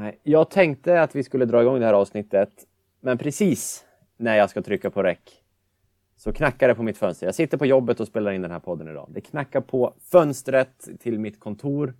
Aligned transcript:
Nej, 0.00 0.20
jag 0.22 0.50
tänkte 0.50 1.02
att 1.02 1.14
vi 1.14 1.22
skulle 1.22 1.44
dra 1.44 1.62
igång 1.62 1.80
det 1.80 1.86
här 1.86 1.92
avsnittet, 1.92 2.50
men 3.00 3.18
precis 3.18 3.84
när 4.16 4.36
jag 4.36 4.50
ska 4.50 4.62
trycka 4.62 4.90
på 4.90 5.02
räck 5.02 5.42
så 6.16 6.32
knackar 6.32 6.68
det 6.68 6.74
på 6.74 6.82
mitt 6.82 6.98
fönster. 6.98 7.26
Jag 7.26 7.34
sitter 7.34 7.58
på 7.58 7.66
jobbet 7.66 8.00
och 8.00 8.06
spelar 8.06 8.32
in 8.32 8.42
den 8.42 8.50
här 8.50 8.60
podden 8.60 8.88
idag. 8.88 9.08
Det 9.10 9.20
knackar 9.20 9.60
på 9.60 9.94
fönstret 10.00 10.88
till 11.00 11.18
mitt 11.18 11.40
kontor. 11.40 11.94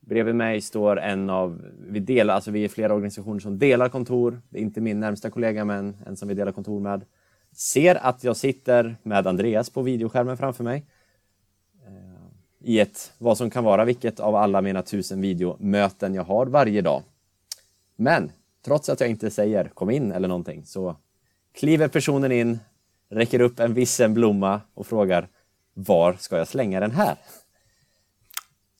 Bredvid 0.00 0.34
mig 0.34 0.60
står 0.60 1.00
en 1.00 1.30
av, 1.30 1.62
vi 1.88 2.00
delar, 2.00 2.34
alltså 2.34 2.50
vi 2.50 2.64
är 2.64 2.68
flera 2.68 2.94
organisationer 2.94 3.40
som 3.40 3.58
delar 3.58 3.88
kontor. 3.88 4.40
Det 4.48 4.58
är 4.58 4.62
inte 4.62 4.80
min 4.80 5.00
närmsta 5.00 5.30
kollega, 5.30 5.64
men 5.64 5.96
en 6.06 6.16
som 6.16 6.28
vi 6.28 6.34
delar 6.34 6.52
kontor 6.52 6.80
med. 6.80 7.04
Ser 7.52 7.94
att 7.94 8.24
jag 8.24 8.36
sitter 8.36 8.96
med 9.02 9.26
Andreas 9.26 9.70
på 9.70 9.82
videoskärmen 9.82 10.36
framför 10.36 10.64
mig. 10.64 10.86
Eh, 11.86 12.70
I 12.70 12.80
ett, 12.80 13.12
vad 13.18 13.38
som 13.38 13.50
kan 13.50 13.64
vara 13.64 13.84
vilket 13.84 14.20
av 14.20 14.34
alla 14.34 14.62
mina 14.62 14.82
tusen 14.82 15.20
videomöten 15.20 16.14
jag 16.14 16.24
har 16.24 16.46
varje 16.46 16.82
dag. 16.82 17.02
Men 17.96 18.32
trots 18.64 18.88
att 18.88 19.00
jag 19.00 19.10
inte 19.10 19.30
säger 19.30 19.64
kom 19.68 19.90
in 19.90 20.12
eller 20.12 20.28
någonting 20.28 20.64
så 20.66 20.96
kliver 21.54 21.88
personen 21.88 22.32
in, 22.32 22.58
räcker 23.10 23.40
upp 23.40 23.60
en 23.60 23.74
vissen 23.74 24.14
blomma 24.14 24.60
och 24.74 24.86
frågar 24.86 25.28
var 25.74 26.12
ska 26.12 26.38
jag 26.38 26.48
slänga 26.48 26.80
den 26.80 26.90
här? 26.90 27.16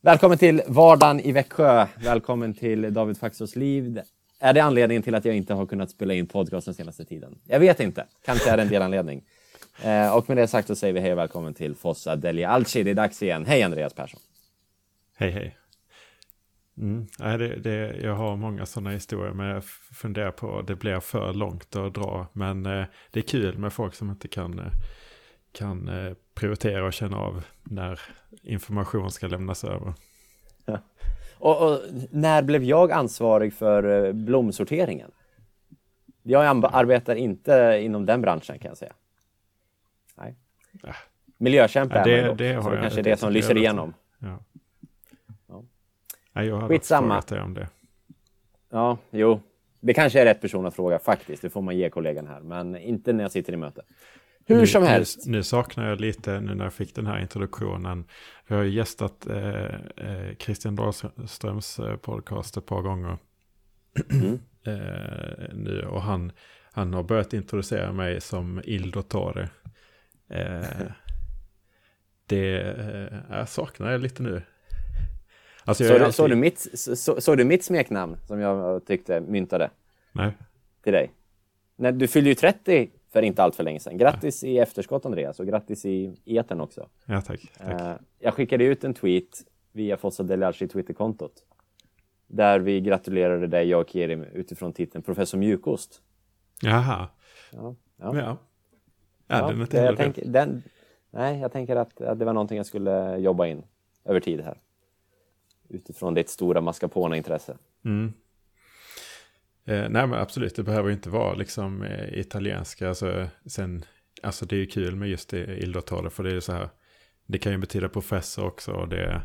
Välkommen 0.00 0.38
till 0.38 0.62
vardagen 0.66 1.20
i 1.20 1.32
Växjö. 1.32 1.86
Välkommen 1.96 2.54
till 2.54 2.94
David 2.94 3.18
Faxos 3.18 3.56
liv. 3.56 4.00
Är 4.40 4.52
det 4.52 4.60
anledningen 4.60 5.02
till 5.02 5.14
att 5.14 5.24
jag 5.24 5.36
inte 5.36 5.54
har 5.54 5.66
kunnat 5.66 5.90
spela 5.90 6.14
in 6.14 6.26
podcast 6.26 6.64
den 6.64 6.74
senaste 6.74 7.04
tiden? 7.04 7.38
Jag 7.44 7.60
vet 7.60 7.80
inte. 7.80 8.06
Kanske 8.24 8.50
är 8.50 8.56
det 8.56 8.62
en 8.62 8.68
delanledning. 8.68 9.24
Eh, 9.82 10.16
och 10.16 10.28
med 10.28 10.38
det 10.38 10.46
sagt 10.46 10.68
så 10.68 10.76
säger 10.76 10.94
vi 10.94 11.00
hej 11.00 11.12
och 11.12 11.18
välkommen 11.18 11.54
till 11.54 11.74
Fossa 11.74 12.16
Delia 12.16 12.48
Alci. 12.48 12.82
Det 12.82 12.90
är 12.90 12.94
dags 12.94 13.22
igen. 13.22 13.46
Hej 13.46 13.62
Andreas 13.62 13.94
Persson. 13.94 14.20
Hej 15.16 15.30
hej. 15.30 15.56
Mm. 16.78 17.06
Nej, 17.18 17.38
det, 17.38 17.56
det, 17.56 17.96
jag 18.02 18.14
har 18.14 18.36
många 18.36 18.66
sådana 18.66 18.90
historier 18.90 19.32
men 19.32 19.46
jag 19.46 19.64
funderar 19.92 20.30
på 20.30 20.58
att 20.58 20.66
det 20.66 20.76
blir 20.76 21.00
för 21.00 21.32
långt 21.32 21.76
att 21.76 21.94
dra. 21.94 22.26
Men 22.32 22.66
eh, 22.66 22.84
det 23.10 23.20
är 23.20 23.24
kul 23.24 23.58
med 23.58 23.72
folk 23.72 23.94
som 23.94 24.10
inte 24.10 24.28
kan, 24.28 24.58
eh, 24.58 24.72
kan 25.52 25.88
eh, 25.88 26.12
prioritera 26.34 26.86
och 26.86 26.92
känna 26.92 27.16
av 27.16 27.44
när 27.62 28.00
information 28.42 29.10
ska 29.10 29.26
lämnas 29.26 29.64
över. 29.64 29.94
Ja. 30.64 30.78
Och, 31.38 31.62
och, 31.62 31.80
när 32.10 32.42
blev 32.42 32.64
jag 32.64 32.92
ansvarig 32.92 33.54
för 33.54 34.06
eh, 34.06 34.12
blomsorteringen? 34.12 35.10
Jag 36.22 36.64
arbetar 36.72 37.14
inte 37.14 37.80
inom 37.82 38.06
den 38.06 38.20
branschen 38.20 38.58
kan 38.58 38.68
jag 38.68 38.78
säga. 38.78 38.92
Nej. 40.14 40.34
Äh. 40.84 40.94
Miljökämpe 41.38 41.98
ja, 41.98 42.04
det, 42.04 42.18
är 42.18 42.26
man 42.26 42.36
det, 42.36 42.52
det 42.52 42.62
så 42.62 42.70
det 42.70 42.80
kanske 42.80 43.00
är 43.00 43.04
det 43.04 43.16
som 43.16 43.32
lyser 43.32 43.56
igenom. 43.56 43.94
Ja. 44.18 44.38
Nej, 46.34 46.46
jag 46.46 46.56
har 46.56 46.68
Skitsamma. 46.68 47.08
frågat 47.08 47.26
dig 47.26 47.40
om 47.40 47.54
det. 47.54 47.68
Ja, 48.70 48.98
jo. 49.10 49.40
Det 49.80 49.94
kanske 49.94 50.20
är 50.20 50.24
rätt 50.24 50.40
person 50.40 50.66
att 50.66 50.74
fråga 50.74 50.98
faktiskt. 50.98 51.42
Det 51.42 51.50
får 51.50 51.62
man 51.62 51.76
ge 51.76 51.90
kollegan 51.90 52.26
här. 52.26 52.40
Men 52.40 52.76
inte 52.76 53.12
när 53.12 53.24
jag 53.24 53.32
sitter 53.32 53.52
i 53.52 53.56
möte. 53.56 53.82
Hur 54.46 54.56
nu, 54.56 54.66
som 54.66 54.82
helst. 54.82 55.26
Nu, 55.26 55.32
nu, 55.32 55.42
saknar 55.42 55.88
jag 55.88 56.00
lite, 56.00 56.40
nu 56.40 56.54
när 56.54 56.64
jag 56.64 56.72
fick 56.72 56.94
den 56.94 57.06
här 57.06 57.18
introduktionen. 57.18 58.04
Jag 58.46 58.56
har 58.56 58.64
gästat 58.64 59.26
eh, 59.26 59.74
eh, 59.96 60.36
Christian 60.38 60.76
Dahlströms 60.76 61.78
eh, 61.78 61.96
podcast 61.96 62.56
ett 62.56 62.66
par 62.66 62.82
gånger. 62.82 63.18
Mm. 64.10 64.32
eh, 64.66 65.54
nu, 65.54 65.86
och 65.90 66.02
han, 66.02 66.32
han 66.72 66.94
har 66.94 67.02
börjat 67.02 67.32
introducera 67.32 67.92
mig 67.92 68.20
som 68.20 68.62
Il 68.64 68.90
Dottore. 68.90 69.48
Eh, 70.28 70.64
det 72.26 72.60
eh, 72.60 73.36
jag 73.38 73.48
saknar 73.48 73.90
jag 73.90 74.00
lite 74.00 74.22
nu. 74.22 74.42
Alltså 75.64 75.84
såg, 75.84 75.96
alltid... 75.96 76.14
så 76.14 76.26
du 76.28 76.36
mitt, 76.36 76.58
så, 76.74 77.20
så 77.20 77.34
du 77.34 77.44
mitt 77.44 77.64
smeknamn 77.64 78.16
som 78.26 78.40
jag 78.40 78.86
tyckte 78.86 79.20
myntade? 79.20 79.70
Nej. 80.12 80.32
Till 80.82 80.92
dig? 80.92 81.12
Nej, 81.76 81.92
du 81.92 82.08
fyllde 82.08 82.30
ju 82.30 82.34
30 82.34 82.90
för 83.12 83.22
inte 83.22 83.42
allt 83.42 83.56
för 83.56 83.62
länge 83.62 83.80
sedan. 83.80 83.98
Grattis 83.98 84.42
Nej. 84.42 84.52
i 84.52 84.58
efterskott 84.58 85.06
Andreas 85.06 85.40
och 85.40 85.46
grattis 85.46 85.84
i 85.84 86.16
eten 86.24 86.60
också. 86.60 86.88
Ja, 87.06 87.20
tack. 87.20 87.40
tack. 87.58 87.80
Uh, 87.80 87.94
jag 88.18 88.34
skickade 88.34 88.64
ut 88.64 88.84
en 88.84 88.94
tweet 88.94 89.42
via 89.72 89.96
Fossa 89.96 90.22
Deliarci 90.22 90.68
Twitterkontot. 90.68 91.32
Där 92.26 92.58
vi 92.58 92.80
gratulerade 92.80 93.46
dig, 93.46 93.68
jag 93.68 93.80
och 93.80 93.90
Kerim, 93.90 94.22
utifrån 94.22 94.72
titeln 94.72 95.02
Professor 95.04 95.38
Mjukost. 95.38 96.00
Jaha. 96.62 97.08
Ja. 97.52 97.74
Ja. 97.96 98.16
ja. 98.16 98.36
ja 99.26 99.52
den 99.70 99.84
jag 99.84 99.96
tänk, 99.96 100.18
den, 100.24 100.62
Nej, 101.10 101.38
jag 101.40 101.52
tänker 101.52 101.76
att, 101.76 102.00
att 102.00 102.18
det 102.18 102.24
var 102.24 102.32
någonting 102.32 102.56
jag 102.56 102.66
skulle 102.66 103.18
jobba 103.18 103.46
in 103.46 103.62
över 104.04 104.20
tid 104.20 104.40
här 104.40 104.58
utifrån 105.74 106.14
ditt 106.14 106.28
stora 106.28 106.60
mascarpone-intresse. 106.60 107.56
Mm. 107.84 108.12
Eh, 109.64 109.88
nej 109.88 110.06
men 110.06 110.14
absolut, 110.14 110.56
det 110.56 110.62
behöver 110.62 110.90
inte 110.90 111.10
vara 111.10 111.34
liksom 111.34 111.82
eh, 111.82 112.18
italienska. 112.18 112.88
Alltså, 112.88 113.28
sen, 113.46 113.84
alltså 114.22 114.46
det 114.46 114.56
är 114.56 114.60
ju 114.60 114.66
kul 114.66 114.96
med 114.96 115.08
just 115.08 115.28
det 115.28 115.58
Il 115.58 115.72
Dottore, 115.72 116.10
för 116.10 116.22
det 116.22 116.30
är 116.30 116.34
ju 116.34 116.40
så 116.40 116.52
här. 116.52 116.68
Det 117.26 117.38
kan 117.38 117.52
ju 117.52 117.58
betyda 117.58 117.88
professor 117.88 118.44
också 118.44 118.72
och 118.72 118.88
det 118.88 119.22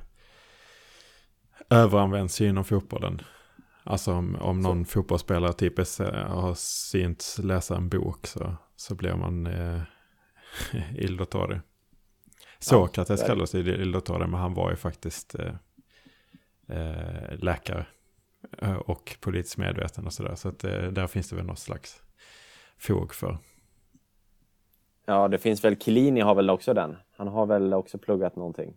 överanvänds 1.69 2.41
ju 2.41 2.49
inom 2.49 2.65
fotbollen. 2.65 3.21
Alltså 3.83 4.13
om, 4.13 4.35
om 4.35 4.61
någon 4.61 4.85
så. 4.85 4.91
fotbollsspelare 4.91 5.53
typ 5.53 5.77
har 5.77 6.53
synts 6.55 7.37
läsa 7.37 7.75
en 7.75 7.89
bok 7.89 8.27
så, 8.27 8.55
så 8.75 8.95
blir 8.95 9.13
man 9.13 9.47
eh, 9.47 9.81
Il 10.95 11.17
Dottore. 11.17 11.61
Sokrates 12.59 13.21
ja, 13.21 13.27
kallas 13.27 13.55
Il 13.55 13.91
Dottore, 13.91 14.27
men 14.27 14.39
han 14.39 14.53
var 14.53 14.69
ju 14.69 14.75
faktiskt 14.75 15.35
eh, 15.35 15.53
läkare 17.31 17.85
eh, 18.61 18.75
och 18.75 19.17
politiskt 19.19 19.57
medveten 19.57 20.05
och 20.05 20.13
sådär. 20.13 20.35
Så 20.35 20.49
att 20.49 20.63
eh, 20.63 20.81
där 20.81 21.07
finns 21.07 21.29
det 21.29 21.35
väl 21.35 21.45
något 21.45 21.59
slags 21.59 22.01
fog 22.77 23.13
för. 23.13 23.37
Ja, 25.05 25.27
det 25.27 25.37
finns 25.37 25.63
väl, 25.63 25.77
Kilini 25.77 26.21
har 26.21 26.35
väl 26.35 26.49
också 26.49 26.73
den. 26.73 26.97
Han 27.17 27.27
har 27.27 27.45
väl 27.45 27.73
också 27.73 27.97
pluggat 27.97 28.35
någonting. 28.35 28.75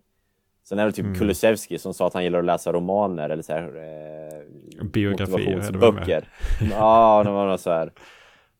Sen 0.64 0.78
är 0.78 0.86
det 0.86 0.92
typ 0.92 1.04
mm. 1.04 1.19
Kulusevski 1.19 1.78
som 1.78 1.94
sa 1.94 2.06
att 2.06 2.14
han 2.14 2.25
gillar 2.25 2.38
att 2.38 2.44
läsa 2.44 2.72
romaner 2.72 3.30
eller 3.30 3.42
så 3.42 3.53
här, 3.53 3.76
eh, 3.76 4.84
Biografier. 4.84 5.72
Böcker. 5.72 6.28
ja, 6.70 7.22
det 7.24 7.30
var 7.30 7.47
något 7.47 7.60
så 7.60 7.70
här 7.70 7.92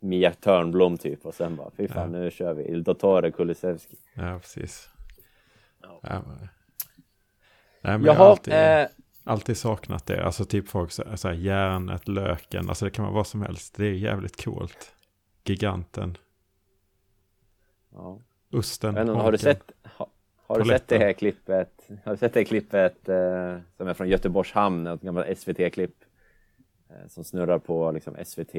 Mia 0.01 0.33
Törnblom 0.33 0.99
typ 0.99 1.27
och 1.27 1.35
sen 1.35 1.57
bara 1.57 1.71
fy 1.77 1.89
fan 1.89 2.15
ja. 2.15 2.19
nu 2.19 2.31
kör 2.31 2.55
vi 2.55 2.65
Il 2.65 2.83
Dottore 2.83 3.31
Kulusevski. 3.31 3.97
Ja, 4.15 4.39
precis. 4.39 4.89
Ja. 5.83 6.01
Ja, 6.03 6.23
men... 6.27 6.49
Nej, 7.81 7.99
men 7.99 8.05
Jaha, 8.05 8.17
jag 8.17 8.27
alltid... 8.27 8.55
eh, 8.55 8.87
alltid 9.25 9.57
saknat 9.57 10.07
det. 10.07 10.25
Alltså 10.25 10.45
typ 10.45 10.69
folk 10.69 10.91
så, 10.91 11.03
så 11.15 11.29
här, 11.29 11.35
järnet, 11.35 12.09
löken, 12.09 12.69
alltså 12.69 12.85
det 12.85 12.91
kan 12.91 13.05
vara 13.05 13.15
vad 13.15 13.27
som 13.27 13.43
helst. 13.43 13.75
Det 13.77 13.87
är 13.87 13.93
jävligt 13.93 14.45
coolt. 14.45 14.95
Giganten. 15.45 16.17
Ja. 17.93 18.21
Osten. 18.53 18.95
Men, 18.95 19.09
har 19.09 19.33
du 19.33 19.39
sett, 19.39 19.73
har, 19.83 20.09
har 20.47 20.59
du 20.59 20.65
sett 20.65 20.89
det 20.89 20.99
här 20.99 21.13
klippet? 21.13 21.89
Har 22.05 22.13
du 22.13 22.19
sett 22.19 22.35
det 22.35 22.45
klippet 22.45 23.09
eh, 23.09 23.59
som 23.77 23.89
är 23.89 23.95
från 23.95 24.09
Göteborgs 24.09 24.53
hamn, 24.53 24.87
ett 24.87 25.01
gammalt 25.01 25.39
SVT-klipp 25.39 26.05
eh, 26.91 27.09
som 27.09 27.25
snurrar 27.25 27.59
på 27.59 27.93
liksom, 27.93 28.17
SVT 28.25 28.55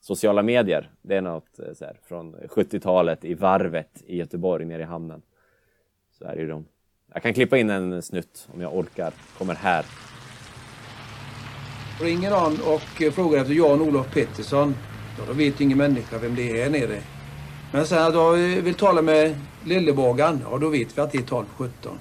sociala 0.00 0.42
medier. 0.42 0.90
Det 1.02 1.16
är 1.16 1.22
något 1.22 1.58
eh, 1.58 1.72
så 1.72 1.84
här, 1.84 1.96
från 2.02 2.34
70-talet 2.36 3.24
i 3.24 3.34
varvet 3.34 4.02
i 4.06 4.16
Göteborg 4.16 4.64
nere 4.64 4.82
i 4.82 4.84
hamnen. 4.84 5.22
Så 6.12 6.24
är 6.24 6.34
det 6.34 6.40
ju 6.40 6.48
de 6.48 6.64
jag 7.14 7.22
kan 7.22 7.34
klippa 7.34 7.58
in 7.58 7.70
en 7.70 8.02
snutt 8.02 8.48
om 8.54 8.60
jag 8.60 8.76
orkar. 8.76 9.12
Kommer 9.38 9.54
här. 9.54 9.84
Ringer 12.00 12.30
någon 12.30 12.60
och 12.60 13.02
eh, 13.02 13.12
frågar 13.12 13.40
efter 13.40 13.54
Jan-Olof 13.54 14.14
Pettersson. 14.14 14.74
Ja, 15.18 15.24
då 15.26 15.32
vet 15.32 15.60
ingen 15.60 15.78
människa 15.78 16.18
vem 16.18 16.34
det 16.34 16.50
är 16.50 16.64
här 16.64 16.70
nere. 16.70 17.00
Men 17.72 17.86
sen 17.86 18.02
att 18.02 18.14
jag 18.14 18.36
vill 18.36 18.74
tala 18.74 19.02
med 19.02 19.40
Lillebågan, 19.64 20.40
ja 20.50 20.58
då 20.58 20.68
vet 20.68 20.98
vi 20.98 21.02
att 21.02 21.12
det 21.12 21.18
är 21.18 21.22
1217. 21.22 21.98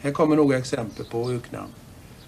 Här 0.00 0.12
kommer 0.12 0.36
några 0.36 0.58
exempel 0.58 1.04
på 1.04 1.30
öknamn. 1.30 1.70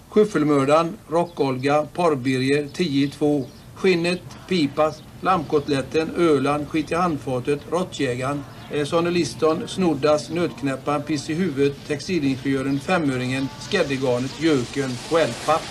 Skyffelmördaren, 0.09 0.97
Rock-Olga, 1.09 1.87
Porrbirger, 1.93 2.63
10-2, 2.63 3.45
Skinnet, 3.75 4.21
Pipas, 4.47 5.03
Lammkotletten, 5.21 6.11
Öland, 6.17 6.67
Skit 6.69 6.91
i 6.91 6.95
handfatet, 6.95 7.59
Råttjägaren, 7.71 8.43
eh, 8.71 8.85
Sonny 8.85 9.11
Liston, 9.11 9.67
Snoddas, 9.67 10.29
Nötknäpparen, 10.29 11.03
Piss 11.03 11.29
i 11.29 11.33
huvudet, 11.33 11.87
Textilingenjören, 11.87 12.79
Femöringen, 12.79 13.49
Skäddegarnet, 13.69 14.41
Jöken 14.41 14.91
och 15.11 15.19
Eldpapp. 15.19 15.61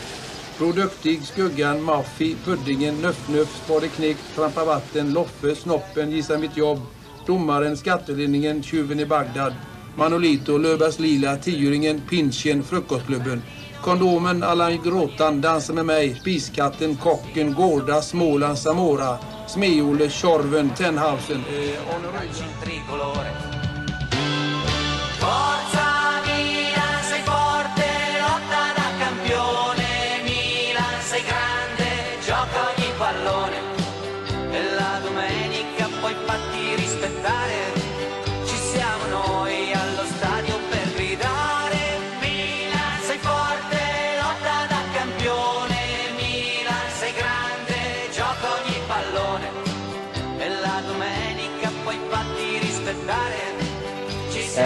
Produktig, 0.59 1.23
Skuggan, 1.23 1.83
Maffi, 1.83 2.37
Puddingen, 2.45 2.95
Nöff-Nöff, 2.95 3.65
Spade 3.65 3.89
Knekt, 3.89 4.35
Trampa 4.35 4.65
Vatten, 4.65 5.13
Loffe, 5.13 5.55
Snoppen, 5.55 6.11
Gissa 6.11 6.39
Mitt 6.39 6.57
Jobb, 6.57 6.81
Domaren, 7.27 7.77
Skattelinningen, 7.77 8.63
Tjuven 8.63 9.01
i 9.01 9.07
Bagdad, 9.07 9.55
Manolito, 9.97 10.59
Löfbergs 10.59 10.99
Lila, 10.99 11.37
Tioringen, 11.37 12.03
Pinchen, 12.11 12.63
Frukostklubben. 12.63 13.43
Kondomen, 13.83 14.43
Allan 14.43 14.83
Gråtan, 14.83 15.41
Dansa 15.41 15.73
med 15.73 15.87
mig, 15.87 16.15
Spiskatten, 16.21 16.97
Kocken, 16.97 17.55
Gårda, 17.55 18.03
Småland, 18.03 18.59
Samora. 18.59 19.19
Smeole, 19.49 20.09
Tjorven, 20.09 20.75
Tenhausen. 20.75 21.45
Eh, 21.49 21.79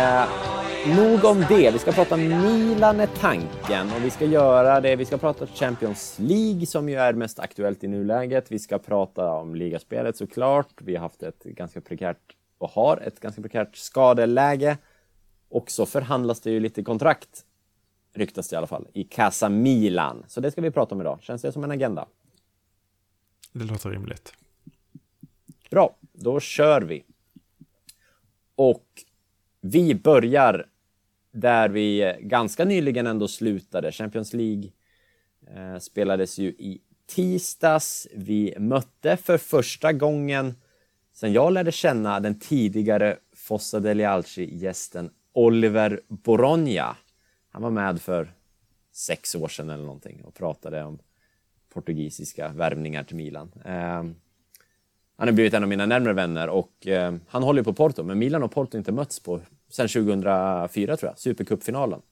Eh, 0.03 0.29
nog 0.97 1.25
om 1.25 1.45
det. 1.49 1.71
Vi 1.71 1.79
ska 1.79 1.93
prata 1.93 2.17
Milan 2.17 3.01
är 3.01 3.07
tanken 3.07 3.93
och 3.93 4.05
vi 4.05 4.11
ska 4.11 4.25
göra 4.25 4.81
det. 4.81 4.97
Vi 4.97 5.05
ska 5.05 5.19
prata 5.19 5.47
Champions 5.47 6.19
League 6.19 6.67
som 6.67 6.89
ju 6.89 6.97
är 6.97 7.13
mest 7.13 7.39
aktuellt 7.39 7.85
i 7.85 7.89
nuläget. 7.89 8.53
Vi 8.53 8.59
ska 8.59 8.79
prata 8.79 9.33
om 9.33 9.55
ligaspelet 9.55 10.17
såklart. 10.17 10.69
Vi 10.81 10.95
har 10.95 11.03
haft 11.03 11.23
ett 11.23 11.45
ganska 11.45 11.81
prekärt 11.81 12.37
och 12.59 12.71
har 12.71 12.97
ett 12.97 13.21
ganska 13.21 13.43
prekärt 13.43 13.77
skadeläge. 13.77 14.79
Och 15.49 15.71
så 15.71 15.87
förhandlas 15.87 16.41
det 16.41 16.51
ju 16.51 16.61
lite 16.61 16.83
kontrakt, 16.83 17.45
ryktas 18.15 18.49
det 18.49 18.55
i 18.55 18.57
alla 18.57 18.67
fall, 18.67 18.89
i 18.93 19.05
Casa 19.05 19.49
Milan. 19.49 20.25
Så 20.29 20.41
det 20.41 20.51
ska 20.51 20.61
vi 20.61 20.71
prata 20.71 20.95
om 20.95 21.01
idag. 21.01 21.19
Känns 21.23 21.43
det 21.43 21.53
som 21.53 21.65
en 21.65 21.71
agenda? 21.71 22.07
Det 23.53 23.65
låter 23.65 23.91
rimligt. 23.91 24.33
Bra, 25.71 25.97
då 26.13 26.41
kör 26.41 26.83
vi. 26.83 27.05
Och 28.55 28.85
vi 29.62 29.94
börjar 29.94 30.67
där 31.32 31.69
vi 31.69 32.17
ganska 32.20 32.64
nyligen 32.64 33.06
ändå 33.06 33.29
slutade. 33.29 33.93
Champions 33.93 34.32
League 34.32 34.70
eh, 35.47 35.79
spelades 35.79 36.38
ju 36.38 36.49
i 36.49 36.81
tisdags. 37.06 38.09
Vi 38.14 38.55
mötte 38.59 39.17
för 39.17 39.38
första 39.38 39.93
gången 39.93 40.55
sen 41.12 41.32
jag 41.32 41.53
lärde 41.53 41.73
känna 41.73 42.20
den 42.20 42.38
tidigare 42.38 43.17
Fossa 43.37 43.81
degli 43.81 44.05
Alci-gästen 44.05 45.11
Oliver 45.32 46.00
Bologna. 46.08 46.97
Han 47.50 47.62
var 47.62 47.70
med 47.70 48.03
för 48.03 48.35
sex 48.93 49.35
år 49.35 49.49
sedan 49.49 49.70
eller 49.70 49.85
någonting 49.85 50.25
och 50.25 50.35
pratade 50.35 50.85
om 50.85 50.99
portugisiska 51.75 52.49
värvningar 52.49 53.05
till 53.05 53.17
Milan. 53.17 53.53
Eh, 53.65 54.05
han 55.23 55.29
har 55.29 55.35
blivit 55.35 55.55
en 55.55 55.63
av 55.63 55.69
mina 55.69 55.87
närmare 55.87 56.13
vänner 56.13 56.49
och 56.49 56.87
eh, 56.87 57.15
han 57.29 57.43
håller 57.43 57.61
ju 57.61 57.65
på 57.65 57.73
Porto, 57.73 58.03
men 58.03 58.19
Milan 58.19 58.43
och 58.43 58.53
Porto 58.53 58.75
har 58.75 58.79
inte 58.79 58.93
mötts 58.93 59.21
på 59.21 59.41
sen 59.69 59.89
2004 59.89 60.97
tror 60.97 61.11
jag, 61.11 61.19
Supercupfinalen. 61.19 62.03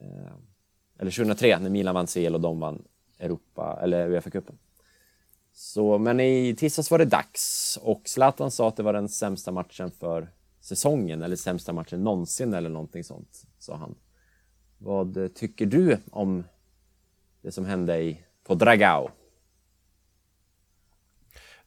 Eh, 0.00 0.32
eller 0.98 1.10
2003 1.10 1.58
när 1.58 1.70
Milan 1.70 1.94
vann 1.94 2.06
CL 2.06 2.34
och 2.34 2.40
de 2.40 2.60
vann 2.60 2.84
Europa, 3.18 3.78
eller 3.82 4.08
Uefa-cupen. 4.08 4.54
Så, 5.52 5.98
men 5.98 6.20
i 6.20 6.54
tisdags 6.58 6.90
var 6.90 6.98
det 6.98 7.04
dags 7.04 7.78
och 7.82 8.02
Zlatan 8.04 8.50
sa 8.50 8.68
att 8.68 8.76
det 8.76 8.82
var 8.82 8.92
den 8.92 9.08
sämsta 9.08 9.52
matchen 9.52 9.90
för 9.90 10.30
säsongen 10.60 11.22
eller 11.22 11.36
sämsta 11.36 11.72
matchen 11.72 12.04
någonsin 12.04 12.54
eller 12.54 12.70
någonting 12.70 13.04
sånt, 13.04 13.46
sa 13.58 13.76
han. 13.76 13.94
Vad 14.78 15.34
tycker 15.34 15.66
du 15.66 15.98
om 16.10 16.44
det 17.42 17.52
som 17.52 17.64
hände 17.64 17.98
i, 17.98 18.20
på 18.44 18.54
Dragao? 18.54 19.10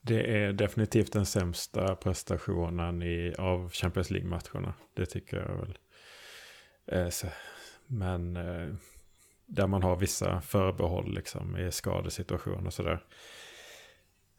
Det 0.01 0.37
är 0.37 0.53
definitivt 0.53 1.13
den 1.13 1.25
sämsta 1.25 1.95
prestationen 1.95 3.03
i, 3.03 3.33
av 3.37 3.69
Champions 3.71 4.11
League-matcherna. 4.11 4.73
Det 4.93 5.05
tycker 5.05 5.37
jag 5.37 5.55
väl. 5.55 5.77
Eh, 6.85 7.09
så, 7.09 7.27
men 7.87 8.37
eh, 8.37 8.75
där 9.45 9.67
man 9.67 9.83
har 9.83 9.95
vissa 9.95 10.41
förbehåll 10.41 11.13
liksom 11.13 11.57
i 11.57 11.71
skadesituation 11.71 12.67
och 12.67 12.73
sådär. 12.73 13.03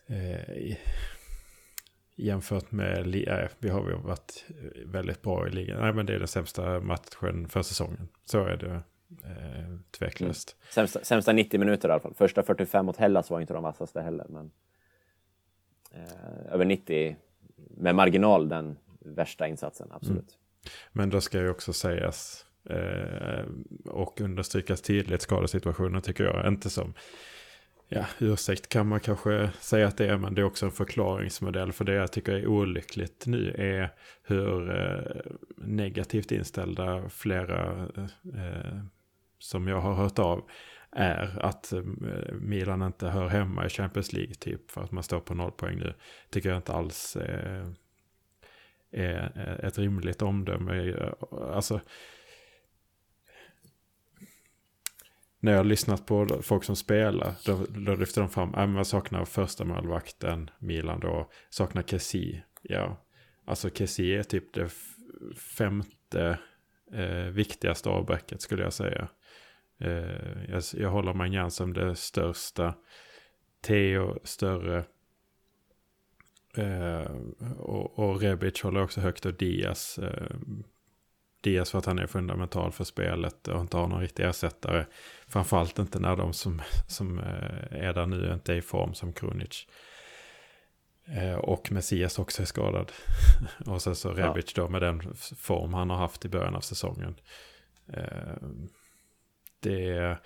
Eh, 0.07 0.77
jämfört 2.17 2.71
med, 2.71 3.07
nej, 3.07 3.49
vi 3.59 3.69
har 3.69 3.89
ju 3.89 3.97
varit 3.97 4.45
väldigt 4.87 5.23
bra 5.23 5.49
i 5.49 5.51
ligan. 5.51 5.81
Nej 5.81 5.93
men 5.93 6.07
det 6.07 6.15
är 6.15 6.19
den 6.19 6.29
sämsta 6.29 6.81
matchen 6.81 7.49
för 7.49 7.63
säsongen. 7.63 8.09
Så 8.25 8.45
är 8.45 8.57
det 8.57 8.83
eh, 9.25 9.77
tveklöst. 9.99 10.57
Mm. 10.59 10.73
Sämsta, 10.73 11.05
sämsta 11.05 11.33
90 11.33 11.61
minuter 11.61 11.89
i 11.89 11.93
alla 11.93 12.01
fall. 12.01 12.15
Första 12.15 12.43
45 12.43 12.87
mot 12.87 12.97
Hellas 12.97 13.31
var 13.31 13.41
inte 13.41 13.53
de 13.53 13.63
vassaste 13.63 14.01
heller. 14.01 14.27
Men, 14.29 14.51
Eh, 15.95 16.53
över 16.53 16.65
90 16.65 17.17
med 17.77 17.95
marginal 17.95 18.49
den 18.49 18.77
värsta 18.99 19.49
insatsen, 19.49 19.89
absolut. 19.93 20.19
Mm. 20.19 20.73
Men 20.93 21.11
då 21.11 21.21
ska 21.21 21.39
ju 21.39 21.51
också 21.51 21.73
sägas 21.73 22.47
eh, 22.65 23.45
och 23.85 24.21
understrykas 24.21 24.83
tydligt 24.83 25.23
skadesituationen 25.23 26.03
tycker 26.03 26.25
jag. 26.25 26.49
Inte 26.49 26.71
som, 26.71 26.95
ja, 27.89 28.05
ursäkt 28.19 28.69
kan 28.69 28.87
man 28.87 29.01
kanske 29.01 29.51
säga 29.61 29.87
att 29.89 29.97
det 29.97 30.07
är, 30.07 30.17
men 30.17 30.35
det 30.35 30.41
är 30.41 30.45
också 30.45 30.67
en 30.67 30.73
förklaringsmodell. 30.73 31.73
För 31.73 31.85
det 31.85 31.95
jag 31.95 32.13
tycker 32.13 32.33
är 32.33 32.47
olyckligt 32.47 33.27
nu 33.27 33.55
är 33.59 33.95
hur 34.23 34.71
eh, 34.71 35.33
negativt 35.57 36.33
inställda 36.33 37.09
flera 37.09 37.89
eh, 37.97 38.05
eh 38.45 38.81
som 39.39 39.69
jag 39.69 39.81
har 39.81 39.95
hört 39.95 40.19
av 40.19 40.45
är 40.93 41.39
att 41.45 41.73
eh, 41.73 41.83
Milan 42.33 42.83
inte 42.83 43.09
hör 43.09 43.29
hemma 43.29 43.67
i 43.67 43.69
Champions 43.69 44.13
League 44.13 44.35
typ 44.35 44.71
för 44.71 44.81
att 44.81 44.93
man 44.93 45.03
står 45.03 45.21
på 45.21 45.35
noll 45.35 45.53
poäng 45.53 45.79
nu. 45.79 45.95
Tycker 46.31 46.49
jag 46.49 46.59
inte 46.59 46.73
alls 46.73 47.17
eh, 47.17 47.67
är, 48.91 49.33
är 49.37 49.65
ett 49.65 49.79
rimligt 49.79 50.23
omdöme. 50.23 50.95
Alltså, 51.31 51.81
när 55.41 55.53
jag 55.53 55.59
har 55.59 55.65
lyssnat 55.65 56.07
på 56.07 56.41
folk 56.43 56.65
som 56.65 56.77
spelar, 56.77 57.35
då, 57.45 57.67
då 57.69 57.95
lyfter 57.95 58.21
de 58.21 58.31
fram, 58.31 58.55
äh, 58.55 58.61
att 58.61 58.69
man 58.69 58.85
saknar 58.85 59.25
första 59.25 59.65
målvakten, 59.65 60.51
Milan 60.59 61.01
då, 61.01 61.31
saknar 61.51 61.83
Kessi. 61.83 62.43
Ja, 62.63 63.05
alltså 63.45 63.71
Kessi 63.71 64.15
är 64.15 64.23
typ 64.23 64.55
det 64.55 64.69
femte 65.57 66.39
eh, 66.93 67.25
viktigaste 67.25 67.89
avbräcket 67.89 68.41
skulle 68.41 68.63
jag 68.63 68.73
säga. 68.73 69.09
Eh, 69.81 70.45
jag, 70.49 70.63
jag 70.75 70.91
håller 70.91 71.15
Magnan 71.15 71.51
som 71.51 71.73
det 71.73 71.95
största. 71.95 72.75
Theo 73.63 74.19
större. 74.25 74.85
Eh, 76.57 77.13
och, 77.59 77.99
och 77.99 78.21
Rebic 78.21 78.63
håller 78.63 78.83
också 78.83 79.01
högt 79.01 79.27
och 79.27 79.35
Diaz. 79.35 79.99
Eh, 79.99 80.37
Diaz 81.41 81.71
för 81.71 81.79
att 81.79 81.87
han 81.87 81.99
är 81.99 82.07
fundamental 82.07 82.73
för 82.73 82.85
spelet 82.85 83.49
och 83.49 83.61
inte 83.61 83.77
har 83.77 83.89
någon 83.89 84.01
riktig 84.01 84.25
ersättare. 84.25 84.87
Framförallt 85.29 85.79
inte 85.79 85.99
när 85.99 86.17
de 86.17 86.33
som, 86.33 86.63
som 86.87 87.19
eh, 87.19 87.85
är 87.87 87.93
där 87.93 88.07
nu 88.07 88.33
inte 88.33 88.53
är 88.53 88.57
i 88.57 88.63
form 88.63 88.95
som 88.95 89.13
Krunic. 89.13 89.67
Eh, 91.05 91.35
och 91.35 91.73
Messias 91.73 92.19
också 92.19 92.43
är 92.43 92.47
skadad. 92.47 92.93
och 93.67 93.83
sen 93.83 93.97
så 93.97 94.13
Rebic 94.13 94.55
då 94.55 94.69
med 94.69 94.83
den 94.83 95.15
form 95.37 95.75
han 95.75 95.91
har 95.91 95.97
haft 95.97 96.25
i 96.25 96.29
början 96.29 96.57
av 96.57 96.61
säsongen. 96.61 97.15
Det 99.61 99.91
är, 99.91 100.21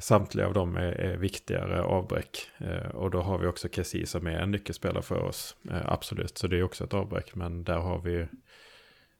samtliga 0.00 0.46
av 0.46 0.52
dem 0.52 0.76
är, 0.76 0.92
är 0.92 1.16
viktigare 1.16 1.82
avbräck. 1.82 2.50
Eh, 2.58 2.88
och 2.88 3.10
då 3.10 3.20
har 3.20 3.38
vi 3.38 3.46
också 3.46 3.68
Kessi 3.68 4.06
som 4.06 4.26
är 4.26 4.38
en 4.38 4.50
nyckelspelare 4.50 5.02
för 5.02 5.22
oss. 5.22 5.56
Eh, 5.70 5.92
absolut, 5.92 6.38
så 6.38 6.46
det 6.46 6.58
är 6.58 6.62
också 6.62 6.84
ett 6.84 6.94
avbräck. 6.94 7.34
Men 7.34 7.64
där 7.64 7.78
har 7.78 7.98
vi, 7.98 8.26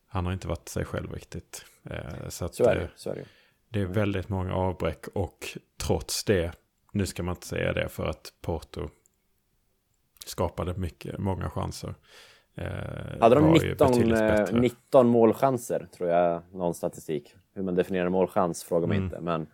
han 0.07 0.27
har 0.27 0.33
inte 0.33 0.49
varit 0.49 0.69
sig 0.69 0.85
själv 0.85 1.13
riktigt. 1.13 1.65
Eh, 1.91 2.29
så 2.29 2.45
att, 2.45 2.55
Så 2.55 2.65
är 2.65 2.75
det. 2.75 2.91
Så 2.97 3.11
är 3.11 3.15
det. 3.15 3.25
det 3.69 3.81
är 3.81 3.87
väldigt 3.87 4.29
många 4.29 4.55
avbräck 4.55 5.09
och 5.15 5.59
trots 5.81 6.25
det, 6.25 6.53
nu 6.93 7.07
ska 7.07 7.23
man 7.23 7.35
inte 7.35 7.47
säga 7.47 7.73
det 7.73 7.89
för 7.89 8.07
att 8.07 8.33
Porto 8.41 8.89
skapade 10.27 10.75
mycket, 10.75 11.19
många 11.19 11.51
chanser. 11.51 11.95
Eh, 12.55 12.67
Hade 13.21 13.35
de 13.35 13.45
var 13.45 13.63
ju 13.63 13.71
19, 13.71 13.89
betydligt 13.89 14.21
eh, 14.21 14.27
bättre. 14.27 14.61
19 14.61 15.07
målchanser, 15.07 15.89
tror 15.97 16.11
jag, 16.11 16.43
någon 16.53 16.75
statistik. 16.75 17.35
Hur 17.57 17.63
man 17.63 17.75
definierar 17.75 18.09
målchans 18.09 18.65
frågar 18.65 18.89
mig 18.89 18.97
Mm. 18.99 19.07
inte. 19.07 19.21
Men, 19.21 19.47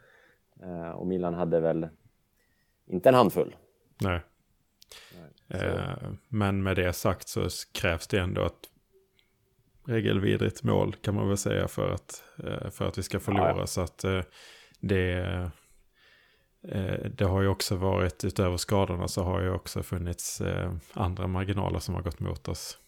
eh, 0.63 0.91
och 0.91 1.07
Milan 1.07 1.35
hade 1.35 1.61
väl 1.61 1.89
inte 2.87 3.09
en 3.09 3.15
handfull. 3.15 3.57
Nej. 4.01 4.21
Eh, 5.49 6.11
men 6.29 6.63
med 6.63 6.77
det 6.77 6.93
sagt 6.93 7.29
så 7.29 7.49
krävs 7.73 8.07
det 8.07 8.19
ändå 8.19 8.47
ett 8.47 8.71
regelvidrigt 9.87 10.63
mål 10.63 10.95
kan 10.95 11.15
man 11.15 11.29
väl 11.29 11.37
säga 11.37 11.69
för 11.69 11.91
att, 11.91 12.25
eh, 12.45 12.71
för 12.71 12.89
att 12.89 12.99
vi 12.99 13.03
ska 13.03 13.21
förlora. 13.21 13.49
Ja, 13.49 13.59
ja. 13.59 13.67
Så 13.67 13.81
att 13.81 14.05
eh, 14.05 14.21
det, 14.81 15.51
det 17.15 17.25
har 17.25 17.43
ju 17.43 17.49
också 17.49 17.77
varit, 17.77 18.25
utöver 18.25 18.57
skadorna 18.57 19.09
så 19.09 19.23
har 19.23 19.41
ju 19.43 19.51
också 19.51 19.83
funnits 19.83 20.43
andra 20.93 21.27
marginaler 21.27 21.79
som 21.79 21.95
har 21.95 22.03
gått 22.03 22.21
mot 22.21 22.49
oss. 22.49 22.79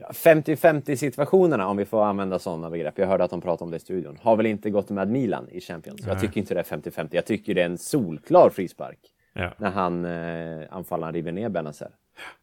Ja, 0.00 0.08
50-50 0.12 0.96
situationerna, 0.96 1.68
om 1.68 1.76
vi 1.76 1.84
får 1.84 2.04
använda 2.04 2.38
sådana 2.38 2.70
begrepp. 2.70 2.98
Jag 2.98 3.06
hörde 3.06 3.24
att 3.24 3.30
de 3.30 3.40
pratade 3.40 3.64
om 3.64 3.70
det 3.70 3.76
i 3.76 3.80
studion. 3.80 4.18
Har 4.22 4.36
väl 4.36 4.46
inte 4.46 4.70
gått 4.70 4.90
med 4.90 5.08
Milan 5.10 5.48
i 5.50 5.60
Champions. 5.60 6.00
Jag 6.06 6.08
Nej. 6.14 6.20
tycker 6.20 6.40
inte 6.40 6.54
det 6.54 6.60
är 6.60 6.64
50-50. 6.64 7.08
Jag 7.10 7.26
tycker 7.26 7.54
det 7.54 7.60
är 7.62 7.66
en 7.66 7.78
solklar 7.78 8.50
frispark. 8.50 8.98
Ja. 9.32 9.50
När 9.58 9.70
han, 9.70 10.04
eh, 10.04 10.66
anfallaren 10.70 11.14
river 11.14 11.32
ner 11.32 11.48
Benazer. 11.48 11.90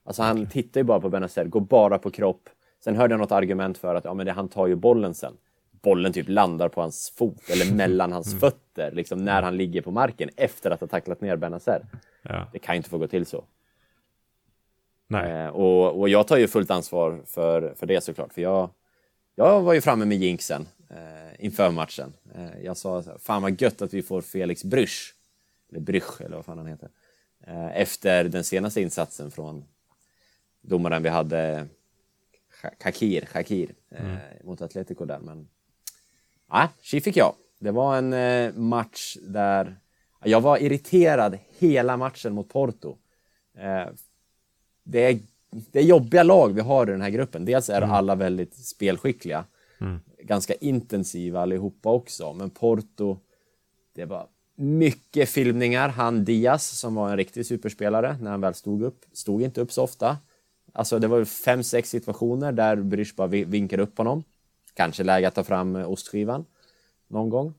Alltså 0.06 0.24
han 0.24 0.48
tittar 0.48 0.80
ju 0.80 0.84
bara 0.84 1.00
på 1.00 1.10
Benazer, 1.10 1.46
går 1.46 1.60
bara 1.62 1.98
på 2.00 2.12
kropp. 2.12 2.50
Sen 2.84 2.96
hörde 2.96 3.14
jag 3.14 3.20
något 3.20 3.32
argument 3.32 3.78
för 3.78 3.96
att 3.96 4.06
ja, 4.06 4.14
men 4.14 4.26
det, 4.26 4.32
han 4.32 4.48
tar 4.50 4.68
ju 4.68 4.76
bollen 4.76 5.14
sen. 5.14 5.34
bollen 5.84 6.14
typ 6.14 6.30
landar 6.30 6.70
på 6.70 6.82
hans 6.82 7.14
fot 7.18 7.50
eller 7.50 7.76
mellan 7.76 8.12
hans 8.12 8.28
Mm. 8.28 8.40
fötter 8.40 8.92
liksom 8.92 9.26
när 9.26 9.42
han 9.42 9.58
ligger 9.58 9.82
på 9.82 9.92
marken 9.92 10.30
efter 10.38 10.72
att 10.72 10.80
ha 10.80 10.88
tacklat 10.88 11.22
ner 11.22 11.36
Benazer. 11.36 11.82
Ja. 12.22 12.48
Det 12.54 12.60
kan 12.60 12.76
ju 12.76 12.78
inte 12.78 12.90
få 12.90 12.98
gå 12.98 13.08
till 13.08 13.26
så. 13.26 13.44
Nej, 15.08 15.32
Eh, 15.32 15.48
och, 15.50 16.00
och 16.00 16.10
jag 16.10 16.28
tar 16.28 16.38
ju 16.38 16.48
fullt 16.48 16.72
ansvar 16.72 17.22
för, 17.26 17.74
för 17.76 17.86
det 17.86 18.02
såklart, 18.04 18.34
för 18.34 18.42
jag, 18.42 18.70
jag 19.36 19.62
var 19.62 19.74
ju 19.74 19.82
framme 19.82 20.06
med 20.06 20.18
jinxen 20.18 20.68
eh, 20.90 21.46
inför 21.46 21.72
matchen. 21.72 22.14
Eh, 22.36 22.62
jag 22.64 22.78
sa 22.78 23.04
fan 23.20 23.42
vad 23.42 23.62
gött 23.62 23.82
att 23.82 23.94
vi 23.94 24.02
får 24.02 24.22
Felix 24.22 24.64
Brysch, 24.64 25.16
eller 25.70 25.80
Brysch 25.80 26.22
eller 26.22 26.36
vad 26.36 26.46
fan 26.46 26.58
han 26.58 26.68
heter, 26.68 26.90
eh, 27.48 27.78
efter 27.82 28.24
den 28.24 28.44
senaste 28.44 28.82
insatsen 28.82 29.32
från 29.32 29.66
domaren 30.62 31.04
vi 31.04 31.10
hade, 31.10 31.68
Sha- 32.62 32.84
Shakir, 32.84 33.26
Shakir 33.26 33.74
eh, 33.90 34.16
mot 34.44 34.62
Atletico 34.62 35.06
där. 35.06 35.20
Men 35.20 35.48
nej, 36.52 36.68
tji 36.82 37.02
fick 37.02 37.18
jag. 37.18 37.36
Det 37.60 37.72
var 37.72 37.98
en 37.98 38.14
eh, 38.14 38.54
match 38.54 39.18
där 39.22 39.76
jag 40.24 40.42
var 40.42 40.58
irriterad 40.58 41.38
hela 41.58 41.98
matchen 41.98 42.34
mot 42.34 42.50
Porto. 42.50 42.98
Det 44.90 45.00
är, 45.06 45.20
det 45.72 45.80
är 45.80 45.84
jobbiga 45.84 46.24
lag 46.24 46.54
vi 46.54 46.62
har 46.62 46.88
i 46.88 46.92
den 46.92 47.02
här 47.02 47.10
gruppen. 47.10 47.46
Dels 47.46 47.70
är 47.70 47.82
alla 47.82 48.16
väldigt 48.16 48.54
spelskickliga, 48.56 49.46
ganska 50.24 50.54
intensiva 50.54 51.42
allihopa 51.42 51.90
också, 51.92 52.34
men 52.34 52.50
Porto, 52.50 53.18
det 53.94 54.06
var 54.06 54.28
mycket 54.56 55.30
filmningar. 55.30 55.90
Han 55.90 56.26
Diaz, 56.26 56.68
som 56.80 56.96
var 56.96 57.10
en 57.10 57.18
riktig 57.18 57.46
superspelare 57.46 58.18
när 58.22 58.32
han 58.32 58.42
väl 58.42 58.54
stod 58.54 58.84
upp, 58.84 59.06
stod 59.14 59.42
inte 59.42 59.62
upp 59.62 59.72
så 59.72 59.84
ofta. 59.84 60.18
Alltså 60.74 61.00
det 61.00 61.08
var 61.08 61.26
fem, 61.26 61.64
sex 61.64 61.90
situationer 61.90 62.52
där 62.52 62.76
Brysch 62.76 63.14
bara 63.16 63.28
vi- 63.28 63.44
vinkade 63.44 63.84
upp 63.84 63.98
honom. 63.98 64.24
Kanske 64.74 65.04
läge 65.04 65.28
att 65.28 65.36
ta 65.36 65.44
fram 65.44 65.76
eh, 65.76 65.92
ostskivan 65.92 66.46
någon 67.08 67.30
gång. 67.30 67.54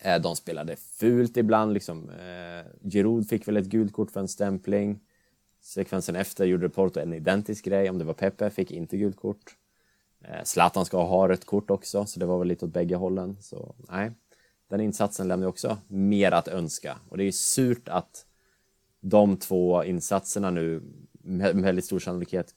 Eh, 0.00 0.20
De 0.20 0.36
spelade 0.36 0.76
fult 0.76 1.36
ibland. 1.36 1.72
Liksom. 1.74 2.10
Eh, 2.10 2.88
Giroud 2.90 3.28
fick 3.28 3.48
väl 3.48 3.56
ett 3.56 3.66
gult 3.66 3.92
kort 3.92 4.10
för 4.10 4.20
en 4.20 4.28
stämpling. 4.28 5.00
Sekvensen 5.60 6.16
efter 6.16 6.44
gjorde 6.44 6.68
Porto 6.68 7.00
en 7.00 7.12
identisk 7.12 7.64
grej. 7.64 7.90
Om 7.90 7.98
det 7.98 8.04
var 8.04 8.14
Pepe 8.14 8.50
fick 8.50 8.70
inte 8.70 8.96
gult 8.96 9.16
kort. 9.16 9.56
Eh, 10.24 10.44
Zlatan 10.44 10.84
ska 10.84 11.04
ha 11.04 11.28
rött 11.28 11.44
kort 11.44 11.70
också, 11.70 12.04
så 12.04 12.20
det 12.20 12.26
var 12.26 12.38
väl 12.38 12.48
lite 12.48 12.64
åt 12.64 12.72
bägge 12.72 12.96
hållen. 12.96 13.36
Så 13.40 13.74
nej, 13.88 14.12
den 14.68 14.80
insatsen 14.80 15.28
lämnar 15.28 15.46
också 15.46 15.78
mer 15.88 16.32
att 16.32 16.48
önska. 16.48 16.98
Och 17.08 17.18
det 17.18 17.24
är 17.24 17.32
surt 17.32 17.88
att 17.88 18.26
de 19.00 19.36
två 19.36 19.84
insatserna 19.84 20.50
nu 20.50 20.82
med 21.12 21.56
väldigt 21.56 21.84
stor 21.84 21.98
sannolikhet 21.98 22.54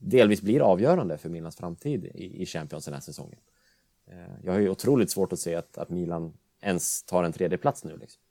delvis 0.00 0.42
blir 0.42 0.60
avgörande 0.60 1.18
för 1.18 1.28
Milans 1.28 1.56
framtid 1.56 2.04
i, 2.04 2.46
Champions 2.46 2.84
den 2.84 2.94
här 2.94 3.00
säsongen. 3.00 3.38
Eh, 4.06 4.44
jag 4.44 4.52
har 4.52 4.60
ju 4.60 4.68
otroligt 4.68 5.10
svårt 5.10 5.32
att 5.32 5.38
se 5.38 5.54
att, 5.54 5.78
att 5.78 5.90
Milan 5.90 6.32
ens 6.60 7.02
tar 7.02 7.24
en 7.24 7.32
tredje 7.32 7.58
plats 7.58 7.84
nu. 7.84 7.96
Liksom 7.96 8.22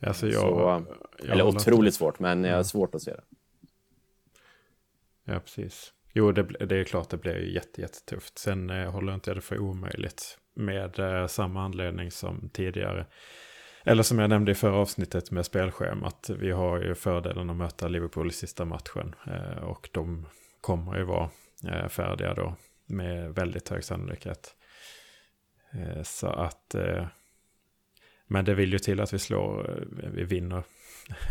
alltså 0.00 0.26
jag... 0.26 0.40
Så, 0.40 0.86
jag 1.18 1.24
eller 1.24 1.44
håller 1.44 1.58
otroligt 1.58 1.94
svårt, 1.94 2.18
men 2.18 2.44
jag 2.44 2.56
har 2.56 2.62
svårt 2.62 2.94
att 2.94 3.02
se 3.02 3.10
det. 3.10 3.24
Ja, 5.24 5.40
precis. 5.40 5.92
Jo, 6.12 6.32
det, 6.32 6.42
det 6.42 6.76
är 6.76 6.84
klart 6.84 7.10
det 7.10 7.16
blir 7.16 7.54
jätte, 7.54 7.80
jättetufft. 7.80 8.38
Sen 8.38 8.70
eh, 8.70 8.90
håller 8.90 9.14
inte 9.14 9.30
jag 9.30 9.36
det 9.36 9.40
för 9.40 9.58
omöjligt 9.58 10.38
med 10.54 10.98
eh, 10.98 11.26
samma 11.26 11.64
anledning 11.64 12.10
som 12.10 12.50
tidigare. 12.52 13.06
Eller 13.84 14.02
som 14.02 14.18
jag 14.18 14.30
nämnde 14.30 14.52
i 14.52 14.54
förra 14.54 14.76
avsnittet 14.76 15.30
med 15.30 15.46
spelschemat. 15.46 16.30
Vi 16.38 16.50
har 16.50 16.80
ju 16.82 16.94
fördelen 16.94 17.50
att 17.50 17.56
möta 17.56 17.88
Liverpool 17.88 18.28
i 18.28 18.32
sista 18.32 18.64
matchen. 18.64 19.14
Eh, 19.26 19.64
och 19.64 19.88
de 19.92 20.26
kommer 20.60 20.98
ju 20.98 21.04
vara 21.04 21.30
eh, 21.68 21.88
färdiga 21.88 22.34
då 22.34 22.56
med 22.86 23.34
väldigt 23.34 23.68
hög 23.68 23.84
sannolikhet. 23.84 24.54
Eh, 25.72 26.02
så 26.02 26.26
att... 26.26 26.74
Men 28.26 28.44
det 28.44 28.54
vill 28.54 28.72
ju 28.72 28.78
till 28.78 29.00
att 29.00 29.12
vi 29.12 29.18
slår, 29.18 29.70
eh, 29.70 30.10
vi 30.10 30.24
vinner 30.24 30.62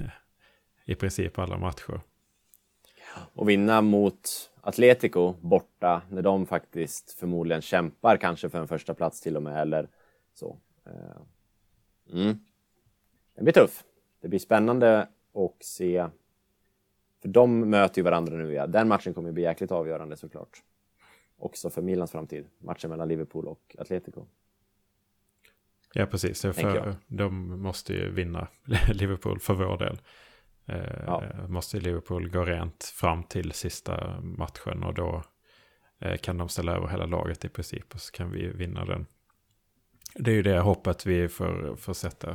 i 0.86 0.96
princip 0.96 1.40
alla 1.40 1.58
matcher. 1.58 2.02
Och 3.34 3.50
vinna 3.50 3.82
mot 3.82 4.52
Atletico 4.62 5.34
borta 5.42 6.02
när 6.10 6.22
de 6.22 6.46
faktiskt 6.46 7.12
förmodligen 7.12 7.62
kämpar 7.62 8.18
kanske 8.18 8.50
för 8.50 8.60
en 8.60 8.68
första 8.68 8.94
plats 8.94 9.22
till 9.22 9.36
och 9.36 9.44
med 9.44 9.62
eller 9.62 9.90
så. 10.34 10.58
Eh, 10.86 11.22
mm. 12.14 12.40
Det 13.36 13.44
blir 13.44 13.54
tuff. 13.54 13.84
Det 14.22 14.28
blir 14.28 14.40
spännande 14.40 15.08
att 15.34 15.64
se. 15.66 16.08
För 17.22 17.30
de 17.30 17.70
möter 17.70 18.00
ju 18.00 18.04
varandra 18.04 18.36
nu. 18.36 18.54
Ja. 18.54 18.68
Den 18.68 18.88
matchen 18.88 19.14
kommer 19.14 19.30
ju 19.30 19.34
bli 19.34 19.44
jäkligt 19.44 19.72
avgörande 19.72 20.18
såklart. 20.18 20.64
Också 21.38 21.70
för 21.70 21.82
Milans 21.82 22.12
framtid. 22.12 22.48
Matchen 22.58 22.90
mellan 22.90 23.08
Liverpool 23.08 23.48
och 23.48 23.76
Atletico. 23.80 24.26
Ja, 25.98 26.06
precis. 26.06 26.42
För, 26.42 26.52
de 27.08 27.62
måste 27.62 27.94
ju 27.94 28.10
vinna 28.12 28.48
Liverpool 28.88 29.40
för 29.40 29.54
vår 29.54 29.78
del. 29.78 30.00
Eh, 30.68 31.04
Ja. 31.06 31.24
Måste 31.48 31.80
Liverpool 31.80 32.30
gå 32.30 32.46
rent 32.46 32.84
fram 32.84 33.24
till 33.24 33.52
sista 33.52 34.22
matchen 34.22 34.84
och 34.84 34.94
då 34.94 35.24
eh, 36.02 36.18
kan 36.18 36.38
de 36.38 36.50
ställa 36.50 36.76
över 36.76 36.88
hela 36.88 37.06
laget 37.06 37.46
i 37.46 37.50
princip 37.50 37.94
och 37.94 38.02
så 38.02 38.12
kan 38.12 38.32
vi 38.32 38.48
vinna 38.48 38.86
den. 38.86 39.06
Det 40.16 40.32
är 40.32 40.36
ju 40.36 40.42
det 40.44 40.60
hoppet 40.60 41.06
vi 41.06 41.30
får, 41.30 41.76
får 41.76 41.94
sätta 41.94 42.32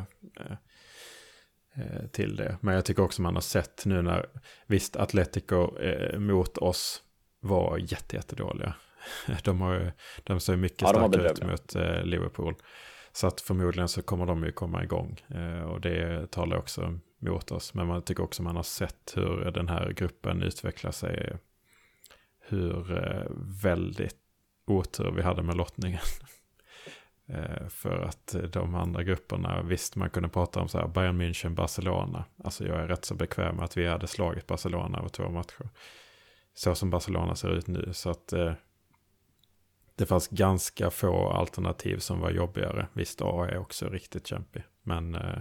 eh, 1.77 2.07
till 2.13 2.37
det. 2.37 2.59
Men 2.61 2.75
jag 2.75 2.85
tycker 2.85 3.03
också 3.03 3.23
man 3.23 3.35
har 3.35 3.41
sett 3.43 3.83
nu 3.87 4.03
när, 4.03 4.27
visst 4.67 4.97
Atletico 4.97 5.71
mot 6.19 6.59
oss 6.59 7.03
var 7.41 7.79
jätte, 7.79 8.17
jättedåliga. 8.17 8.75
De, 9.45 9.61
har, 9.61 9.75
ju- 9.75 9.93
de 10.25 10.41
ser 10.41 10.57
mycket 10.57 10.83
Ja, 10.83 10.93
de 10.93 11.13
starkare 11.13 11.31
ut 11.31 11.45
mot 11.45 11.75
Liverpool. 12.07 12.55
Så 13.21 13.27
att 13.27 13.41
förmodligen 13.41 13.89
så 13.89 14.03
kommer 14.03 14.27
de 14.27 14.45
ju 14.45 14.53
komma 14.53 14.85
igång. 14.85 15.21
Eh, 15.29 15.63
och 15.63 15.81
det 15.81 16.31
talar 16.31 16.57
också 16.57 16.99
mot 17.19 17.51
oss. 17.51 17.75
Men 17.75 17.87
man 17.87 18.03
tycker 18.03 18.23
också 18.23 18.43
man 18.43 18.57
har 18.57 18.63
sett 18.63 19.13
hur 19.17 19.51
den 19.51 19.69
här 19.69 19.93
gruppen 19.93 20.43
utvecklar 20.43 20.91
sig. 20.91 21.37
Hur 22.41 22.93
eh, 22.93 23.27
väldigt 23.63 24.17
otur 24.67 25.13
vi 25.17 25.23
hade 25.23 25.43
med 25.43 25.57
lottningen. 25.57 26.01
Eh, 27.33 27.69
för 27.69 28.01
att 28.01 28.35
de 28.53 28.75
andra 28.75 29.03
grupperna, 29.03 29.63
visst 29.63 29.97
man 29.97 30.11
kunde 30.11 30.29
prata 30.29 30.61
om 30.61 30.69
så 30.69 30.79
här 30.79 30.89
Bayern 30.89 31.21
München, 31.21 31.55
Barcelona. 31.55 32.25
Alltså 32.45 32.67
jag 32.67 32.81
är 32.81 32.87
rätt 32.87 33.05
så 33.05 33.15
bekväm 33.15 33.57
med 33.57 33.65
att 33.65 33.77
vi 33.77 33.87
hade 33.87 34.07
slagit 34.07 34.47
Barcelona 34.47 34.99
över 34.99 35.09
två 35.09 35.29
matcher. 35.29 35.69
Så 36.55 36.75
som 36.75 36.91
Barcelona 36.91 37.35
ser 37.35 37.49
ut 37.49 37.67
nu. 37.67 37.91
Så 37.93 38.11
att 38.11 38.33
eh, 38.33 38.53
det 40.01 40.07
fanns 40.07 40.29
ganska 40.29 40.91
få 40.91 41.29
alternativ 41.29 41.99
som 41.99 42.21
var 42.21 42.31
jobbigare. 42.31 42.87
Visst, 42.93 43.23
A 43.23 43.49
är 43.51 43.59
också 43.59 43.89
riktigt 43.89 44.27
kämpig. 44.27 44.63
Men 44.83 45.15
eh, 45.15 45.41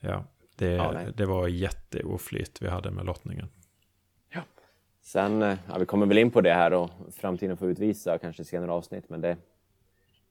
ja, 0.00 0.24
det, 0.56 0.70
Ja, 0.70 0.94
det 1.16 1.26
var 1.26 1.48
jätteoflyt 1.48 2.62
vi 2.62 2.68
hade 2.68 2.90
med 2.90 3.06
lottningen. 3.06 3.48
Sen, 5.02 5.42
eh, 5.42 5.58
ja, 5.68 5.78
vi 5.78 5.86
kommer 5.86 6.06
väl 6.06 6.18
in 6.18 6.30
på 6.30 6.40
det 6.40 6.52
här 6.52 6.72
och 6.72 6.90
framtiden 7.12 7.56
får 7.56 7.68
utvisa 7.68 8.18
kanske 8.18 8.44
senare 8.44 8.72
avsnitt, 8.72 9.08
men 9.08 9.20
det 9.20 9.36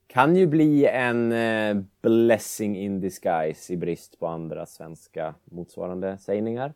kan 0.06 0.36
ju 0.36 0.46
bli 0.46 0.86
en 0.86 1.32
eh, 1.32 1.76
blessing 2.02 2.76
in 2.76 3.00
disguise 3.00 3.72
i 3.72 3.76
brist 3.76 4.18
på 4.18 4.26
andra 4.26 4.66
svenska 4.66 5.34
motsvarande 5.44 6.18
sägningar. 6.18 6.72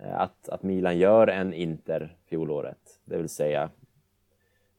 Att, 0.00 0.48
att 0.48 0.62
Milan 0.62 0.98
gör 0.98 1.26
en 1.26 1.54
Inter 1.54 2.16
fjolåret, 2.28 3.00
det 3.04 3.16
vill 3.16 3.28
säga 3.28 3.70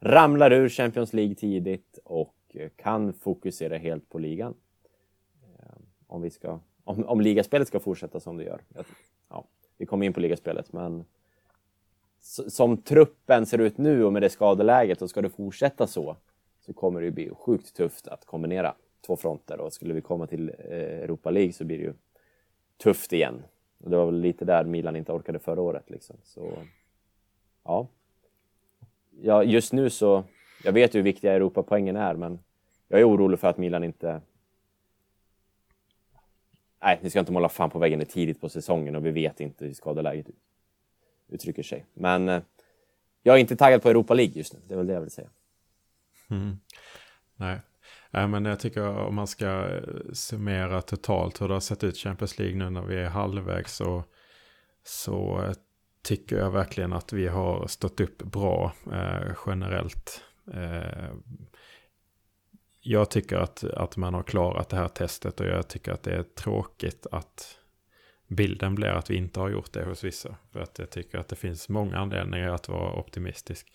ramlar 0.01 0.51
ur 0.51 0.70
Champions 0.70 1.13
League 1.13 1.36
tidigt 1.36 2.00
och 2.03 2.36
eh, 2.53 2.70
kan 2.75 3.13
fokusera 3.13 3.77
helt 3.77 4.10
på 4.10 4.20
ligan. 4.20 4.53
Eh, 5.43 5.75
om, 6.08 6.22
vi 6.22 6.29
ska, 6.29 6.60
om, 6.84 7.05
om 7.05 7.22
ligaspelet 7.22 7.67
ska 7.67 7.79
fortsätta 7.79 8.20
som 8.20 8.38
det 8.38 8.43
gör. 8.43 8.62
Ja, 9.29 9.48
vi 9.77 9.86
kommer 9.86 10.05
in 10.05 10.13
på 10.13 10.20
ligaspelet, 10.20 10.74
men 10.74 11.05
som 12.48 12.77
truppen 12.77 13.46
ser 13.46 13.58
ut 13.58 13.77
nu 13.77 14.03
och 14.03 14.13
med 14.13 14.22
det 14.22 14.29
skadeläget 14.29 15.01
och 15.01 15.10
ska 15.10 15.22
det 15.22 15.29
fortsätta 15.29 15.88
så 15.88 16.17
så 16.60 16.74
kommer 16.74 17.00
det 17.00 17.05
ju 17.05 17.12
bli 17.12 17.29
sjukt 17.29 17.75
tufft 17.75 18.08
att 18.08 18.25
kombinera 18.25 18.75
två 19.05 19.15
fronter 19.15 19.60
och 19.60 19.74
skulle 19.74 19.93
vi 19.93 20.01
komma 20.01 20.27
till 20.27 20.50
eh, 20.50 20.77
Europa 20.77 21.31
League 21.31 21.53
så 21.53 21.65
blir 21.65 21.77
det 21.77 21.84
ju 21.84 21.93
tufft 22.77 23.13
igen. 23.13 23.43
Och 23.84 23.89
det 23.89 23.98
var 23.98 24.05
väl 24.05 24.20
lite 24.20 24.46
där 24.46 24.63
Milan 24.63 24.96
inte 24.96 25.12
orkade 25.12 25.39
förra 25.39 25.62
året 25.62 25.89
liksom. 25.89 26.17
Så 26.24 26.53
ja 27.63 27.88
ja, 29.23 29.43
just 29.43 29.73
nu 29.73 29.89
så 29.89 30.23
jag 30.63 30.71
vet 30.71 30.95
ju 30.95 30.99
hur 30.99 31.03
viktiga 31.03 31.33
Europapoängen 31.33 31.95
är 31.95 32.15
men 32.15 32.39
jag 32.87 32.99
är 32.99 33.09
orolig 33.09 33.39
för 33.39 33.47
att 33.47 33.57
Milan 33.57 33.83
inte 33.83 34.21
Nej, 36.83 36.99
ni 37.01 37.09
ska 37.09 37.19
inte 37.19 37.31
måla 37.31 37.49
fan 37.49 37.69
på 37.69 37.79
väggen 37.79 38.05
tidigt 38.05 38.41
på 38.41 38.49
säsongen 38.49 38.95
och 38.95 39.05
vi 39.05 39.11
vet 39.11 39.39
inte 39.39 39.65
hur 39.65 39.73
skadeläget 39.73 40.25
uttrycker 41.27 41.63
sig. 41.63 41.85
Men 41.93 42.29
eh, 42.29 42.41
jag 43.23 43.35
är 43.35 43.39
inte 43.39 43.55
taggad 43.55 43.81
på 43.81 43.89
Europa 43.89 44.13
League 44.13 44.33
just 44.33 44.53
nu, 44.53 44.59
det 44.67 44.73
är 44.73 44.77
väl 44.77 44.87
det 44.87 44.93
jag 44.93 45.01
vill 45.01 45.11
säga. 45.11 45.29
Mm. 46.29 46.59
Nej. 47.35 47.59
Nej, 48.11 48.27
men 48.27 48.45
jag 48.45 48.59
tycker 48.59 48.97
om 48.97 49.15
man 49.15 49.27
ska 49.27 49.45
eh, 49.45 49.83
summera 50.13 50.81
totalt 50.81 51.41
hur 51.41 51.47
det 51.47 51.53
har 51.53 51.61
sett 51.61 51.83
ut 51.83 51.97
Champions 51.97 52.39
League 52.39 52.57
nu 52.57 52.69
när 52.69 52.81
vi 52.81 52.95
är 52.95 53.09
halvvägs 53.09 53.75
så, 53.75 54.03
så 54.83 55.43
eh, 55.43 55.53
tycker 56.01 56.38
jag 56.38 56.51
verkligen 56.51 56.93
att 56.93 57.13
vi 57.13 57.27
har 57.27 57.67
stått 57.67 58.00
upp 58.00 58.17
bra 58.17 58.74
eh, 58.91 59.36
generellt. 59.46 60.24
Eh, 60.53 61.13
jag 62.81 63.12
tycker 63.12 63.38
att, 63.38 63.63
att 63.63 63.98
man 63.98 64.13
har 64.13 64.24
klarat 64.24 64.70
det 64.70 64.77
här 64.77 64.88
testet 64.88 65.39
och 65.39 65.46
jag 65.46 65.67
tycker 65.67 65.91
att 65.91 66.03
det 66.03 66.12
är 66.12 66.24
tråkigt 66.24 67.08
att 67.12 67.58
bilden 68.27 68.75
blir 68.75 68.88
att 68.88 69.10
vi 69.10 69.15
inte 69.15 69.39
har 69.39 69.50
gjort 69.50 69.74
det 69.74 69.84
hos 69.84 70.03
vissa. 70.03 70.36
För 70.51 70.60
att 70.60 70.79
jag 70.79 70.89
tycker 70.89 71.17
att 71.17 71.27
det 71.27 71.36
finns 71.36 71.70
många 71.70 71.98
anledningar 71.98 72.50
att 72.50 72.70
vara 72.70 72.93
optimistisk 72.93 73.74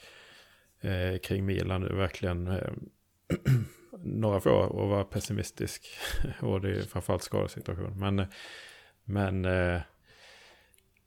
eh, 0.80 1.18
kring 1.18 1.47
Milan 1.47 1.80
nu. 1.80 1.95
Verkligen 1.95 2.47
eh, 2.47 2.73
några 3.99 4.40
få 4.40 4.62
att 4.62 4.88
vara 4.88 5.04
pessimistisk. 5.04 5.87
och 6.40 6.61
det 6.61 6.71
är 6.71 6.83
framförallt 6.83 7.23
skadesituation. 7.23 7.99
Men, 7.99 8.26
men 9.04 9.45
eh, 9.45 9.80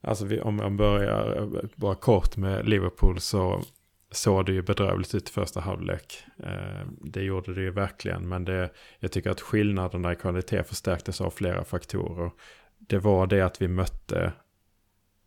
alltså 0.01 0.25
vi, 0.25 0.41
om 0.41 0.55
man 0.55 0.77
börjar 0.77 1.37
eh, 1.37 1.69
bara 1.75 1.95
kort 1.95 2.37
med 2.37 2.69
Liverpool 2.69 3.19
så 3.19 3.63
såg 4.11 4.45
det 4.45 4.51
ju 4.51 4.61
bedrövligt 4.61 5.15
ut 5.15 5.29
i 5.29 5.31
första 5.31 5.59
halvlek. 5.59 6.23
Eh, 6.43 6.87
det 7.01 7.21
gjorde 7.21 7.53
det 7.53 7.61
ju 7.61 7.71
verkligen, 7.71 8.29
men 8.29 8.45
det, 8.45 8.69
jag 8.99 9.11
tycker 9.11 9.29
att 9.29 9.41
skillnaderna 9.41 10.13
i 10.13 10.15
kvalitet 10.15 10.63
förstärktes 10.63 11.21
av 11.21 11.29
flera 11.29 11.63
faktorer. 11.63 12.31
Det 12.77 12.97
var 12.99 13.27
det 13.27 13.41
att 13.41 13.61
vi 13.61 13.67
mötte 13.67 14.33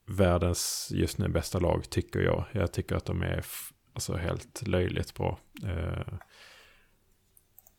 världens 0.07 0.89
just 0.95 1.19
nu 1.19 1.29
bästa 1.29 1.59
lag, 1.59 1.91
tycker 1.91 2.21
jag. 2.21 2.45
Jag 2.53 2.73
tycker 2.73 2.97
att 2.97 3.05
de 3.05 3.23
är 3.23 3.45
alltså, 3.95 4.17
helt 4.17 4.67
löjligt 4.67 5.15
bra. 5.15 5.39
Eh, 5.65 6.15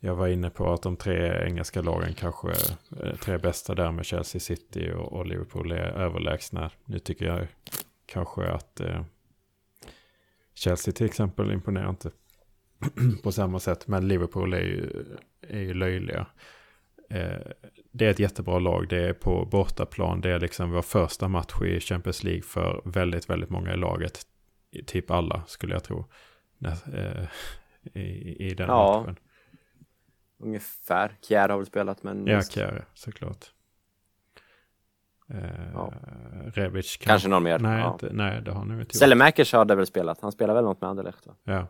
jag 0.05 0.15
var 0.15 0.27
inne 0.27 0.49
på 0.49 0.73
att 0.73 0.81
de 0.81 0.95
tre 0.95 1.45
engelska 1.45 1.81
lagen 1.81 2.13
kanske 2.13 2.49
är 2.49 3.15
tre 3.15 3.37
bästa 3.37 3.75
där 3.75 3.91
med 3.91 4.05
Chelsea 4.05 4.39
City 4.39 4.91
och, 4.91 5.13
och 5.13 5.25
Liverpool 5.25 5.71
är 5.71 5.77
överlägsna. 5.77 6.71
Nu 6.85 6.99
tycker 6.99 7.25
jag 7.25 7.47
kanske 8.05 8.47
att 8.47 8.79
eh, 8.79 9.03
Chelsea 10.53 10.93
till 10.93 11.05
exempel 11.05 11.51
imponerar 11.51 11.89
inte 11.89 12.11
på 13.23 13.31
samma 13.31 13.59
sätt. 13.59 13.87
Men 13.87 14.07
Liverpool 14.07 14.53
är 14.53 14.61
ju, 14.61 15.05
är 15.41 15.59
ju 15.59 15.73
löjliga. 15.73 16.27
Eh, 17.09 17.41
det 17.91 18.05
är 18.05 18.09
ett 18.09 18.19
jättebra 18.19 18.59
lag. 18.59 18.87
Det 18.89 19.07
är 19.07 19.13
på 19.13 19.45
bortaplan. 19.45 20.21
Det 20.21 20.31
är 20.31 20.39
liksom 20.39 20.71
vår 20.71 20.81
första 20.81 21.27
match 21.27 21.61
i 21.61 21.79
Champions 21.79 22.23
League 22.23 22.43
för 22.43 22.81
väldigt, 22.85 23.29
väldigt 23.29 23.49
många 23.49 23.73
i 23.73 23.77
laget. 23.77 24.21
Typ 24.85 25.11
alla 25.11 25.43
skulle 25.47 25.73
jag 25.73 25.83
tro. 25.83 26.05
Eh, 26.65 27.25
I, 28.01 28.47
i 28.47 28.53
den 28.53 28.67
ja. 28.67 29.01
matchen. 29.01 29.17
Ungefär. 30.43 31.17
Kjär 31.21 31.49
har 31.49 31.57
väl 31.57 31.65
spelat 31.65 32.03
men... 32.03 32.27
Ja, 32.27 32.41
Kjär 32.41 32.85
såklart. 32.93 33.45
Eh, 35.29 35.71
ja. 35.73 35.93
Rebic 36.53 36.97
kan... 36.97 37.11
Kanske 37.11 37.27
någon 37.27 37.43
mer. 37.43 37.59
Nej, 37.59 37.79
ja. 37.79 37.93
inte, 37.93 38.09
nej 38.13 38.41
det 38.41 38.51
har 38.51 38.59
han 38.59 38.71
inte 38.71 38.81
gjort. 38.81 38.93
Selemakers 38.93 39.53
hade 39.53 39.75
väl 39.75 39.87
spelat. 39.87 40.21
Han 40.21 40.31
spelar 40.31 40.53
väl 40.53 40.63
något 40.63 40.81
med 40.81 40.89
Anderlecht 40.89 41.27
va? 41.27 41.35
Ja. 41.43 41.67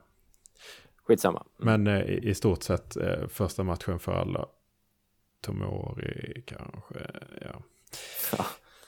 Skitsamma. 1.03 1.43
Mm. 1.61 1.83
Men 1.83 1.95
eh, 1.95 2.09
i, 2.09 2.35
stort 2.35 2.63
sett 2.63 2.97
eh, 2.97 3.27
första 3.27 3.63
matchen 3.63 3.99
för 3.99 4.11
alla. 4.13 4.45
Tomori 5.41 6.43
kanske, 6.45 6.99
ja. 7.41 7.61
Ja, 8.37 8.45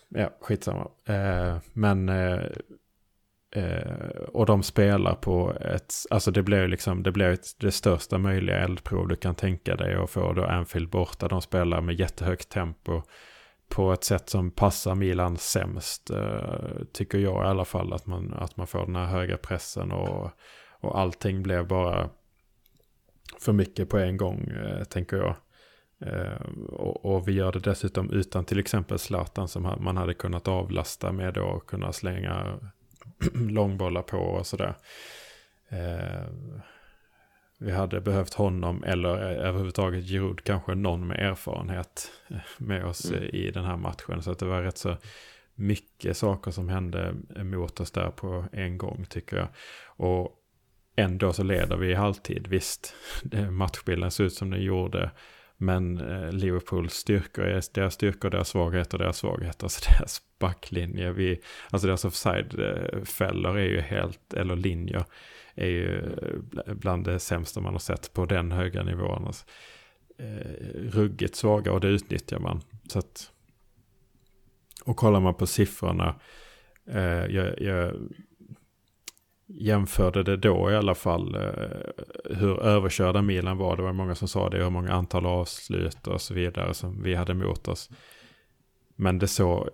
ja 0.08 0.30
skitsamma. 0.42 0.92
Eh, 1.06 1.58
men 1.74 2.10
eh, 3.56 4.22
och 4.34 4.46
de 4.46 4.64
spelar 4.64 5.16
på 5.16 5.54
ett, 5.62 5.94
alltså 6.10 6.32
det 6.32 6.44
blir 6.44 6.68
liksom, 6.68 7.04
det 7.04 7.12
blir 7.12 7.26
ett, 7.26 7.48
det 7.60 7.72
största 7.72 8.18
möjliga 8.18 8.58
eldprov 8.58 9.08
du 9.08 9.16
kan 9.16 9.36
tänka 9.36 9.76
dig 9.76 9.98
och 9.98 10.10
få 10.10 10.34
då 10.34 10.46
Anfield 10.46 10.90
borta. 10.90 11.28
De 11.28 11.42
spelar 11.42 11.82
med 11.82 12.00
jättehögt 12.00 12.50
tempo 12.50 13.02
på 13.70 13.94
ett 13.94 14.04
sätt 14.04 14.30
som 14.30 14.52
passar 14.52 14.96
Milan 14.96 15.38
sämst. 15.38 16.10
Eh, 16.10 16.84
tycker 16.94 17.18
jag 17.18 17.46
i 17.46 17.48
alla 17.48 17.66
fall 17.66 17.94
att 17.94 18.06
man, 18.06 18.34
att 18.34 18.58
man 18.58 18.68
får 18.68 18.86
den 18.86 18.96
här 18.96 19.06
höga 19.06 19.38
pressen 19.38 19.92
och, 19.92 20.32
och 20.80 21.00
allting 21.00 21.44
blev 21.44 21.68
bara 21.68 22.10
för 23.40 23.54
mycket 23.54 23.90
på 23.90 23.98
en 23.98 24.18
gång, 24.18 24.48
eh, 24.48 24.84
tänker 24.84 25.18
jag. 25.18 25.36
Eh, 26.00 26.42
och, 26.70 27.06
och, 27.06 27.28
vi 27.28 27.32
gör 27.32 27.52
det 27.52 27.60
dessutom 27.60 28.12
utan 28.12 28.46
till 28.46 28.60
exempel 28.60 29.00
Zlatan 29.00 29.48
som 29.48 29.64
man 29.80 29.98
hade 29.98 30.14
kunnat 30.14 30.48
avlasta 30.48 31.12
med 31.12 31.38
och 31.38 31.70
kunna 31.70 31.94
slänga 31.94 32.60
långbollar 33.34 34.02
på 34.02 34.18
och 34.18 34.48
sådär. 34.48 34.76
Eh, 35.70 36.26
vi 37.58 37.72
hade 37.72 38.02
behövt 38.02 38.34
honom 38.34 38.84
eller 38.84 39.10
överhuvudtaget 39.20 40.04
Giroud, 40.04 40.44
kanske 40.44 40.76
någon 40.76 41.08
med 41.08 41.20
erfarenhet 41.20 42.12
med 42.58 42.86
oss 42.86 43.12
mm. 43.12 43.24
i 43.24 43.52
den 43.52 43.66
här 43.66 43.78
matchen. 43.78 44.22
Så 44.22 44.32
att 44.32 44.40
det 44.40 44.46
var 44.46 44.62
rätt 44.62 44.78
så 44.78 44.98
mycket 45.56 46.18
saker 46.18 46.52
som 46.52 46.70
hände 46.70 47.16
mot 47.36 47.80
oss 47.80 47.92
där 47.92 48.10
på 48.10 48.46
en 48.52 48.78
gång 48.78 49.06
tycker 49.10 49.38
jag. 49.38 49.48
Och 49.86 50.32
ändå 50.96 51.34
så 51.34 51.44
leder 51.44 51.78
vi 51.78 51.92
i 51.92 51.94
halvtid. 51.94 52.48
Visst, 52.48 52.96
matchbilden 53.52 54.12
ser 54.12 54.24
ut 54.24 54.34
som 54.34 54.50
den 54.50 54.62
gjorde. 54.62 55.12
Men 55.58 55.98
eh, 55.98 56.32
Liverpools 56.32 56.94
styrkor 56.94 57.46
är 57.46 57.64
deras 57.74 57.94
styrkor, 57.94 58.30
deras 58.30 58.50
svagheter, 58.50 58.98
deras 58.98 59.18
svagheter. 59.18 59.66
alltså 59.66 59.92
deras 59.92 60.22
backlinje, 60.40 61.12
vi, 61.12 61.42
alltså 61.70 61.88
deras 61.88 62.06
offside-fällor 62.06 63.58
eh, 63.58 63.64
är 63.64 63.70
ju 63.70 63.82
helt, 63.82 64.34
eller 64.34 64.56
linjer, 64.56 65.06
är 65.56 65.68
ju 65.68 66.02
bland 66.66 67.06
det 67.06 67.20
sämsta 67.20 67.62
man 67.62 67.74
har 67.74 67.80
sett 67.80 68.14
på 68.14 68.26
den 68.26 68.52
höga 68.52 68.84
nivån. 68.84 69.26
Alltså, 69.26 69.46
eh, 70.18 70.72
ruggigt 70.74 71.36
svaga 71.36 71.72
och 71.72 71.80
det 71.80 71.88
utnyttjar 71.88 72.40
man. 72.40 72.62
Så 72.88 73.00
att, 73.00 73.32
och 74.86 74.98
kollar 74.98 75.20
man 75.20 75.36
på 75.36 75.48
siffrorna, 75.48 76.20
eh, 76.88 77.26
jag, 77.26 77.62
jag 77.62 77.94
jämförde 79.58 80.24
det 80.24 80.38
då 80.38 80.72
i 80.72 80.76
alla 80.76 80.96
fall 80.96 81.36
eh, 81.36 82.36
hur 82.36 82.64
överkörda 82.64 83.22
Milan 83.22 83.58
var. 83.58 83.78
Det 83.78 83.84
var 83.84 83.94
många 83.94 84.16
som 84.16 84.28
sa 84.28 84.50
det, 84.50 84.64
hur 84.64 84.70
många 84.70 84.94
antal 84.94 85.26
avslut 85.26 86.08
och 86.08 86.22
så 86.22 86.34
vidare 86.34 86.74
som 86.74 87.04
vi 87.04 87.16
hade 87.16 87.34
mot 87.34 87.68
oss. 87.68 87.90
Men 88.96 89.20
det 89.20 89.28
såg 89.28 89.70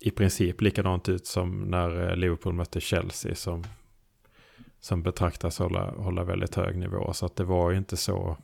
i 0.00 0.10
princip 0.10 0.60
likadant 0.60 1.08
ut 1.08 1.26
som 1.26 1.60
när 1.60 2.08
eh, 2.08 2.16
Liverpool 2.16 2.52
mötte 2.52 2.80
Chelsea 2.80 3.34
som, 3.34 3.64
som 4.80 5.02
betraktas 5.02 5.58
hålla, 5.58 5.90
hålla 5.90 6.24
väldigt 6.24 6.54
hög 6.54 6.76
nivå. 6.76 7.12
Så 7.12 7.26
att 7.26 7.36
det 7.36 7.44
var 7.44 7.70
ju 7.70 7.78
inte 7.78 7.96
så 7.96 8.36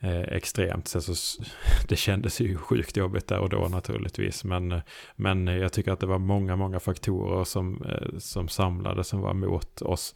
eh, 0.00 0.20
extremt. 0.20 0.88
Så, 0.88 1.00
så, 1.00 1.42
det 1.88 1.96
kändes 1.96 2.40
ju 2.40 2.56
sjukt 2.56 2.96
jobbigt 2.96 3.26
där 3.26 3.38
och 3.38 3.48
då 3.48 3.68
naturligtvis. 3.68 4.44
Men, 4.44 4.80
men 5.16 5.46
jag 5.46 5.72
tycker 5.72 5.92
att 5.92 6.00
det 6.00 6.06
var 6.06 6.18
många, 6.18 6.56
många 6.56 6.80
faktorer 6.80 7.44
som, 7.44 7.82
eh, 7.82 8.18
som 8.18 8.48
samlade 8.48 9.04
som 9.04 9.20
var 9.20 9.34
mot 9.34 9.82
oss. 9.82 10.14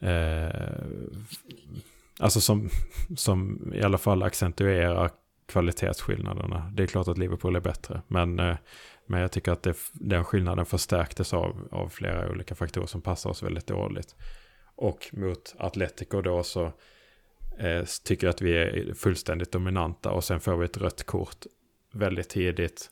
Eh, 0.00 0.48
alltså 2.18 2.40
som, 2.40 2.70
som 3.16 3.72
i 3.74 3.82
alla 3.82 3.98
fall 3.98 4.22
accentuerar 4.22 5.10
kvalitetsskillnaderna. 5.46 6.72
Det 6.74 6.82
är 6.82 6.86
klart 6.86 7.08
att 7.08 7.18
Liverpool 7.18 7.56
är 7.56 7.60
bättre. 7.60 8.02
Men, 8.08 8.38
eh, 8.38 8.56
men 9.06 9.20
jag 9.20 9.32
tycker 9.32 9.52
att 9.52 9.62
det, 9.62 9.76
den 9.92 10.24
skillnaden 10.24 10.66
förstärktes 10.66 11.34
av, 11.34 11.68
av 11.70 11.88
flera 11.88 12.30
olika 12.30 12.54
faktorer 12.54 12.86
som 12.86 13.02
passar 13.02 13.30
oss 13.30 13.42
väldigt 13.42 13.66
dåligt. 13.66 14.16
Och 14.76 15.08
mot 15.12 15.54
Atletico 15.58 16.22
då 16.22 16.42
så 16.42 16.72
eh, 17.58 17.84
tycker 18.04 18.28
att 18.28 18.42
vi 18.42 18.56
är 18.56 18.94
fullständigt 18.94 19.52
dominanta 19.52 20.10
och 20.10 20.24
sen 20.24 20.40
får 20.40 20.56
vi 20.56 20.64
ett 20.64 20.78
rött 20.78 21.04
kort 21.04 21.46
väldigt 21.92 22.28
tidigt. 22.28 22.90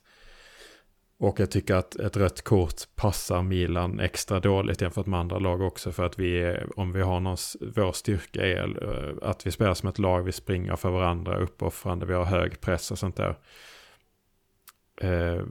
Och 1.19 1.39
jag 1.39 1.51
tycker 1.51 1.75
att 1.75 1.95
ett 1.95 2.17
rött 2.17 2.41
kort 2.41 2.75
passar 2.95 3.41
Milan 3.41 3.99
extra 3.99 4.39
dåligt 4.39 4.81
jämfört 4.81 5.05
med 5.05 5.19
andra 5.19 5.39
lag 5.39 5.61
också. 5.61 5.91
För 5.91 6.05
att 6.05 6.19
vi 6.19 6.39
är, 6.39 6.79
om 6.79 6.91
vi 6.91 7.01
har 7.01 7.19
någon, 7.19 7.37
vår 7.75 7.91
styrka 7.91 8.45
är 8.45 8.83
eh, 8.83 9.29
att 9.29 9.47
vi 9.47 9.51
spelar 9.51 9.73
som 9.73 9.89
ett 9.89 9.99
lag, 9.99 10.23
vi 10.23 10.31
springer 10.31 10.75
för 10.75 10.89
varandra, 10.89 11.37
uppoffrande, 11.37 12.05
vi 12.05 12.13
har 12.13 12.25
hög 12.25 12.61
press 12.61 12.91
och 12.91 12.99
sånt 12.99 13.15
där. 13.15 13.35
Eh, 15.01 15.43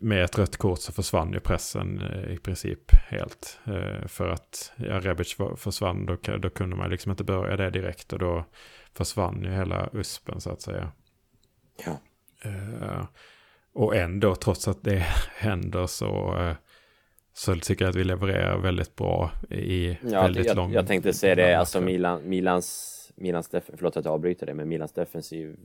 med 0.00 0.24
ett 0.24 0.38
rött 0.38 0.56
kort 0.56 0.78
så 0.78 0.92
försvann 0.92 1.32
ju 1.32 1.40
pressen 1.40 2.00
eh, 2.00 2.32
i 2.34 2.38
princip 2.38 2.92
helt. 2.92 3.58
Eh, 3.66 4.06
för 4.06 4.28
att 4.28 4.72
ja, 4.76 5.00
Rebic 5.00 5.36
försvann, 5.56 6.06
då, 6.06 6.16
då 6.36 6.50
kunde 6.50 6.76
man 6.76 6.90
liksom 6.90 7.10
inte 7.10 7.24
börja 7.24 7.56
det 7.56 7.70
direkt 7.70 8.12
och 8.12 8.18
då 8.18 8.44
försvann 8.94 9.42
ju 9.42 9.50
hela 9.50 9.90
USPen 9.92 10.40
så 10.40 10.50
att 10.50 10.62
säga. 10.62 10.92
Ja. 11.86 12.00
och 13.72 13.96
ändå, 13.96 14.34
trots 14.34 14.68
att 14.68 14.84
det 14.84 14.98
händer 15.36 15.86
så, 15.86 16.36
så 17.32 17.54
tycker 17.54 17.84
jag 17.84 17.90
att 17.90 17.96
vi 17.96 18.04
levererar 18.04 18.58
väldigt 18.58 18.96
bra 18.96 19.30
i 19.50 19.98
ja, 20.02 20.22
väldigt 20.22 20.46
jag, 20.46 20.56
lång... 20.56 20.72
Jag 20.72 20.86
tänkte 20.86 21.12
säga 21.12 21.34
det, 21.34 21.54
alltså 21.54 21.80
Milan, 21.80 22.28
Milans 22.28 22.92
Milans 23.16 23.50
förlåt 23.76 23.96
att 23.96 24.04
jag 24.04 24.14
avbryter 24.14 24.46
det, 24.46 24.54
men 24.54 24.68
Milans 24.68 24.92
defensiv 24.92 25.56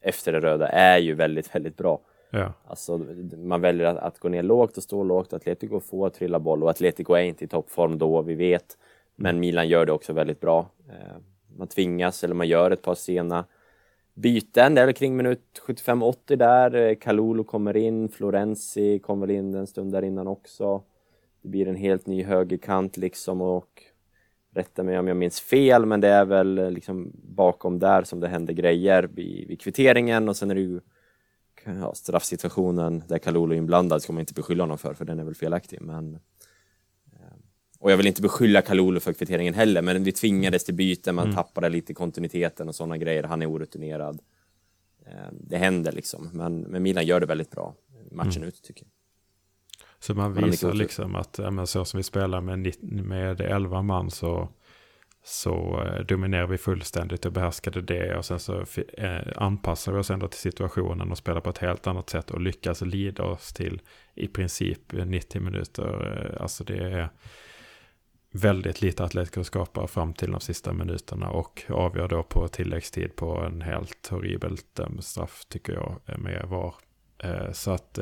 efter 0.00 0.32
det 0.32 0.40
röda 0.40 0.68
är 0.68 0.98
ju 0.98 1.14
väldigt, 1.14 1.54
väldigt 1.54 1.76
bra. 1.76 2.00
Ja. 2.34 2.52
Alltså, 2.66 2.98
man 3.36 3.60
väljer 3.60 3.86
att, 3.86 3.96
att, 3.96 4.18
gå 4.18 4.28
ner 4.28 4.42
lågt 4.42 4.76
och 4.76 4.82
stå 4.82 5.04
lågt. 5.04 5.32
Atletico 5.32 5.80
får 5.80 6.10
trilla 6.10 6.38
boll 6.38 6.62
och 6.62 6.70
Atletico 6.70 7.14
är 7.14 7.22
inte 7.22 7.44
i 7.44 7.48
toppform 7.48 7.98
då, 7.98 8.22
vi 8.22 8.34
vet. 8.34 8.78
Men 9.16 9.40
Milan 9.40 9.68
gör 9.68 9.86
det 9.86 9.92
också 9.92 10.12
väldigt 10.12 10.40
bra. 10.40 10.66
Eh, 10.88 11.16
man 11.56 11.68
tvingas, 11.68 12.24
eller 12.24 12.34
man 12.34 12.48
gör 12.48 12.70
ett 12.70 12.82
par 12.82 12.94
sena 12.94 13.44
byten. 14.14 14.74
Det 14.74 14.80
är 14.80 14.92
kring 14.92 15.16
minut 15.16 15.62
75-80 15.66 16.36
där. 16.36 16.74
Eh, 16.74 16.94
Kalulu 16.94 17.44
kommer 17.44 17.76
in, 17.76 18.08
Florenzi 18.08 18.98
kom 18.98 19.20
väl 19.20 19.30
in 19.30 19.54
en 19.54 19.66
stund 19.66 19.92
där 19.92 20.02
innan 20.02 20.26
också. 20.26 20.82
det 21.42 21.48
blir 21.48 21.68
en 21.68 21.76
helt 21.76 22.06
ny 22.06 22.24
högerkant 22.24 22.96
liksom 22.96 23.40
och 23.40 23.82
rätta 24.54 24.82
mig 24.82 24.98
om 24.98 25.08
jag 25.08 25.16
minns 25.16 25.40
fel, 25.40 25.86
men 25.86 26.00
det 26.00 26.08
är 26.08 26.24
väl 26.24 26.58
eh, 26.58 26.70
liksom 26.70 27.12
bakom 27.14 27.78
där 27.78 28.02
som 28.02 28.20
det 28.20 28.28
händer 28.28 28.54
grejer 28.54 29.02
vid, 29.02 29.48
vid 29.48 29.60
kvitteringen 29.60 30.28
och 30.28 30.36
sen 30.36 30.50
är 30.50 30.54
det 30.54 30.60
ju 30.60 30.80
ja, 31.64 31.94
straffsituationen 31.94 33.02
där 33.08 33.18
Kalulu 33.18 33.54
är 33.54 33.58
inblandad 33.58 34.02
ska 34.02 34.12
man 34.12 34.20
inte 34.20 34.34
beskylla 34.34 34.62
honom 34.62 34.78
för, 34.78 34.94
för 34.94 35.04
den 35.04 35.18
är 35.18 35.24
väl 35.24 35.34
felaktig. 35.34 35.80
Men, 35.80 36.14
eh, 37.12 37.36
och 37.78 37.92
jag 37.92 37.96
vill 37.96 38.06
inte 38.06 38.22
beskylla 38.22 38.62
Kalulu 38.62 39.00
för 39.00 39.12
kvitteringen 39.12 39.54
heller, 39.54 39.82
men 39.82 40.04
vi 40.04 40.12
tvingades 40.12 40.64
till 40.64 40.74
byte, 40.74 41.12
man 41.12 41.24
mm. 41.24 41.36
tappade 41.36 41.68
lite 41.68 41.94
kontinuiteten 41.94 42.68
och 42.68 42.74
sådana 42.74 42.96
grejer. 42.96 43.22
Han 43.22 43.42
är 43.42 43.50
orutinerad. 43.50 44.20
Eh, 45.06 45.32
det 45.40 45.56
händer 45.56 45.92
liksom, 45.92 46.30
men, 46.32 46.60
men 46.60 46.82
Milan 46.82 47.06
gör 47.06 47.20
det 47.20 47.26
väldigt 47.26 47.50
bra 47.50 47.74
matchen 48.10 48.36
mm. 48.36 48.48
ut 48.48 48.62
tycker 48.62 48.84
jag. 48.84 48.90
Så 49.98 50.14
man 50.14 50.34
visar 50.34 50.72
liksom 50.72 51.14
att 51.14 51.38
men 51.38 51.66
så 51.66 51.84
som 51.84 51.98
vi 51.98 52.02
spelar 52.02 52.40
med, 52.40 52.76
med 52.82 53.40
11 53.40 53.82
man 53.82 54.10
så, 54.10 54.48
så 55.24 55.84
eh, 55.86 56.04
dominerar 56.04 56.46
vi 56.46 56.58
fullständigt 56.58 57.26
och 57.26 57.32
behärskade 57.32 57.80
det. 57.82 58.16
Och 58.16 58.24
sen 58.24 58.38
så 58.38 58.64
eh, 58.98 59.20
anpassar 59.36 59.92
vi 59.92 59.98
oss 59.98 60.10
ändå 60.10 60.28
till 60.28 60.40
situationen 60.40 61.10
och 61.10 61.18
spelar 61.18 61.40
på 61.40 61.50
ett 61.50 61.58
helt 61.58 61.86
annat 61.86 62.10
sätt 62.10 62.30
och 62.30 62.40
lyckas 62.40 62.80
lida 62.80 63.22
oss 63.22 63.52
till 63.52 63.80
i 64.14 64.28
princip 64.28 64.92
90 64.92 65.40
minuter. 65.40 66.32
Eh, 66.34 66.42
alltså 66.42 66.64
det 66.64 66.78
är 66.78 67.08
väldigt 68.32 68.82
lite 68.82 69.04
Atletico 69.04 69.44
skapar 69.44 69.86
fram 69.86 70.14
till 70.14 70.30
de 70.30 70.40
sista 70.40 70.72
minuterna 70.72 71.30
och 71.30 71.62
avgör 71.68 72.08
då 72.08 72.22
på 72.22 72.48
tilläggstid 72.48 73.16
på 73.16 73.40
en 73.40 73.62
helt 73.62 74.08
horribelt 74.08 74.80
straff 75.00 75.44
tycker 75.48 75.72
jag 75.72 76.00
med 76.18 76.46
VAR. 76.48 76.74
Så 77.52 77.70
att 77.70 77.98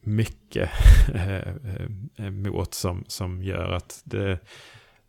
mycket 0.00 0.70
mot 2.16 2.74
som, 2.74 3.04
som 3.08 3.42
gör 3.42 3.72
att 3.72 4.02
det 4.04 4.38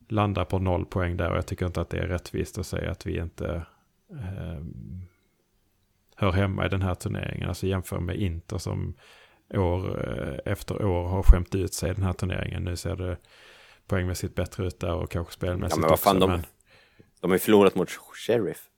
landar 0.10 0.46
på 0.46 0.60
noll 0.60 0.86
poäng 0.86 1.18
där. 1.18 1.32
Och 1.32 1.38
jag 1.38 1.46
tycker 1.46 1.66
inte 1.66 1.82
att 1.82 1.89
det 1.89 1.98
är 1.98 2.08
rättvist 2.08 2.58
att 2.58 2.66
säga 2.66 2.92
att 2.92 3.06
vi 3.06 3.18
inte 3.18 3.66
eh, 4.12 4.63
hör 6.16 6.32
hemma 6.32 6.66
i 6.66 6.70
den 6.70 6.82
här 6.82 6.96
turneringen. 6.96 7.50
Alltså 7.50 7.68
jämför 7.68 8.00
med 8.00 8.16
Inter 8.16 8.58
som 8.58 8.94
år 9.54 10.10
eh, 10.10 10.52
efter 10.52 10.86
år 10.86 11.08
har 11.08 11.24
skämt 11.24 11.56
ut 11.56 11.74
sig 11.74 11.92
i 11.92 11.94
den 11.94 12.04
här 12.04 12.13
turneringen. 12.13 12.63
Nu 12.63 12.76
ser 12.76 12.96
det 12.96 13.18
poängmässigt 13.88 14.36
bättre 14.36 14.68
ut 14.68 14.80
där 14.80 14.94
och 14.94 15.12
kanske 15.12 15.34
spelmässigt 15.34 15.78
ja, 15.78 15.82
men 15.82 15.89
vad 15.89 16.00
fan, 16.00 16.16
också. 16.16 16.28
De, 16.28 16.32
men... 16.32 16.46
de 17.22 17.32
har 17.32 17.36
ju 17.36 17.39
förlorat 17.39 17.76
mot 17.76 17.89
Sheriff. 17.89 18.70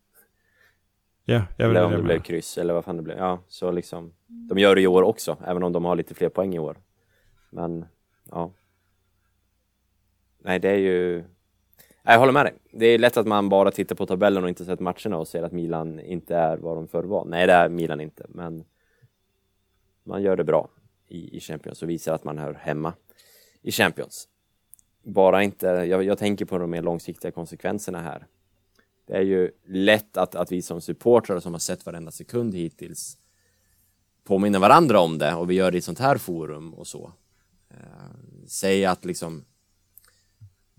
Ja, 1.25 1.43
jag 1.57 1.69
Eller 1.69 1.83
om 1.83 1.91
det, 1.91 1.97
det 1.97 2.03
blev 2.03 2.19
kryss 2.19 2.57
eller 2.57 2.73
vad 2.73 2.85
fan 2.85 2.97
det 2.97 3.03
blev. 3.03 3.17
Ja, 3.17 3.39
så 3.47 3.71
liksom. 3.71 4.13
De 4.27 4.57
gör 4.57 4.75
det 4.75 4.81
i 4.81 4.87
år 4.87 5.03
också, 5.03 5.37
även 5.45 5.63
om 5.63 5.71
de 5.71 5.85
har 5.85 5.95
lite 5.95 6.15
fler 6.15 6.29
poäng 6.29 6.55
i 6.55 6.59
år. 6.59 6.77
Men, 7.49 7.85
ja. 8.31 8.51
Nej, 10.45 10.59
det 10.59 10.69
är 10.69 10.77
ju... 10.77 11.23
Jag 12.03 12.19
håller 12.19 12.33
med 12.33 12.45
dig. 12.45 12.53
Det 12.71 12.85
är 12.85 12.97
lätt 12.97 13.17
att 13.17 13.27
man 13.27 13.49
bara 13.49 13.71
tittar 13.71 13.95
på 13.95 14.05
tabellen 14.05 14.43
och 14.43 14.49
inte 14.49 14.65
sett 14.65 14.79
matcherna 14.79 15.17
och 15.17 15.27
ser 15.27 15.43
att 15.43 15.51
Milan 15.51 15.99
inte 15.99 16.35
är 16.35 16.57
vad 16.57 16.77
de 16.77 16.87
förr 16.87 17.03
var. 17.03 17.25
Nej, 17.25 17.47
det 17.47 17.53
är 17.53 17.69
Milan 17.69 18.01
inte, 18.01 18.25
men 18.29 18.65
man 20.03 20.21
gör 20.21 20.35
det 20.37 20.43
bra 20.43 20.69
i, 21.07 21.37
i 21.37 21.39
Champions 21.39 21.81
och 21.81 21.89
visar 21.89 22.13
att 22.13 22.23
man 22.23 22.37
hör 22.37 22.53
hemma 22.53 22.93
i 23.61 23.71
Champions. 23.71 24.27
Bara 25.03 25.43
inte, 25.43 25.67
jag, 25.67 26.03
jag 26.03 26.17
tänker 26.17 26.45
på 26.45 26.57
de 26.57 26.69
mer 26.69 26.81
långsiktiga 26.81 27.31
konsekvenserna 27.31 28.01
här. 28.01 28.27
Det 29.05 29.13
är 29.13 29.21
ju 29.21 29.51
lätt 29.65 30.17
att, 30.17 30.35
att 30.35 30.51
vi 30.51 30.61
som 30.61 30.81
supportrar 30.81 31.39
som 31.39 31.53
har 31.53 31.59
sett 31.59 31.85
varenda 31.85 32.11
sekund 32.11 32.55
hittills 32.55 33.17
påminner 34.23 34.59
varandra 34.59 34.99
om 34.99 35.17
det 35.17 35.35
och 35.35 35.49
vi 35.49 35.53
gör 35.53 35.71
det 35.71 35.77
i 35.77 35.79
ett 35.79 35.83
sånt 35.83 35.99
här 35.99 36.17
forum 36.17 36.73
och 36.73 36.87
så. 36.87 37.11
Eh, 37.69 37.77
säg 38.47 38.85
att 38.85 39.05
liksom 39.05 39.45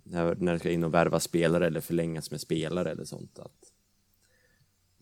när, 0.09 0.35
när 0.35 0.53
det 0.53 0.59
ska 0.59 0.71
in 0.71 0.85
och 0.85 0.95
värva 0.95 1.21
spelare 1.21 1.67
eller 1.67 1.81
förlängas 1.81 2.31
med 2.31 2.41
spelare 2.41 2.91
eller 2.91 3.05
sånt 3.05 3.39
att, 3.39 3.73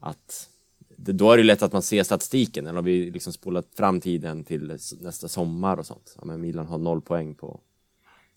att 0.00 0.50
det, 0.96 1.12
då 1.12 1.32
är 1.32 1.36
det 1.36 1.42
lätt 1.42 1.62
att 1.62 1.72
man 1.72 1.82
ser 1.82 2.02
statistiken 2.02 2.66
eller 2.66 2.78
om 2.78 2.84
vi 2.84 3.10
liksom 3.10 3.32
spolat 3.32 3.66
fram 3.74 4.00
tiden 4.00 4.44
till 4.44 4.78
nästa 5.00 5.28
sommar 5.28 5.76
och 5.76 5.86
sånt. 5.86 6.14
Ja, 6.18 6.24
men 6.24 6.40
Milan 6.40 6.66
har 6.66 6.78
noll 6.78 7.00
poäng 7.00 7.34
på 7.34 7.60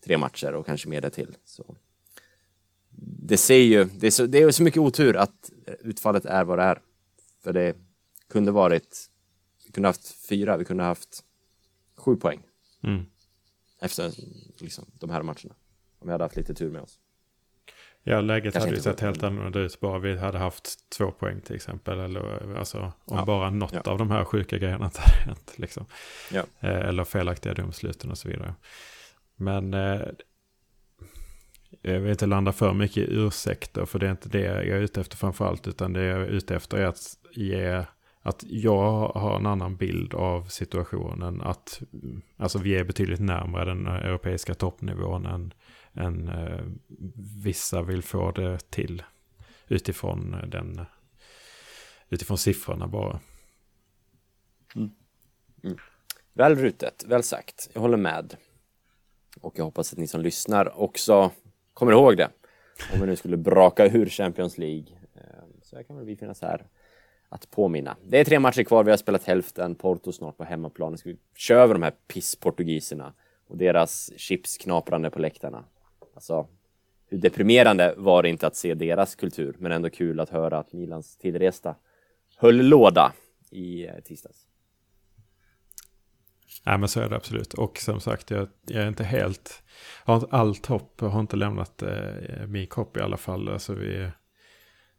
tre 0.05 0.17
matcher 0.17 0.53
och 0.53 0.65
kanske 0.65 0.89
mer 0.89 1.09
till. 1.09 1.35
Så 1.45 1.75
det 2.99 3.37
ser 3.37 3.57
ju, 3.57 3.83
det 3.83 4.07
är, 4.07 4.11
så, 4.11 4.25
det 4.25 4.41
är 4.41 4.51
så 4.51 4.63
mycket 4.63 4.79
otur 4.79 5.15
att 5.15 5.51
utfallet 5.79 6.25
är 6.25 6.43
vad 6.43 6.59
det 6.59 6.63
är. 6.63 6.81
För 7.43 7.53
det 7.53 7.75
kunde 8.29 8.51
varit, 8.51 9.09
vi 9.65 9.71
kunde 9.71 9.89
haft 9.89 10.27
fyra, 10.29 10.57
vi 10.57 10.65
kunde 10.65 10.83
haft 10.83 11.23
sju 11.95 12.15
poäng. 12.15 12.43
Mm. 12.83 13.05
Efter 13.79 14.13
liksom, 14.61 14.85
de 14.93 15.09
här 15.09 15.23
matcherna. 15.23 15.55
Om 15.99 16.07
vi 16.07 16.11
hade 16.11 16.23
haft 16.23 16.35
lite 16.35 16.53
tur 16.53 16.71
med 16.71 16.81
oss. 16.81 16.99
Ja, 18.03 18.21
läget 18.21 18.53
Kanske 18.53 18.67
hade 18.67 18.75
ju 18.75 18.81
sett 18.81 18.99
helt 18.99 19.23
annorlunda 19.23 19.59
ut 19.59 19.79
bara 19.79 19.99
vi 19.99 20.17
hade 20.17 20.37
haft 20.37 20.89
två 20.89 21.11
poäng 21.11 21.41
till 21.41 21.55
exempel. 21.55 21.99
Eller 21.99 22.55
alltså 22.57 22.79
om 23.05 23.17
ja. 23.17 23.25
bara 23.25 23.49
något 23.49 23.73
ja. 23.73 23.91
av 23.91 23.97
de 23.97 24.11
här 24.11 24.25
sjuka 24.25 24.57
grejerna 24.57 24.85
inte 24.85 25.01
hade 25.01 25.23
hänt. 25.23 25.53
Liksom. 25.55 25.85
Ja. 26.31 26.43
Eh, 26.59 26.87
eller 26.87 27.03
felaktiga 27.03 27.53
domsluten 27.53 28.11
och 28.11 28.17
så 28.17 28.29
vidare. 28.29 28.53
Men 29.35 29.73
eh, 29.73 30.01
jag 31.81 31.99
vill 31.99 32.11
inte 32.11 32.25
landa 32.25 32.51
för 32.51 32.73
mycket 32.73 32.97
i 32.97 33.15
ursäkter, 33.15 33.85
för 33.85 33.99
det 33.99 34.07
är 34.07 34.11
inte 34.11 34.29
det 34.29 34.41
jag 34.41 34.67
är 34.67 34.81
ute 34.81 35.01
efter 35.01 35.17
framförallt, 35.17 35.67
utan 35.67 35.93
det 35.93 36.03
jag 36.03 36.21
är 36.21 36.25
ute 36.25 36.55
efter 36.55 36.77
är 36.77 36.85
att 36.85 37.17
ge 37.33 37.83
att 38.21 38.43
jag 38.47 39.07
har 39.07 39.37
en 39.37 39.45
annan 39.45 39.75
bild 39.75 40.13
av 40.13 40.43
situationen. 40.43 41.41
Att 41.41 41.81
alltså, 42.37 42.59
vi 42.59 42.75
är 42.75 42.83
betydligt 42.83 43.19
närmare 43.19 43.65
den 43.65 43.87
europeiska 43.87 44.53
toppnivån 44.53 45.25
än, 45.25 45.53
än 45.97 46.27
eh, 46.27 46.65
vissa 47.43 47.81
vill 47.81 48.03
få 48.03 48.31
det 48.31 48.71
till. 48.71 49.03
Utifrån, 49.67 50.33
eh, 50.33 50.49
den, 50.49 50.85
utifrån 52.09 52.37
siffrorna 52.37 52.87
bara. 52.87 53.19
Mm. 54.75 54.91
Mm. 55.63 55.77
Väl 56.33 56.55
rutet, 56.55 57.03
väl 57.07 57.23
sagt. 57.23 57.69
Jag 57.73 57.81
håller 57.81 57.97
med. 57.97 58.35
Och 59.41 59.53
jag 59.57 59.65
hoppas 59.65 59.93
att 59.93 59.99
ni 59.99 60.07
som 60.07 60.21
lyssnar 60.21 60.79
också 60.79 61.31
kommer 61.73 61.91
ihåg 61.91 62.17
det. 62.17 62.29
Om 62.93 62.99
vi 62.99 63.07
nu 63.07 63.15
skulle 63.15 63.37
braka 63.37 63.85
ur 63.85 64.09
Champions 64.09 64.57
League. 64.57 64.97
Eh, 65.15 65.21
så 65.61 65.75
här 65.75 65.83
kan 65.83 65.97
väl 65.97 66.05
vi 66.05 66.15
finnas 66.15 66.41
här 66.41 66.67
att 67.29 67.51
påminna. 67.51 67.97
Det 68.03 68.19
är 68.19 68.25
tre 68.25 68.39
matcher 68.39 68.63
kvar, 68.63 68.83
vi 68.83 68.89
har 68.89 68.97
spelat 68.97 69.23
hälften, 69.23 69.75
Porto 69.75 70.11
snart 70.11 70.37
på 70.37 70.43
hemmaplan. 70.43 70.91
Nu 70.91 70.97
ska 70.97 71.09
vi 71.09 71.17
köra 71.35 71.61
över 71.61 71.73
de 71.73 71.83
här 71.83 71.93
pissportugiserna 72.07 73.13
och 73.47 73.57
deras 73.57 74.11
chipsknaprande 74.17 75.09
på 75.09 75.19
läktarna. 75.19 75.63
Alltså, 76.17 76.47
hur 77.09 77.17
deprimerande 77.17 77.93
var 77.97 78.23
det 78.23 78.29
inte 78.29 78.47
att 78.47 78.55
se 78.55 78.73
deras 78.73 79.15
kultur, 79.15 79.55
men 79.59 79.71
ändå 79.71 79.89
kul 79.89 80.19
att 80.19 80.29
höra 80.29 80.57
att 80.57 80.73
Milans 80.73 81.17
tillresta 81.17 81.75
höll 82.37 82.55
låda 82.55 83.13
i 83.51 83.87
eh, 83.87 83.93
tisdags. 84.05 84.47
Nej 86.65 86.77
men 86.77 86.89
så 86.89 87.01
är 87.01 87.09
det 87.09 87.15
absolut. 87.15 87.53
Och 87.53 87.77
som 87.77 87.99
sagt, 87.99 88.31
jag, 88.31 88.47
jag 88.65 88.83
är 88.83 88.87
inte 88.87 89.03
helt, 89.03 89.63
har 90.03 90.15
inte 90.15 90.27
allt 90.29 90.65
hopp, 90.65 91.01
har 91.01 91.19
inte 91.19 91.35
lämnat 91.35 91.81
eh, 91.81 92.47
min 92.47 92.67
kopp 92.67 92.97
i 92.97 93.01
alla 93.01 93.17
fall. 93.17 93.49
Alltså 93.49 93.73
vi, 93.73 94.09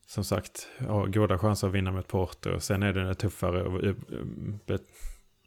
som 0.07 0.25
sagt, 0.25 0.69
har 0.79 1.07
goda 1.07 1.39
chanser 1.39 1.69
att 1.69 1.75
vinna 1.75 1.93
med 1.93 2.07
Porto. 2.07 2.61
Sen 2.61 2.83
är 2.83 2.93
det 2.93 3.15
tuffare, 3.15 3.61
eh, 3.61 3.67
och 3.67 4.81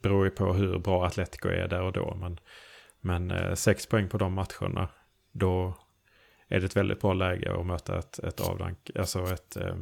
beror 0.02 0.26
ju 0.26 0.32
på 0.32 0.54
hur 0.54 0.80
bra 0.80 1.06
Atletico 1.06 1.50
är 1.50 1.68
där 1.68 1.82
och 1.82 1.94
då. 1.94 2.16
Men, 2.16 2.40
men 3.02 3.32
eh, 3.32 3.54
sex 3.54 3.86
poäng 3.86 4.10
på 4.10 4.18
de 4.18 4.34
matcherna, 4.34 4.90
då 5.32 5.74
är 6.48 6.60
det 6.60 6.66
ett 6.66 6.76
väldigt 6.76 7.02
bra 7.02 7.14
läge 7.14 7.60
att 7.60 7.66
möta 7.66 8.00
ett, 8.00 8.20
ett 8.20 8.40
avdank, 8.40 8.92
alltså 8.96 9.34
ett 9.34 9.58
eh, 9.58 9.76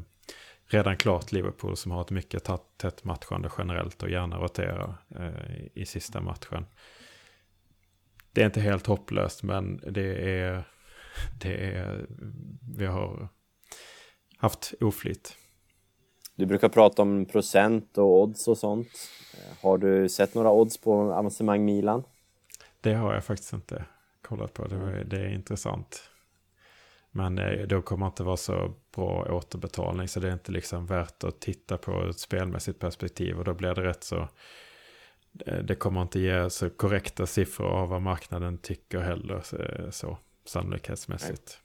redan 0.65 0.97
klart 0.97 1.31
Liverpool 1.31 1.77
som 1.77 1.91
har 1.91 2.01
ett 2.01 2.11
mycket 2.11 2.49
tätt 2.77 3.03
matchande 3.03 3.49
generellt 3.57 4.03
och 4.03 4.09
gärna 4.09 4.37
roterar 4.37 4.95
eh, 5.15 5.67
i 5.73 5.85
sista 5.85 6.21
matchen. 6.21 6.65
Det 8.31 8.41
är 8.41 8.45
inte 8.45 8.61
helt 8.61 8.87
hopplöst 8.87 9.43
men 9.43 9.81
det 9.91 10.39
är, 10.39 10.63
det 11.41 11.75
är 11.75 12.05
vi 12.77 12.85
har 12.85 13.29
haft 14.37 14.73
oflyt. 14.81 15.35
Du 16.35 16.45
brukar 16.45 16.69
prata 16.69 17.01
om 17.01 17.25
procent 17.25 17.97
och 17.97 18.21
odds 18.21 18.47
och 18.47 18.57
sånt. 18.57 18.89
Eh, 19.33 19.63
har 19.63 19.77
du 19.77 20.09
sett 20.09 20.35
några 20.35 20.51
odds 20.51 20.81
på 20.81 20.93
avancemang 20.93 21.65
Milan? 21.65 22.03
Det 22.81 22.93
har 22.93 23.13
jag 23.13 23.25
faktiskt 23.25 23.53
inte 23.53 23.85
kollat 24.21 24.53
på. 24.53 24.67
Det, 24.67 25.03
det 25.03 25.19
är 25.19 25.29
intressant. 25.29 26.09
Men 27.11 27.37
eh, 27.37 27.67
då 27.67 27.81
kommer 27.81 28.05
det 28.05 28.09
inte 28.09 28.23
vara 28.23 28.37
så 28.37 28.73
bra 28.95 29.27
återbetalning. 29.29 30.07
Så 30.07 30.19
det 30.19 30.27
är 30.27 30.33
inte 30.33 30.51
liksom 30.51 30.85
värt 30.85 31.23
att 31.23 31.41
titta 31.41 31.77
på 31.77 32.09
ett 32.09 32.19
spelmässigt 32.19 32.79
perspektiv. 32.79 33.37
Och 33.37 33.43
då 33.43 33.53
blir 33.53 33.75
det 33.75 33.83
rätt 33.83 34.03
så... 34.03 34.29
Eh, 35.45 35.63
det 35.63 35.75
kommer 35.75 36.01
inte 36.01 36.19
ge 36.19 36.49
så 36.49 36.69
korrekta 36.69 37.25
siffror 37.25 37.67
av 37.67 37.89
vad 37.89 38.01
marknaden 38.01 38.57
tycker 38.57 38.99
heller. 38.99 39.41
Så, 39.91 40.17
sannolikhetsmässigt. 40.45 41.59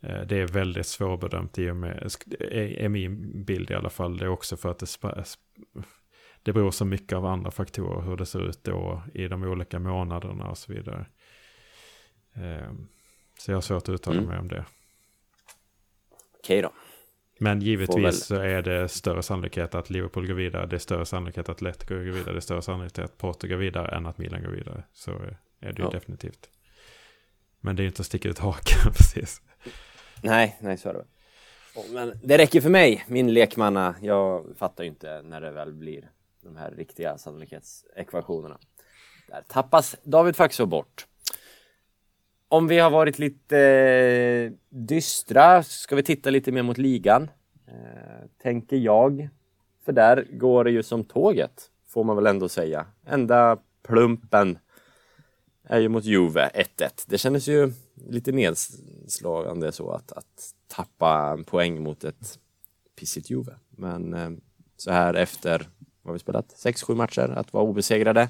Nej. 0.00 0.12
Eh, 0.12 0.26
det 0.26 0.36
är 0.36 0.46
väldigt 0.46 0.86
svårbedömt 0.86 1.58
i 1.58 1.70
och 1.70 1.76
med, 1.76 2.12
är 2.40 2.88
min 2.88 3.44
bild 3.44 3.70
i 3.70 3.74
alla 3.74 3.90
fall. 3.90 4.16
Det 4.16 4.24
är 4.24 4.28
också 4.28 4.56
för 4.56 4.70
att 4.70 4.78
det, 4.78 5.24
det 6.42 6.52
beror 6.52 6.70
så 6.70 6.84
mycket 6.84 7.16
av 7.16 7.26
andra 7.26 7.50
faktorer 7.50 8.02
hur 8.02 8.16
det 8.16 8.26
ser 8.26 8.48
ut 8.48 8.64
då 8.64 9.02
i 9.14 9.28
de 9.28 9.42
olika 9.42 9.78
månaderna 9.78 10.50
och 10.50 10.58
så 10.58 10.72
vidare. 10.72 11.06
Eh, 12.40 12.72
så 13.38 13.50
jag 13.50 13.56
har 13.56 13.60
svårt 13.60 13.82
att 13.82 13.88
uttala 13.88 14.16
Mm. 14.18 14.28
mig 14.30 14.38
om 14.38 14.48
det. 14.48 14.64
Okej 16.38 16.62
då. 16.62 16.72
Men 17.40 17.60
givetvis 17.60 18.24
så 18.24 18.34
är 18.34 18.62
det 18.62 18.88
större 18.88 19.22
sannolikhet 19.22 19.74
att 19.74 19.90
Liverpool 19.90 20.26
går 20.26 20.34
vidare, 20.34 20.66
det 20.66 20.76
är 20.76 20.80
större 20.80 21.06
sannolikhet 21.06 21.48
att 21.48 21.56
Atletico 21.56 21.94
går 21.94 22.00
vidare, 22.00 22.32
det 22.32 22.38
är 22.38 22.40
större 22.40 22.62
sannolikhet 22.62 23.04
att 23.04 23.18
Porto 23.18 23.48
går 23.48 23.56
vidare 23.56 23.96
än 23.96 24.06
att 24.06 24.18
Milan 24.18 24.42
går 24.42 24.50
vidare. 24.50 24.82
Så 24.92 25.10
är 25.12 25.38
det 25.72 25.78
ju 25.78 25.82
Ja. 25.84 25.90
definitivt. 25.90 26.50
Men 27.60 27.76
det 27.76 27.80
är 27.80 27.84
ju 27.84 27.88
inte 27.88 28.00
att 28.02 28.06
sticka 28.06 28.28
ut 28.28 28.38
hakan 28.38 28.92
precis. 28.96 29.42
Nej, 30.22 30.58
nej 30.60 30.78
så 30.78 30.88
är 30.88 30.94
det. 30.94 31.04
Men 31.92 32.12
det 32.24 32.38
räcker 32.38 32.60
för 32.60 32.70
mig, 32.70 33.04
min 33.08 33.32
lekmanna. 33.34 33.94
Jag 34.02 34.46
fattar 34.56 34.84
ju 34.84 34.90
inte 34.90 35.22
när 35.22 35.40
det 35.40 35.50
väl 35.50 35.72
blir 35.72 36.10
de 36.42 36.56
här 36.56 36.70
riktiga 36.70 37.18
sannolikhetsekvationerna. 37.18 38.58
Där 39.28 39.42
tappas 39.48 39.96
David 40.02 40.36
Faxå 40.36 40.66
bort. 40.66 41.06
Om 42.50 42.68
vi 42.68 42.78
har 42.78 42.90
varit 42.90 43.18
lite 43.18 43.58
eh, 43.58 44.52
dystra 44.68 45.62
ska 45.62 45.96
vi 45.96 46.02
titta 46.02 46.30
lite 46.30 46.52
mer 46.52 46.62
mot 46.62 46.78
ligan. 46.78 47.30
Eh, 47.66 48.28
tänker 48.42 48.76
jag. 48.76 49.28
För 49.84 49.92
där 49.92 50.26
går 50.32 50.64
det 50.64 50.70
ju 50.70 50.82
som 50.82 51.04
tåget, 51.04 51.70
får 51.86 52.04
man 52.04 52.16
väl 52.16 52.26
ändå 52.26 52.48
säga. 52.48 52.86
Enda 53.06 53.58
plumpen 53.82 54.58
är 55.64 55.78
ju 55.78 55.88
mot 55.88 56.04
Juve 56.04 56.50
1-1. 56.54 57.04
Det 57.06 57.18
kändes 57.18 57.48
ju 57.48 57.72
lite 58.08 58.32
nedslagande 58.32 59.72
så 59.72 59.90
att, 59.90 60.12
att 60.12 60.54
tappa 60.68 61.34
en 61.38 61.44
poäng 61.44 61.82
mot 61.82 62.04
ett 62.04 62.38
pissigt 62.96 63.30
Juve. 63.30 63.52
Men 63.70 64.14
eh, 64.14 64.30
så 64.76 64.90
här 64.90 65.14
efter, 65.14 65.58
vad 66.02 66.10
har 66.10 66.12
vi 66.12 66.18
spelat? 66.18 66.48
6-7 66.48 66.94
matcher, 66.94 67.34
att 67.36 67.52
vara 67.52 67.64
obesegrade. 67.64 68.28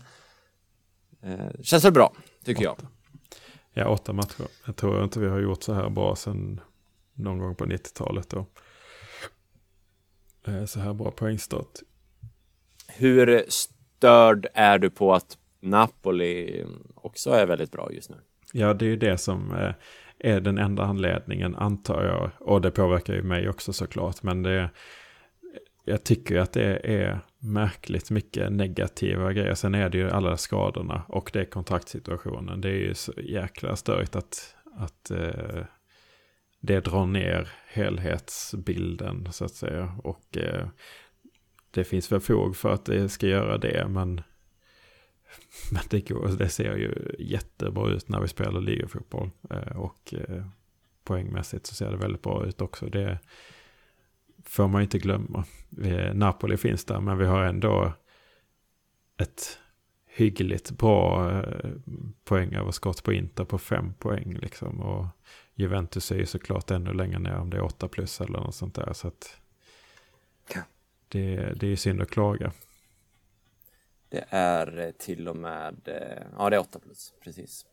Eh, 1.23 1.61
känns 1.63 1.85
väl 1.85 1.93
bra, 1.93 2.13
tycker 2.45 2.65
jag. 2.65 2.77
Ja, 3.73 3.89
åtta 3.89 4.13
matcher. 4.13 4.47
Jag 4.67 4.77
tror 4.77 5.05
inte 5.05 5.21
vi 5.21 5.29
har 5.29 5.39
gjort 5.41 5.63
så 5.63 5.73
här 5.73 5.89
bra 5.91 6.17
sedan 6.17 6.61
någon 7.15 7.39
gång 7.39 7.55
på 7.55 7.65
90-talet 7.67 8.29
då. 8.29 8.47
Eh, 10.47 10.65
Så 10.65 10.81
här 10.81 10.95
bra 10.95 11.11
poängstart. 11.11 11.79
Hur 12.89 13.45
störd 13.49 14.47
är 14.55 14.79
du 14.79 14.91
på 14.91 15.15
att 15.15 15.39
Napoli 15.61 16.65
också 16.95 17.31
är 17.31 17.47
väldigt 17.47 17.73
bra 17.73 17.93
just 17.93 18.11
nu? 18.11 18.17
Ja, 18.53 18.75
det 18.75 18.85
är 18.85 18.89
ju 18.89 18.97
det 18.97 19.19
som 19.19 19.55
eh, 19.55 19.73
är 20.19 20.41
den 20.41 20.59
enda 20.59 20.83
anledningen 20.85 21.57
antar 21.57 22.05
jag. 22.05 22.31
Och 22.49 22.61
det 22.61 22.71
påverkar 22.71 23.15
ju 23.15 23.23
mig 23.23 23.49
också 23.49 23.73
såklart. 23.73 24.23
Men 24.23 24.43
det, 24.43 24.71
jag 25.89 26.05
tycker 26.05 26.35
ju 26.35 26.41
att 26.41 26.53
det 26.53 26.81
är 26.85 27.21
märkligt 27.39 28.11
mycket 28.11 28.53
negativa 28.53 29.33
grejer. 29.33 29.55
Sen 29.55 29.75
är 29.75 29.89
det 29.89 29.99
ju 29.99 30.11
alla 30.11 30.37
skadorna 30.37 31.03
och 31.09 31.31
det 31.33 31.41
är 31.41 31.45
kontraktsituationen. 31.45 32.61
Det 32.61 32.69
är 32.69 32.79
ju 32.79 32.95
så 32.95 33.13
jäkla 33.17 33.77
störigt 33.77 34.17
att, 34.17 34.55
att 34.77 35.11
eh, 35.11 35.65
det 36.61 36.81
drar 36.81 37.07
ner 37.07 37.49
helhetsbilden 37.67 39.33
så 39.33 39.45
att 39.45 39.55
säga. 39.55 39.99
Och 40.05 40.39
eh, 40.39 40.69
det 41.71 41.85
finns 41.85 42.13
väl 42.13 42.21
fog 42.21 42.57
för 42.57 42.73
att 42.73 42.85
det 42.85 43.09
ska 43.09 43.27
göra 43.27 43.59
det. 43.59 43.87
Men 43.89 44.21
men 45.73 45.83
det, 45.91 46.01
går, 46.01 46.29
det 46.29 46.49
ser 46.49 46.77
ju 46.77 47.17
jättebra 47.19 47.91
ut 47.91 48.09
när 48.09 48.21
vi 48.21 48.29
spelar 48.29 48.61
ligafotboll. 48.61 49.31
Eh, 49.51 49.77
och 49.77 50.15
eh, 50.15 50.47
poängmässigt 51.05 51.67
så 51.67 51.75
ser 51.75 51.91
det 51.91 51.97
väldigt 51.97 52.23
bra 52.23 52.47
ut 52.47 52.61
också. 52.61 52.87
Det 52.87 53.19
får 54.49 54.69
man 54.69 54.83
inte 54.83 54.99
glömma. 54.99 55.45
Napoli 56.15 56.57
finns 56.57 56.85
där 56.85 57.01
men 57.01 57.19
vi 57.19 57.27
har 57.27 57.43
ändå 57.45 57.93
ett 59.17 59.59
hyggligt 60.07 60.71
bra 60.71 61.31
eh, 61.41 61.71
poängöverskott 62.25 63.03
på 63.03 63.13
Inter 63.13 63.45
på 63.45 63.59
fem 63.59 63.95
poäng. 63.95 64.35
Liksom. 64.35 64.81
Och 64.81 65.07
Juventus 65.55 66.13
är 66.13 66.17
ju 66.17 66.27
såklart 66.27 66.71
ännu 66.71 66.93
längre 66.93 67.19
ner 67.19 67.37
om 67.37 67.51
det 67.51 67.57
är 67.57 67.63
åtta 67.63 67.89
plus 67.89 68.21
eller 68.21 68.39
något 68.41 68.55
sånt 68.55 68.75
där. 68.75 68.93
Så 68.93 69.09
att 69.09 69.41
Ja. 70.55 70.61
det, 71.09 71.37
det 71.61 71.67
är 71.67 71.77
synd 71.77 72.03
att 72.03 72.11
klaga. 72.11 72.53
Det 74.09 74.25
är 74.29 74.79
eh, 74.79 74.91
till 74.91 75.29
och 75.29 75.37
med, 75.37 75.77
eh, 75.85 76.27
ja 76.39 76.51
det 76.51 76.57
är 76.57 76.61
8 76.61 76.79
plus, 76.79 77.15
precis. 77.25 77.67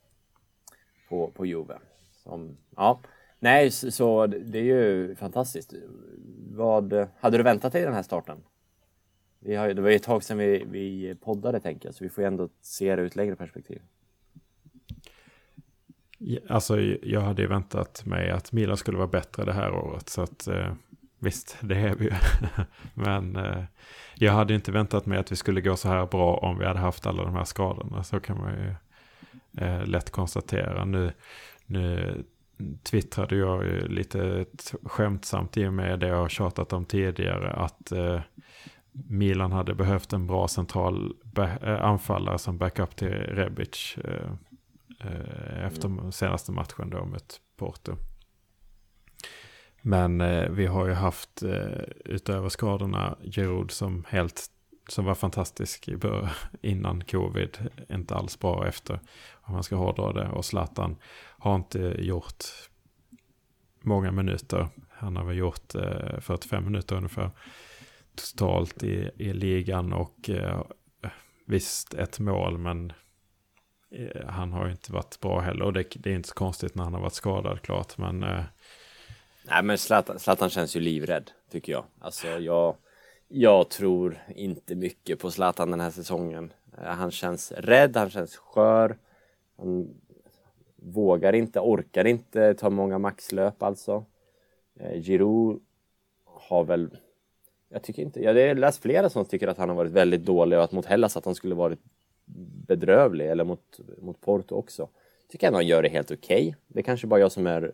På, 1.09 1.31
på 1.31 1.45
Juve. 1.45 1.79
Som, 2.23 2.57
ja, 2.75 2.99
nej 3.45 3.71
så, 3.71 3.91
så 3.91 4.27
det 4.27 4.60
är 4.60 4.63
ju 4.63 5.15
fantastiskt. 5.15 5.73
Vad, 6.51 7.08
hade 7.19 7.38
du 7.38 7.43
väntat 7.43 7.73
dig 7.73 7.81
den 7.81 7.93
här 7.93 8.03
starten? 8.03 8.38
Vi 9.39 9.55
har, 9.55 9.73
det 9.73 9.81
var 9.81 9.89
ju 9.89 9.95
ett 9.95 10.03
tag 10.03 10.23
sedan 10.23 10.38
vi, 10.38 10.65
vi 10.69 11.15
poddade 11.15 11.60
tänker 11.60 11.88
jag, 11.88 11.95
så 11.95 12.03
vi 12.03 12.10
får 12.10 12.23
ju 12.23 12.27
ändå 12.27 12.49
se 12.62 12.95
det 12.95 13.01
ur 13.01 13.05
ett 13.05 13.15
längre 13.15 13.36
perspektiv. 13.36 13.81
Alltså 16.49 16.79
jag 16.81 17.21
hade 17.21 17.41
ju 17.41 17.47
väntat 17.47 18.05
mig 18.05 18.29
att 18.29 18.51
Milan 18.51 18.77
skulle 18.77 18.97
vara 18.97 19.08
bättre 19.08 19.45
det 19.45 19.53
här 19.53 19.73
året. 19.73 20.10
Så 20.10 20.21
att 20.21 20.47
eh, 20.47 20.73
visst, 21.19 21.58
det 21.62 21.75
är 21.75 21.95
vi 21.95 22.05
ju. 22.05 22.12
Men 22.93 23.36
eh, 23.36 23.63
jag 24.15 24.34
hade 24.34 24.53
inte 24.53 24.71
väntat 24.71 25.05
mig 25.05 25.17
att 25.17 25.31
vi 25.31 25.36
skulle 25.36 25.62
gå 25.62 25.75
så 25.75 25.88
här 25.88 26.05
bra 26.05 26.38
om 26.38 26.60
vi 26.60 26.65
hade 26.65 26.79
haft 26.79 27.05
alla 27.05 27.23
de 27.23 27.36
här 27.36 27.43
skadorna. 27.43 28.03
Så 28.03 28.19
kan 28.19 28.38
man 28.38 28.53
ju 28.53 28.75
eh, 29.65 29.86
lätt 29.86 30.10
konstatera. 30.10 30.86
Nu, 30.86 31.12
nu 31.65 32.15
twittrade 32.83 33.35
jag 33.35 33.63
ju 33.63 33.87
lite 33.87 34.45
skämtsamt 34.83 35.57
i 35.57 35.67
och 35.67 35.73
med 35.73 35.99
det 35.99 36.07
jag 36.07 36.17
har 36.17 36.29
tjatat 36.29 36.73
om 36.73 36.85
tidigare. 36.85 37.51
Att 37.53 37.91
eh, 37.91 38.21
Milan 38.91 39.51
hade 39.51 39.75
behövt 39.75 40.13
en 40.13 40.27
bra 40.27 40.47
central 40.47 41.13
eh, 41.37 41.85
anfallare 41.85 42.37
som 42.37 42.57
backup 42.57 42.95
till 42.95 43.09
Rebic. 43.09 43.97
Eh, 44.03 44.31
efter 45.65 46.11
senaste 46.11 46.51
matchen 46.51 46.89
då 46.89 47.05
mot 47.05 47.41
Porto. 47.57 47.95
Men 49.81 50.17
vi 50.55 50.65
har 50.65 50.87
ju 50.87 50.93
haft 50.93 51.43
utöver 52.05 52.49
skadorna 52.49 53.17
Giroud 53.23 53.71
som 53.71 54.05
helt 54.07 54.49
som 54.87 55.05
var 55.05 55.15
fantastisk 55.15 55.87
i 55.87 55.97
bör- 55.97 56.29
innan 56.61 57.03
covid, 57.03 57.57
inte 57.89 58.15
alls 58.15 58.39
bra 58.39 58.67
efter 58.67 58.99
om 59.45 59.53
man 59.53 59.63
ska 59.63 59.75
hårdra 59.75 60.13
det. 60.13 60.29
Och 60.29 60.45
Zlatan 60.45 60.95
har 61.38 61.55
inte 61.55 61.95
gjort 61.99 62.43
många 63.81 64.12
minuter. 64.12 64.67
Han 64.89 65.15
har 65.15 65.23
väl 65.23 65.38
gjort 65.38 65.75
eh, 65.75 66.19
45 66.19 66.65
minuter 66.65 66.95
ungefär 66.95 67.31
totalt 68.15 68.84
i, 68.84 69.12
i 69.17 69.34
ligan 69.34 69.93
och 69.93 70.29
eh, 70.29 70.62
visst 71.45 71.93
ett 71.93 72.19
mål 72.19 72.58
men 72.58 72.93
eh, 73.91 74.27
han 74.27 74.51
har 74.51 74.65
ju 74.65 74.71
inte 74.71 74.93
varit 74.93 75.19
bra 75.19 75.39
heller 75.39 75.65
och 75.65 75.73
det, 75.73 75.84
det 75.95 76.12
är 76.12 76.15
inte 76.15 76.29
så 76.29 76.36
konstigt 76.36 76.75
när 76.75 76.84
han 76.84 76.93
har 76.93 77.01
varit 77.01 77.13
skadad 77.13 77.62
klart 77.62 77.97
men 77.97 78.23
eh, 78.23 78.43
Nej 79.47 79.63
men 79.63 79.77
Zlatan, 79.77 80.19
Zlatan 80.19 80.49
känns 80.49 80.75
ju 80.75 80.79
livrädd, 80.79 81.31
tycker 81.51 81.71
jag. 81.71 81.86
Alltså 81.99 82.27
jag, 82.27 82.75
jag 83.27 83.69
tror 83.69 84.17
inte 84.36 84.75
mycket 84.75 85.19
på 85.19 85.31
Zlatan 85.31 85.71
den 85.71 85.79
här 85.79 85.91
säsongen. 85.91 86.53
Eh, 86.77 86.84
han 86.84 87.12
känns 87.12 87.51
rädd, 87.51 87.97
han 87.97 88.10
känns 88.10 88.36
skör. 88.36 88.97
Han 89.57 89.89
vågar 90.75 91.33
inte, 91.33 91.59
orkar 91.59 92.07
inte 92.07 92.53
ta 92.53 92.69
många 92.69 92.97
maxlöp 92.97 93.63
alltså. 93.63 94.05
Eh, 94.79 95.01
Giroud 95.01 95.61
har 96.25 96.63
väl, 96.63 96.97
jag 97.69 97.83
tycker 97.83 98.01
inte, 98.01 98.23
jag 98.23 98.47
har 98.47 98.55
läst 98.55 98.81
flera 98.81 99.09
som 99.09 99.25
tycker 99.25 99.47
att 99.47 99.57
han 99.57 99.69
har 99.69 99.75
varit 99.75 99.91
väldigt 99.91 100.25
dålig 100.25 100.57
och 100.57 100.63
att 100.63 100.71
mot 100.71 100.85
Hellas 100.85 101.17
att 101.17 101.25
han 101.25 101.35
skulle 101.35 101.55
varit 101.55 101.79
bedrövlig 102.67 103.29
eller 103.29 103.43
mot, 103.43 103.79
mot 103.97 104.21
Porto 104.21 104.55
också. 104.55 104.89
Tycker 105.29 105.47
ändå 105.47 105.57
han 105.57 105.67
gör 105.67 105.83
det 105.83 105.89
helt 105.89 106.11
okej. 106.11 106.55
Det 106.67 106.79
är 106.79 106.83
kanske 106.83 107.07
bara 107.07 107.19
jag 107.19 107.31
som 107.31 107.47
är 107.47 107.71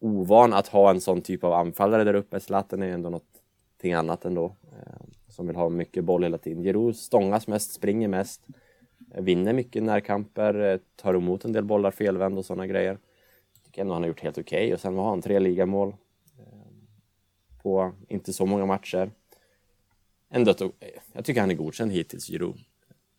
ovan 0.00 0.52
att 0.52 0.68
ha 0.68 0.90
en 0.90 1.00
sån 1.00 1.20
typ 1.20 1.44
av 1.44 1.52
anfallare 1.52 2.04
där 2.04 2.14
uppe. 2.14 2.40
Zlatan 2.40 2.82
är 2.82 2.86
ju 2.86 2.92
ändå 2.92 3.10
någonting 3.10 3.92
annat 3.92 4.24
ändå. 4.24 4.44
Eh, 4.44 5.04
som 5.28 5.46
vill 5.46 5.56
ha 5.56 5.68
mycket 5.68 6.04
boll 6.04 6.22
hela 6.22 6.38
tiden. 6.38 6.62
Giroud 6.62 6.96
stångas 6.96 7.46
mest, 7.46 7.72
springer 7.72 8.08
mest. 8.08 8.46
Vinner 9.18 9.52
mycket 9.52 9.82
närkamper, 9.82 10.72
eh, 10.72 10.78
tar 10.96 11.14
emot 11.14 11.44
en 11.44 11.52
del 11.52 11.64
bollar 11.64 11.90
felvänd 11.90 12.38
och 12.38 12.44
sådana 12.44 12.66
grejer. 12.66 12.98
Tycker 13.64 13.80
ändå 13.80 13.94
han 13.94 14.02
har 14.02 14.08
gjort 14.08 14.20
helt 14.20 14.38
okej 14.38 14.74
och 14.74 14.80
sen 14.80 14.96
har 14.96 15.08
han 15.08 15.22
tre 15.22 15.38
ligamål. 15.38 15.88
eh, 16.38 16.44
På 17.62 17.92
inte 18.08 18.32
så 18.32 18.46
många 18.46 18.66
matcher. 18.66 19.10
Ändå, 20.30 20.54
jag 21.12 21.24
tycker 21.24 21.40
han 21.40 21.50
är 21.50 21.54
godkänd 21.54 21.92
hittills, 21.92 22.26
Giroud. 22.26 22.60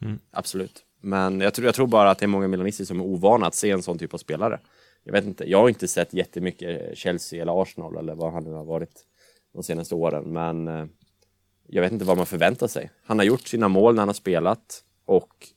Mm. 0.01 0.19
Absolut. 0.31 0.85
Men 1.01 1.41
jag 1.41 1.53
tror, 1.53 1.65
jag 1.65 1.75
tror 1.75 1.87
bara 1.87 2.09
att 2.09 2.19
det 2.19 2.25
är 2.25 2.27
många 2.27 2.47
milanister 2.47 2.85
som 2.85 2.99
är 2.99 3.03
ovana 3.03 3.47
att 3.47 3.55
se 3.55 3.71
en 3.71 3.81
sån 3.81 3.97
typ 3.97 4.13
av 4.13 4.17
spelare. 4.17 4.59
Jag 5.03 5.11
vet 5.11 5.25
inte, 5.25 5.49
jag 5.49 5.57
har 5.61 5.69
inte 5.69 5.87
sett 5.87 6.13
jättemycket 6.13 6.97
Chelsea 6.97 7.41
eller 7.41 7.61
Arsenal 7.61 7.97
eller 7.97 8.15
vad 8.15 8.33
han 8.33 8.43
nu 8.43 8.51
har 8.51 8.63
varit 8.63 9.05
de 9.53 9.63
senaste 9.63 9.95
åren, 9.95 10.23
men 10.23 10.67
eh, 10.67 10.85
jag 11.67 11.81
vet 11.81 11.91
inte 11.91 12.05
vad 12.05 12.17
man 12.17 12.25
förväntar 12.25 12.67
sig. 12.67 12.89
Han 13.03 13.19
har 13.19 13.25
gjort 13.25 13.47
sina 13.47 13.67
mål 13.67 13.95
när 13.95 14.01
han 14.01 14.09
har 14.09 14.13
spelat 14.13 14.83
och 15.05 15.47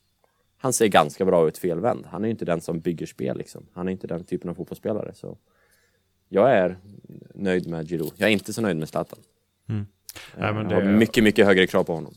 han 0.58 0.72
ser 0.72 0.86
ganska 0.86 1.24
bra 1.24 1.48
ut 1.48 1.58
felvänd. 1.58 2.06
Han 2.06 2.24
är 2.24 2.28
ju 2.28 2.30
inte 2.30 2.44
den 2.44 2.60
som 2.60 2.80
bygger 2.80 3.06
spel 3.06 3.38
liksom. 3.38 3.66
Han 3.72 3.88
är 3.88 3.92
inte 3.92 4.06
den 4.06 4.24
typen 4.24 4.50
av 4.50 4.54
fotbollsspelare. 4.54 5.14
Så 5.14 5.38
jag 6.28 6.50
är 6.50 6.76
nöjd 7.34 7.68
med 7.68 7.88
Giroud. 7.88 8.12
Jag 8.16 8.28
är 8.28 8.32
inte 8.32 8.52
så 8.52 8.62
nöjd 8.62 8.76
med 8.76 8.88
Zlatan. 8.88 9.18
Nej, 10.36 10.52
men 10.54 10.56
jag 10.56 10.68
det, 10.68 10.74
har 10.74 10.82
mycket, 10.82 11.24
mycket 11.24 11.46
högre 11.46 11.66
krav 11.66 11.84
på 11.84 11.94
honom. 11.94 12.14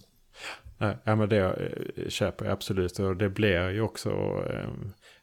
Nej, 0.78 0.98
Ja, 1.04 1.16
men 1.16 1.30
det 1.30 1.38
eh, 1.38 2.10
köper 2.10 2.46
jag 2.46 2.52
absolut. 2.52 3.00
Och 3.00 3.18
det 3.18 3.30
blir 3.30 3.70
ju 3.70 3.82
också 3.82 4.10
eh, 4.50 4.70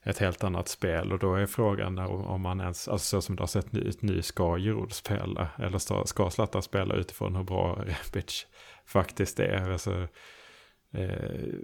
ett 0.03 0.19
helt 0.19 0.45
annat 0.45 0.69
spel. 0.69 1.13
Och 1.13 1.19
då 1.19 1.35
är 1.35 1.47
frågan 1.47 1.99
om 1.99 2.41
man 2.41 2.61
ens, 2.61 2.89
alltså 2.89 3.07
så 3.07 3.23
som 3.23 3.37
det 3.37 3.43
har 3.43 3.47
sett 3.47 3.75
ut 3.75 4.03
nu, 4.03 4.23
ska 4.23 4.57
Giroud 4.57 4.93
spela? 4.93 5.49
Eller 5.59 5.79
ska, 5.79 6.05
ska 6.05 6.31
Zlatan 6.31 6.63
spela 6.63 6.95
utifrån 6.95 7.37
hur 7.37 7.45
bra 7.45 7.75
Rebic 7.87 8.47
faktiskt 8.87 9.41
är? 9.41 9.71
Alltså, 9.71 10.09
eh, 10.93 11.55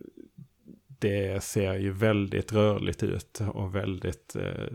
det 0.99 1.43
ser 1.45 1.75
ju 1.75 1.93
väldigt 1.93 2.53
rörligt 2.53 3.03
ut 3.03 3.41
och 3.55 3.75
väldigt 3.75 4.37
eh, 4.37 4.67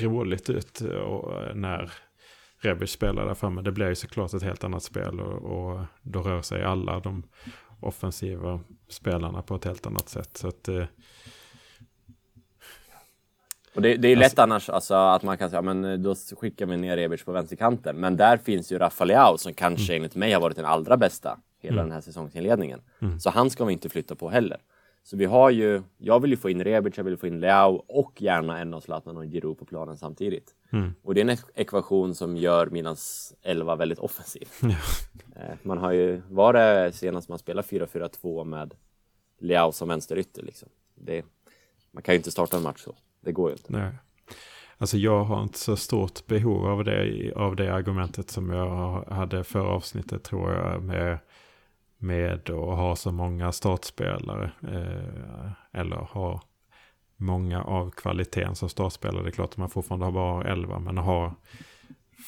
roligt 0.00 0.50
ut 0.50 0.80
och 0.80 1.56
när 1.56 1.92
Rebic 2.58 2.90
spelar 2.90 3.26
där 3.26 3.34
framme. 3.34 3.62
Det 3.62 3.72
blir 3.72 3.88
ju 3.88 3.94
såklart 3.94 4.34
ett 4.34 4.42
helt 4.42 4.64
annat 4.64 4.82
spel 4.82 5.20
och, 5.20 5.42
och 5.42 5.80
då 6.02 6.22
rör 6.22 6.42
sig 6.42 6.62
alla 6.64 7.00
de 7.00 7.22
offensiva 7.80 8.60
spelarna 8.88 9.42
på 9.42 9.54
ett 9.54 9.64
helt 9.64 9.86
annat 9.86 10.08
sätt. 10.08 10.36
Så 10.36 10.48
att, 10.48 10.68
eh, 10.68 10.84
Och 13.74 13.82
det, 13.82 13.96
det 13.96 14.08
är 14.08 14.16
lätt 14.16 14.24
Alltså- 14.24 14.42
annars 14.42 14.68
alltså, 14.68 14.94
att 14.94 15.22
man 15.22 15.38
kan 15.38 15.50
säga 15.50 15.62
men 15.62 16.02
då 16.02 16.14
skickar 16.14 16.66
vi 16.66 16.76
ner 16.76 16.96
Rebic 16.96 17.24
på 17.24 17.32
vänsterkanten. 17.32 17.96
Men 17.96 18.16
där 18.16 18.36
finns 18.36 18.72
ju 18.72 18.78
Rafa 18.78 19.04
Leao 19.04 19.38
som 19.38 19.54
kanske 19.54 19.92
Mm. 19.92 19.96
enligt 19.96 20.14
mig 20.14 20.32
har 20.32 20.40
varit 20.40 20.56
den 20.56 20.64
allra 20.64 20.96
bästa 20.96 21.38
hela 21.64 21.82
den 21.82 21.92
här 21.92 22.00
säsongsinledningen. 22.00 22.80
Mm. 23.00 23.20
Så 23.20 23.30
han 23.30 23.50
ska 23.50 23.64
vi 23.64 23.72
inte 23.72 23.88
flytta 23.88 24.14
på 24.14 24.28
heller. 24.30 24.58
Så 25.02 25.16
vi 25.16 25.24
har 25.24 25.50
ju, 25.50 25.82
jag 25.98 26.20
vill 26.20 26.30
ju 26.30 26.36
få 26.36 26.50
in 26.50 26.64
Rebic, 26.64 26.96
jag 26.96 27.04
vill 27.04 27.16
få 27.16 27.26
in 27.26 27.40
Leao 27.40 27.84
och 27.88 28.22
gärna 28.22 28.58
en 28.58 28.74
av 28.74 28.80
Zlatan 28.80 29.16
och 29.16 29.24
Giroud 29.24 29.58
på 29.58 29.64
planen 29.64 29.96
samtidigt. 29.96 30.54
Mm. 30.72 30.94
Och 31.02 31.14
det 31.14 31.20
är 31.20 31.24
en 31.24 31.30
ek- 31.30 31.50
ekvation 31.54 32.14
som 32.14 32.36
gör 32.36 32.66
Milans 32.66 33.34
11 33.42 33.76
väldigt 33.76 33.98
offensiv. 33.98 34.48
Eh, 35.36 35.54
Man 35.62 35.78
har 35.78 35.92
ju, 35.92 36.22
var 36.28 36.52
det 36.52 36.92
senast 36.92 37.28
man 37.28 37.38
spelade 37.38 37.68
4-4-2 37.68 38.44
med 38.44 38.74
Leao 39.40 39.72
som 39.72 39.88
vänsterytter 39.88 40.42
liksom. 40.42 40.68
Det, 40.94 41.22
man 41.90 42.02
kan 42.02 42.12
ju 42.14 42.16
inte 42.16 42.30
starta 42.30 42.56
en 42.56 42.62
match 42.62 42.80
så. 42.80 42.94
Det 43.20 43.32
går 43.32 43.50
ju 43.50 43.56
inte. 43.56 43.72
nej. 43.72 43.92
Alltså 44.78 44.96
jag 44.96 45.24
har 45.24 45.42
inte 45.42 45.58
så 45.58 45.76
stort 45.76 46.26
behov 46.26 46.66
av 46.66 46.84
det, 46.84 47.32
av 47.36 47.56
det 47.56 47.74
argumentet 47.74 48.30
som 48.30 48.50
jag 48.50 49.02
hade 49.04 49.44
förra 49.44 49.68
avsnittet 49.68 50.22
tror 50.24 50.52
jag. 50.52 50.82
Med, 50.82 51.18
med 51.98 52.50
att 52.50 52.76
ha 52.76 52.96
så 52.96 53.12
många 53.12 53.52
startspelare. 53.52 54.50
Eh, 54.62 55.80
eller 55.80 55.96
ha 55.96 56.42
många 57.16 57.62
av 57.62 57.90
kvaliteten 57.90 58.54
som 58.54 58.68
startspelare. 58.68 59.22
Det 59.22 59.28
är 59.28 59.32
klart 59.32 59.50
att 59.50 59.56
man 59.56 59.70
fortfarande 59.70 60.06
har 60.06 60.12
bara 60.12 60.44
11. 60.44 60.78
Men 60.78 60.98
att 60.98 61.04
ha 61.04 61.34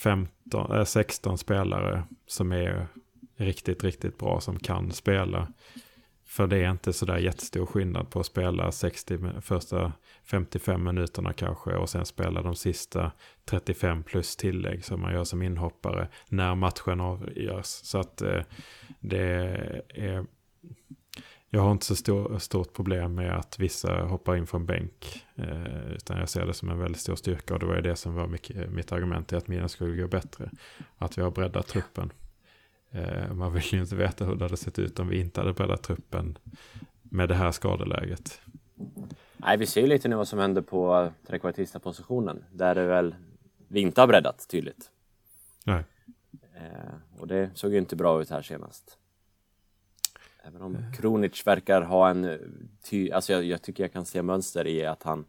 15, 0.03 0.87
16 0.87 1.33
eh, 1.33 1.37
spelare 1.37 2.03
som 2.27 2.53
är 2.53 2.87
riktigt, 3.37 3.85
riktigt 3.85 4.19
bra. 4.19 4.41
Som 4.41 4.59
kan 4.59 4.93
spela. 4.93 5.49
För 6.37 6.47
det 6.47 6.65
är 6.65 6.71
inte 6.71 6.93
sådär 6.93 7.19
jättestor 7.19 7.67
skillnad 7.67 8.11
på 8.11 8.21
att 8.21 8.27
spela 8.27 8.73
60, 8.73 9.19
första 9.41 9.93
55 10.25 10.85
minuterna 10.85 11.33
kanske 11.33 11.71
och 11.71 11.89
sen 11.89 12.07
spela 12.07 12.43
de 12.43 12.57
sista 12.57 13.13
35 13.45 14.03
plus 14.03 14.37
tillägg 14.37 14.85
som 14.85 15.01
man 15.01 15.13
gör 15.13 15.25
som 15.25 15.43
inhoppare 15.43 16.09
när 16.29 16.55
matchen 16.55 17.01
avgörs. 17.01 17.67
Så 17.67 17.99
att 17.99 18.23
eh, 18.23 18.43
det 19.01 19.23
är... 19.89 20.27
Jag 21.51 21.61
har 21.61 21.73
inte 21.73 21.87
så 21.87 21.97
stor, 21.97 22.39
stort 22.39 22.73
problem 22.73 23.15
med 23.15 23.39
att 23.39 23.59
vissa 23.59 24.03
hoppar 24.03 24.37
in 24.37 24.47
från 24.47 24.67
bänk. 24.67 25.25
Eh, 25.35 25.93
utan 25.93 26.19
jag 26.19 26.29
ser 26.29 26.47
det 26.47 26.55
som 26.55 26.71
en 26.71 26.79
väldigt 26.79 27.01
stor 27.01 27.17
styrka 27.17 27.55
och 27.55 27.61
det 27.61 27.67
var 27.67 27.77
ju 27.77 27.83
det 27.83 27.97
som 27.97 28.15
var 28.15 28.27
mycket, 28.27 28.71
mitt 28.71 28.93
argument 28.93 29.29
till 29.29 29.39
att 29.39 29.49
mina 29.49 29.69
skulle 29.69 30.03
gå 30.03 30.09
bättre. 30.09 30.51
Att 30.99 31.19
vi 31.19 31.23
har 31.23 31.31
breddat 31.31 31.67
truppen. 31.67 32.13
Ja 32.13 32.26
man 33.33 33.53
vill 33.53 33.63
ju 33.65 33.81
inte 33.81 33.97
veta 33.97 34.25
hur 34.25 34.35
det 34.35 34.45
hade 34.45 34.57
sett 34.57 34.79
ut 34.79 34.99
om 34.99 35.09
vi 35.09 35.21
inte 35.21 35.41
hade 35.41 35.53
breddat 35.53 35.83
truppen 35.83 36.39
med 37.03 37.29
det 37.29 37.35
här 37.35 37.53
skadeläget. 37.53 38.41
Nej, 39.37 39.57
vi 39.57 39.67
ser 39.67 39.81
ju 39.81 39.87
lite 39.87 40.09
nu 40.09 40.17
vad 40.17 40.29
som 40.29 40.39
händer 40.39 40.63
på 40.63 41.13
trekvartista-positionen. 41.27 42.45
Där 42.53 42.75
det 42.75 42.87
väl 42.87 43.15
vi 43.69 43.81
inte 43.81 44.01
har 44.01 44.09
breddat 44.09 44.49
tydligt. 44.49 44.91
Nej. 45.65 45.85
Eh, 46.55 47.21
och 47.21 47.27
det 47.27 47.51
såg 47.55 47.73
ju 47.73 47.79
inte 47.79 47.97
bra 47.97 48.23
ut 48.23 48.31
här 48.31 48.43
senast. 48.43 48.99
Även 50.45 50.63
om 50.63 50.79
Kronic 50.97 51.47
verkar 51.47 51.83
ha 51.83 52.11
en 52.11 52.25
eh, 52.25 52.39
ty... 52.83 53.11
Alltså 53.11 53.33
jag, 53.33 53.45
jag 53.45 53.63
tycker 53.63 53.85
jag 53.85 53.93
kan 53.93 54.07
se 54.07 54.23
mönster 54.23 54.67
i 54.67 54.87
att 54.87 55.03
han... 55.03 55.25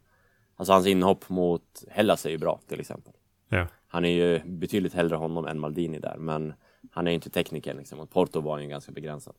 Alltså 0.56 0.74
hans 0.74 0.88
inhopp 0.88 1.30
mot 1.30 1.84
Hellas 1.89 2.26
är 2.26 2.30
ju 2.30 2.38
bra 2.38 2.60
till 2.67 2.80
exempel. 2.80 3.13
Ja. 3.50 3.67
Han 3.88 4.06
är 4.06 4.10
ju 4.10 4.41
betydligt 4.46 4.93
hellre 4.93 5.15
honom 5.15 5.48
än 5.48 5.60
Maldini 5.60 6.00
där, 6.00 6.17
men 6.17 6.54
han 6.91 7.08
är 7.08 7.12
ju 7.12 7.15
inte 7.15 7.30
tekniker 7.30 7.73
liksom. 7.73 8.00
Och 8.00 8.10
Porto 8.10 8.41
var 8.41 8.60
ju 8.60 8.67
ganska 8.67 8.91
begränsad. 8.91 9.36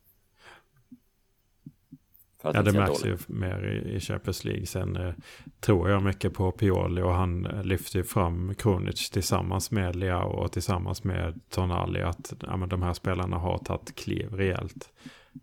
Ja, 2.41 2.61
det 2.61 2.71
märks 2.71 3.05
ju 3.05 3.17
mer 3.27 3.65
i, 3.65 3.95
i 3.95 3.99
Champions 3.99 4.45
League. 4.45 4.65
Sen 4.65 4.95
eh, 4.95 5.13
tror 5.59 5.89
jag 5.89 6.03
mycket 6.03 6.33
på 6.33 6.51
Pioli 6.51 7.01
och 7.01 7.13
han 7.13 7.45
eh, 7.45 7.63
lyfter 7.63 7.97
ju 7.97 8.03
fram 8.03 8.55
Kronic 8.55 9.09
tillsammans 9.09 9.71
med 9.71 9.95
Leao 9.95 10.29
och 10.29 10.51
tillsammans 10.51 11.03
med 11.03 11.39
Tonali. 11.49 12.01
Att 12.01 12.33
ja, 12.41 12.57
men 12.57 12.69
de 12.69 12.83
här 12.83 12.93
spelarna 12.93 13.37
har 13.37 13.57
tagit 13.57 13.95
kliv 13.95 14.33
rejält 14.33 14.93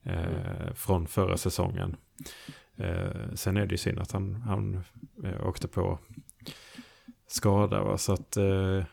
eh, 0.03 0.73
från 0.75 1.07
förra 1.07 1.37
säsongen. 1.37 1.97
Eh, 2.77 3.33
sen 3.35 3.57
är 3.57 3.67
det 3.67 3.73
ju 3.73 3.79
synd 3.79 3.99
att 3.99 4.13
han, 4.13 4.35
han 4.35 4.85
eh, 5.25 5.47
åkte 5.47 5.69
på 5.69 5.99
skada. 7.27 7.83
Va? 7.83 7.99
Så 7.99 8.13
att... 8.13 8.37
Eh, 8.37 8.85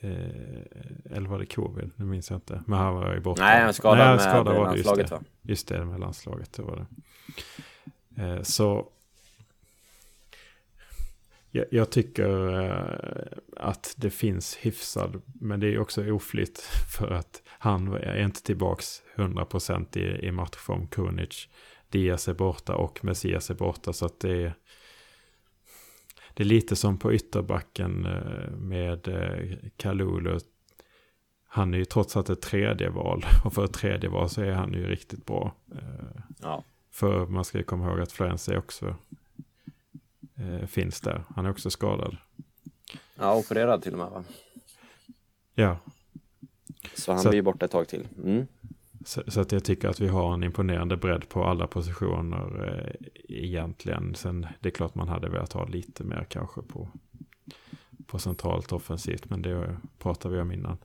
eh, 0.00 1.16
eller 1.16 1.28
var 1.28 1.38
det 1.38 1.46
covid? 1.46 1.90
Nu 1.96 2.04
minns 2.04 2.30
jag 2.30 2.36
inte. 2.36 2.62
Men 2.66 2.78
han 2.78 2.94
var 2.94 3.14
ju 3.14 3.20
borta. 3.20 3.42
Nej, 3.42 3.62
han 3.62 3.74
skadad 3.74 4.10
med 4.10 4.20
skadad 4.20 4.56
var 4.56 4.70
det, 4.70 4.76
just 4.76 4.86
landslaget 4.86 5.08
det. 5.08 5.14
va? 5.14 5.22
Just 5.42 5.68
det, 5.68 5.84
med 5.84 6.00
landslaget. 6.00 6.52
Det 6.52 6.62
var 6.62 6.76
det. 6.76 6.86
Eh, 8.22 8.42
så 8.42 8.88
jag, 11.50 11.66
jag 11.70 11.90
tycker 11.90 12.60
eh, 12.60 13.38
att 13.56 13.94
det 13.96 14.10
finns 14.10 14.56
hyfsad, 14.56 15.22
men 15.40 15.60
det 15.60 15.74
är 15.74 15.78
också 15.78 16.10
oflytt 16.12 16.58
för 16.98 17.10
att 17.10 17.42
han 17.46 17.92
är 17.92 18.24
inte 18.24 18.42
tillbaks 18.42 19.02
100% 19.16 19.98
i, 19.98 20.26
i 20.26 20.32
matchform. 20.32 20.86
Krunic, 20.86 21.48
Diaz 21.88 22.28
är 22.28 22.34
borta 22.34 22.74
och 22.74 23.04
Messias 23.04 23.50
är 23.50 23.54
borta. 23.54 23.92
Så 23.92 24.06
att 24.06 24.20
det 24.20 24.42
är, 24.42 24.54
det 26.38 26.42
är 26.42 26.46
lite 26.46 26.76
som 26.76 26.98
på 26.98 27.12
ytterbacken 27.12 28.06
eh, 28.06 28.50
med 28.50 29.08
eh, 29.08 29.56
Kalulu. 29.76 30.38
Han 31.48 31.74
är 31.74 31.78
ju 31.78 31.84
trots 31.84 32.16
allt 32.16 32.30
ett 32.30 32.40
tredje 32.42 32.90
val 32.90 33.24
och 33.44 33.52
för 33.54 33.64
ett 33.64 33.72
tredje 33.72 34.10
val 34.10 34.28
så 34.28 34.42
är 34.42 34.52
han 34.52 34.72
ju 34.72 34.86
riktigt 34.86 35.26
bra. 35.26 35.54
Eh, 35.72 36.20
Ja. 36.42 36.64
För 36.90 37.26
man 37.26 37.44
ska 37.44 37.58
ju 37.58 37.64
komma 37.64 37.86
ihåg 37.88 38.00
att 38.00 38.12
Florence 38.12 38.52
är 38.52 38.58
också 38.58 38.96
finns 40.66 41.00
där. 41.00 41.24
Han 41.36 41.46
är 41.46 41.50
också 41.50 41.70
skadad. 41.70 42.16
ja, 43.14 43.36
opererad 43.36 43.82
till 43.82 43.92
och 43.92 43.98
med 43.98 44.10
va? 44.10 44.24
Ja, 45.54 45.78
Så 46.94 47.12
han 47.12 47.20
Så- 47.20 47.30
blir 47.30 47.42
borta 47.42 47.64
ett 47.64 47.70
tag 47.70 47.88
till. 47.88 48.08
Mm 48.24 48.46
så, 49.08 49.22
så 49.28 49.40
att 49.40 49.52
jag 49.52 49.64
tycker 49.64 49.88
att 49.88 50.00
vi 50.00 50.08
har 50.08 50.34
en 50.34 50.44
imponerande 50.44 50.96
bredd 50.96 51.28
på 51.28 51.44
alla 51.44 51.66
positioner 51.66 52.66
eh, 52.66 53.08
egentligen. 53.28 54.14
Sen 54.14 54.46
det 54.60 54.68
är 54.68 54.70
klart 54.70 54.94
man 54.94 55.08
hade 55.08 55.28
velat 55.28 55.52
ha 55.52 55.64
lite 55.64 56.04
mer 56.04 56.26
kanske 56.28 56.62
på, 56.62 56.88
på 58.06 58.18
centralt 58.18 58.72
offensivt. 58.72 59.30
Men 59.30 59.42
det 59.42 59.76
pratade 59.98 60.34
vi 60.34 60.40
om 60.40 60.52
innan. 60.52 60.78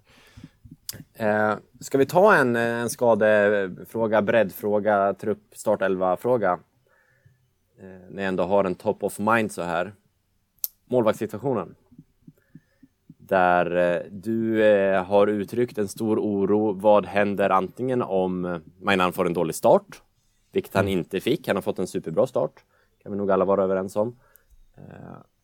Eh, 1.13 1.55
ska 1.79 1.97
vi 1.97 2.05
ta 2.05 2.36
en, 2.36 2.55
en 2.55 2.89
skadefråga, 2.89 4.21
breddfråga, 4.21 5.13
trupp, 5.13 5.43
startelva-fråga? 5.55 6.59
Eh, 7.79 8.09
när 8.09 8.23
jag 8.23 8.27
ändå 8.27 8.43
har 8.43 8.63
en 8.63 8.75
top 8.75 9.03
of 9.03 9.19
mind 9.19 9.51
så 9.51 9.62
här. 9.62 9.93
Målvaktssituationen. 10.86 11.75
Där 13.27 13.75
eh, 13.75 14.01
du 14.12 14.63
eh, 14.63 15.03
har 15.03 15.27
uttryckt 15.27 15.77
en 15.77 15.88
stor 15.88 16.19
oro. 16.19 16.71
Vad 16.71 17.05
händer 17.05 17.49
antingen 17.49 18.01
om 18.01 18.62
Mainan 18.81 19.13
får 19.13 19.25
en 19.25 19.33
dålig 19.33 19.55
start, 19.55 20.01
vilket 20.51 20.73
han 20.73 20.88
inte 20.88 21.19
fick. 21.19 21.47
Han 21.47 21.55
har 21.55 21.62
fått 21.62 21.79
en 21.79 21.88
superbra 21.88 22.27
start, 22.27 22.63
kan 23.03 23.12
vi 23.12 23.17
nog 23.17 23.31
alla 23.31 23.45
vara 23.45 23.63
överens 23.63 23.95
om. 23.95 24.15
Eh, 24.78 24.84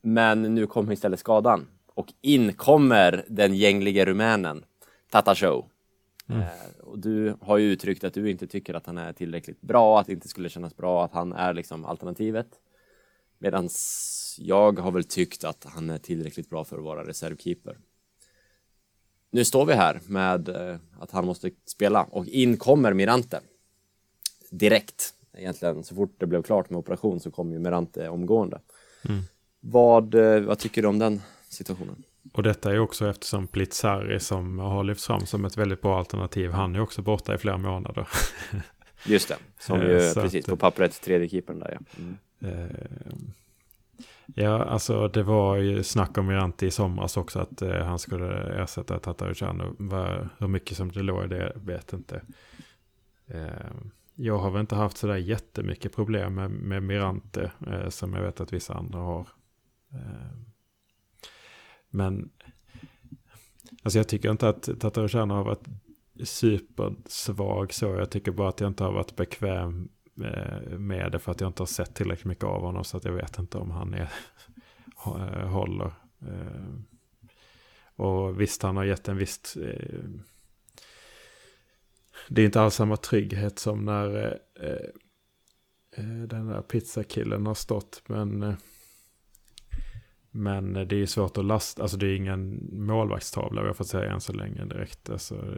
men 0.02 0.42
nu 0.54 0.66
kommer 0.66 0.92
istället 0.92 1.20
skadan 1.20 1.66
och 1.94 2.12
in 2.20 2.52
kommer 2.52 3.24
den 3.28 3.54
gänglige 3.54 4.04
rumänen 4.04 4.64
Tata 5.10 5.34
Show. 5.34 5.64
Eh, 6.28 6.80
och 6.80 6.98
du 6.98 7.34
har 7.40 7.58
ju 7.58 7.72
uttryckt 7.72 8.04
att 8.04 8.14
du 8.14 8.30
inte 8.30 8.46
tycker 8.46 8.74
att 8.74 8.86
han 8.86 8.98
är 8.98 9.12
tillräckligt 9.12 9.60
bra, 9.60 10.00
att 10.00 10.06
det 10.06 10.12
inte 10.12 10.28
skulle 10.28 10.48
kännas 10.48 10.76
bra, 10.76 11.04
att 11.04 11.12
han 11.12 11.32
är 11.32 11.54
liksom 11.54 11.84
alternativet. 11.84 12.46
Medan 13.38 13.68
jag 14.38 14.78
har 14.78 14.90
väl 14.92 15.04
tyckt 15.04 15.44
att 15.44 15.64
han 15.64 15.90
är 15.90 15.98
tillräckligt 15.98 16.50
bra 16.50 16.64
för 16.64 16.78
att 16.78 16.84
vara 16.84 17.06
reservkeeper. 17.06 17.78
Nu 19.32 19.44
står 19.44 19.66
vi 19.66 19.72
här 19.72 20.00
med 20.06 20.48
eh, 20.48 20.76
att 21.00 21.10
han 21.10 21.26
måste 21.26 21.50
spela 21.66 22.02
och 22.02 22.26
in 22.26 22.56
kommer 22.56 22.92
Mirante. 22.92 23.40
Direkt. 24.50 25.14
Egentligen 25.32 25.84
så 25.84 25.94
fort 25.94 26.14
det 26.18 26.26
blev 26.26 26.42
klart 26.42 26.70
med 26.70 26.78
operation 26.78 27.20
så 27.20 27.30
kom 27.30 27.52
ju 27.52 27.58
Mirante 27.58 28.08
omgående. 28.08 28.60
Vad, 29.60 30.14
eh, 30.14 30.40
vad 30.40 30.58
tycker 30.58 30.82
du 30.82 30.88
om 30.88 30.98
den 30.98 31.20
situationen? 31.48 32.02
Och 32.32 32.42
detta 32.42 32.72
är 32.72 32.78
också 32.78 33.08
eftersom 33.10 33.46
Plitzari 33.46 34.20
som 34.20 34.58
har 34.58 34.84
lyfts 34.84 35.06
fram 35.06 35.26
som 35.26 35.44
ett 35.44 35.56
väldigt 35.56 35.82
bra 35.82 35.98
alternativ. 35.98 36.50
Han 36.50 36.74
är 36.74 36.80
också 36.80 37.02
borta 37.02 37.34
i 37.34 37.38
flera 37.38 37.58
månader. 37.58 38.08
Just 39.06 39.28
det, 39.28 39.36
som 39.58 39.80
Eh, 39.80 39.86
ju 39.88 40.14
precis 40.14 40.44
att- 40.44 40.50
på 40.50 40.56
pappret 40.56 41.00
tredje 41.02 41.28
keepern 41.28 41.58
där 41.58 41.78
ja. 41.80 42.02
Mm. 42.02 43.32
Ja, 44.34 44.64
alltså 44.64 45.08
det 45.08 45.22
var 45.22 45.56
ju 45.56 45.82
snack 45.82 46.18
om 46.18 46.26
Mirante 46.26 46.66
i 46.66 46.70
somras 46.70 47.16
också 47.16 47.38
att 47.38 47.62
eh, 47.62 47.84
han 47.84 47.98
skulle 47.98 48.62
ersätta 48.62 48.98
Tatarucanu. 48.98 49.64
Hur 50.38 50.48
mycket 50.48 50.76
som 50.76 50.92
det 50.92 51.02
låg 51.02 51.24
i 51.24 51.28
det 51.28 51.52
vet 51.56 51.92
inte. 51.92 52.22
Eh, 53.26 53.70
jag 54.14 54.38
har 54.38 54.50
väl 54.50 54.60
inte 54.60 54.74
haft 54.74 54.96
sådär 54.96 55.16
jättemycket 55.16 55.94
problem 55.94 56.34
med, 56.34 56.50
med 56.50 56.82
Mirante 56.82 57.52
eh, 57.66 57.88
som 57.88 58.14
jag 58.14 58.22
vet 58.22 58.40
att 58.40 58.52
vissa 58.52 58.74
andra 58.74 58.98
har. 58.98 59.28
Eh, 59.92 60.36
men 61.90 62.30
alltså 63.82 63.98
jag 63.98 64.08
tycker 64.08 64.30
inte 64.30 64.48
att 64.48 64.62
Tatarucanu 64.80 65.34
har 65.34 65.44
varit 65.44 65.68
supersvag 66.24 67.74
så. 67.74 67.86
Jag 67.86 68.10
tycker 68.10 68.32
bara 68.32 68.48
att 68.48 68.60
jag 68.60 68.68
inte 68.68 68.84
har 68.84 68.92
varit 68.92 69.16
bekväm 69.16 69.88
Eh, 70.16 70.78
med 70.78 71.12
det 71.12 71.18
för 71.18 71.32
att 71.32 71.40
jag 71.40 71.48
inte 71.48 71.62
har 71.62 71.66
sett 71.66 71.94
tillräckligt 71.94 72.24
mycket 72.24 72.44
av 72.44 72.60
honom 72.60 72.84
så 72.84 72.96
att 72.96 73.04
jag 73.04 73.12
vet 73.12 73.38
inte 73.38 73.58
om 73.58 73.70
han 73.70 73.94
är, 73.94 74.12
eh, 75.06 75.48
håller. 75.48 75.92
Eh, 76.20 76.74
och 77.96 78.40
visst, 78.40 78.62
han 78.62 78.76
har 78.76 78.84
gett 78.84 79.08
en 79.08 79.16
visst... 79.16 79.56
Det 82.28 82.42
är 82.42 82.46
inte 82.46 82.60
alls 82.60 82.74
samma 82.74 82.96
trygghet 82.96 83.58
som 83.58 83.84
när 83.84 84.38
den 86.26 86.46
där 86.46 86.62
pizzakillen 86.62 87.46
har 87.46 87.54
stått. 87.54 88.02
Men, 88.06 88.56
men 90.30 90.72
det 90.72 90.92
är 90.92 90.98
ju 90.98 91.06
svårt 91.06 91.38
att 91.38 91.44
lasta. 91.44 91.82
Alltså 91.82 91.96
det 91.96 92.06
är 92.06 92.16
ingen 92.16 92.68
målvaktstavla 92.72 93.62
vi 93.62 93.68
har 93.68 93.74
fått 93.74 93.88
säga 93.88 94.12
än 94.12 94.20
så 94.20 94.32
länge 94.32 94.64
direkt. 94.64 95.10
Alltså, 95.10 95.54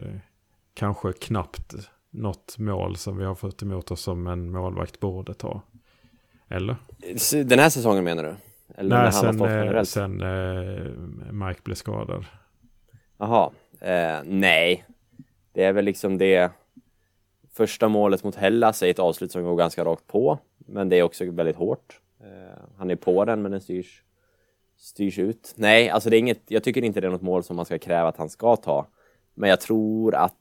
kanske 0.73 1.13
knappt 1.13 1.75
något 2.13 2.57
mål 2.57 2.95
som 2.95 3.17
vi 3.17 3.25
har 3.25 3.35
fått 3.35 3.61
emot 3.61 3.91
oss 3.91 4.01
som 4.01 4.27
en 4.27 4.51
målvakt 4.51 4.99
borde 4.99 5.33
ta. 5.33 5.61
Eller? 6.47 6.75
Den 7.43 7.59
här 7.59 7.69
säsongen 7.69 8.03
menar 8.03 8.23
du? 8.23 8.35
Eller 8.75 9.03
Nej, 9.03 9.11
sen, 9.11 9.41
eh, 9.41 9.83
sen 9.83 10.21
eh, 10.21 11.33
Mike 11.33 11.61
blev 11.63 11.75
skadad. 11.75 12.25
Jaha, 13.17 13.51
eh, 13.79 14.19
nej. 14.25 14.85
Det 15.51 15.63
är 15.63 15.73
väl 15.73 15.85
liksom 15.85 16.17
det 16.17 16.51
första 17.53 17.87
målet 17.87 18.23
mot 18.23 18.35
Hellas 18.35 18.83
är 18.83 18.87
ett 18.89 18.99
avslut 18.99 19.31
som 19.31 19.43
går 19.43 19.55
ganska 19.55 19.85
rakt 19.85 20.07
på. 20.07 20.39
Men 20.57 20.89
det 20.89 20.95
är 20.95 21.03
också 21.03 21.31
väldigt 21.31 21.55
hårt. 21.55 21.99
Eh, 22.19 22.63
han 22.77 22.89
är 22.91 22.95
på 22.95 23.25
den 23.25 23.41
men 23.41 23.51
den 23.51 23.61
styrs, 23.61 24.03
styrs 24.77 25.19
ut. 25.19 25.53
Nej, 25.55 25.89
alltså 25.89 26.09
det 26.09 26.17
är 26.17 26.19
inget, 26.19 26.41
jag 26.47 26.63
tycker 26.63 26.83
inte 26.83 27.01
det 27.01 27.07
är 27.07 27.11
något 27.11 27.21
mål 27.21 27.43
som 27.43 27.55
man 27.55 27.65
ska 27.65 27.79
kräva 27.79 28.09
att 28.09 28.17
han 28.17 28.29
ska 28.29 28.55
ta. 28.55 28.87
Men 29.33 29.49
jag 29.49 29.61
tror 29.61 30.15
att 30.15 30.33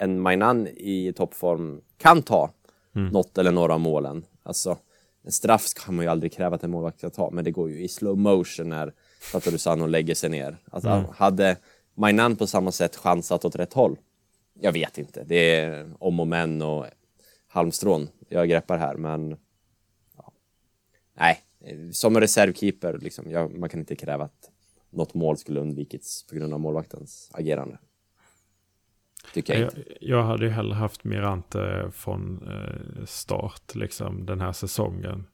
en 0.00 0.20
Mainan 0.20 0.66
i 0.66 1.12
toppform 1.16 1.80
kan 1.96 2.22
ta 2.22 2.50
något 2.92 3.38
eller 3.38 3.52
några 3.52 3.74
av 3.74 3.80
målen. 3.80 4.24
Alltså, 4.42 4.78
en 5.22 5.32
straff 5.32 5.74
kan 5.74 5.94
man 5.94 6.04
ju 6.04 6.10
aldrig 6.10 6.32
kräva 6.32 6.56
att 6.56 6.64
en 6.64 6.70
målvakt 6.70 6.98
ska 6.98 7.10
ta, 7.10 7.30
men 7.30 7.44
det 7.44 7.50
går 7.50 7.70
ju 7.70 7.82
i 7.82 7.88
slow 7.88 8.18
motion 8.18 8.68
när 8.68 8.92
Tatarusano 9.32 9.86
lägger 9.86 10.14
sig 10.14 10.30
ner. 10.30 10.56
Alltså, 10.70 11.14
Hade 11.16 11.56
Mainan 11.94 12.36
på 12.36 12.46
samma 12.46 12.72
sätt 12.72 12.96
chansat 12.96 13.44
åt 13.44 13.56
rätt 13.56 13.72
håll? 13.72 13.98
Jag 14.60 14.72
vet 14.72 14.98
inte. 14.98 15.24
Det 15.24 15.54
är 15.54 15.92
om 15.98 16.20
och 16.20 16.26
men 16.26 16.62
och 16.62 16.86
halmstrån 17.48 18.08
jag 18.28 18.48
greppar 18.48 18.78
här, 18.78 18.96
men 18.96 19.36
ja. 20.16 20.32
nej, 21.14 21.38
som 21.92 22.16
en 22.16 22.22
reservkeeper, 22.22 22.98
liksom, 22.98 23.30
jag, 23.30 23.58
man 23.58 23.68
kan 23.68 23.80
inte 23.80 23.96
kräva 23.96 24.24
att 24.24 24.50
något 24.90 25.14
mål 25.14 25.36
skulle 25.36 25.60
undvikits 25.60 26.26
på 26.26 26.34
grund 26.34 26.54
av 26.54 26.60
målvaktens 26.60 27.30
agerande. 27.32 27.78
Tycker 29.32 29.52
jag 29.52 29.62
Jag, 29.62 29.68
inte. 29.78 29.84
jag 30.00 30.22
hade 30.22 30.44
ju 30.44 30.50
hellre 30.50 30.74
haft 30.74 31.04
Mirante 31.04 31.90
från 31.92 32.48
eh, 32.48 33.04
start 33.04 33.74
liksom 33.74 34.26
den 34.26 34.40
här 34.40 34.52
säsongen. 34.52 35.26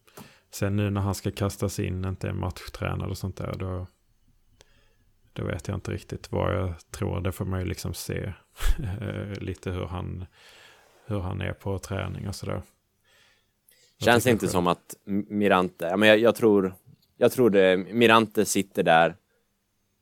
Sen 0.51 0.77
nu 0.77 0.91
när 0.91 1.01
han 1.01 1.15
ska 1.15 1.31
kastas 1.31 1.79
in, 1.79 2.05
inte 2.05 2.29
är 2.29 2.33
matchtränare 2.33 3.11
och 3.11 3.19
sånt 3.19 3.37
där, 3.37 3.55
då, 3.59 3.87
då 5.33 5.45
vet 5.45 5.69
jag 5.69 5.77
inte 5.77 5.91
riktigt 5.91 6.33
vad 6.33 6.55
jag 6.57 6.75
tror. 6.91 7.21
Det 7.21 7.33
får 7.33 7.45
man 7.45 7.61
ju 7.61 7.67
liksom 7.67 7.95
se 7.95 8.19
eh, 9.01 9.33
lite 9.41 9.71
hur 9.71 9.85
han, 9.87 10.27
hur 11.07 11.21
han 11.21 11.41
är 11.41 11.53
på 11.53 11.79
träning 11.79 12.29
och 12.29 12.35
sådär. 12.35 12.63
Känns 13.99 14.27
inte 14.27 14.47
själv- 14.47 14.51
som 14.53 14.67
att 14.67 14.95
Mirante, 15.29 15.97
men 15.97 16.09
jag, 16.09 16.19
jag 16.19 16.35
tror, 16.35 16.75
jag 17.17 17.33
tror 17.33 17.51
det, 17.51 17.77
Mirante 17.77 18.45
sitter 18.45 18.83
där 18.83 19.17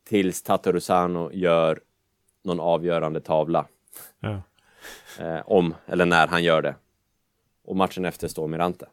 tills 0.08 0.42
Tatarusano 0.42 1.30
gör 1.32 1.80
någon 2.44 2.60
avgörande 2.60 3.20
tavla. 3.20 3.66
Ja. 4.20 4.42
Eh, 5.18 5.40
om 5.46 5.74
eller 5.86 6.06
när 6.06 6.26
han 6.26 6.42
gör 6.44 6.62
det. 6.62 6.74
Och 7.64 7.76
matchen 7.76 8.04
efter 8.04 8.28
står 8.28 8.48
Mirante, 8.48 8.86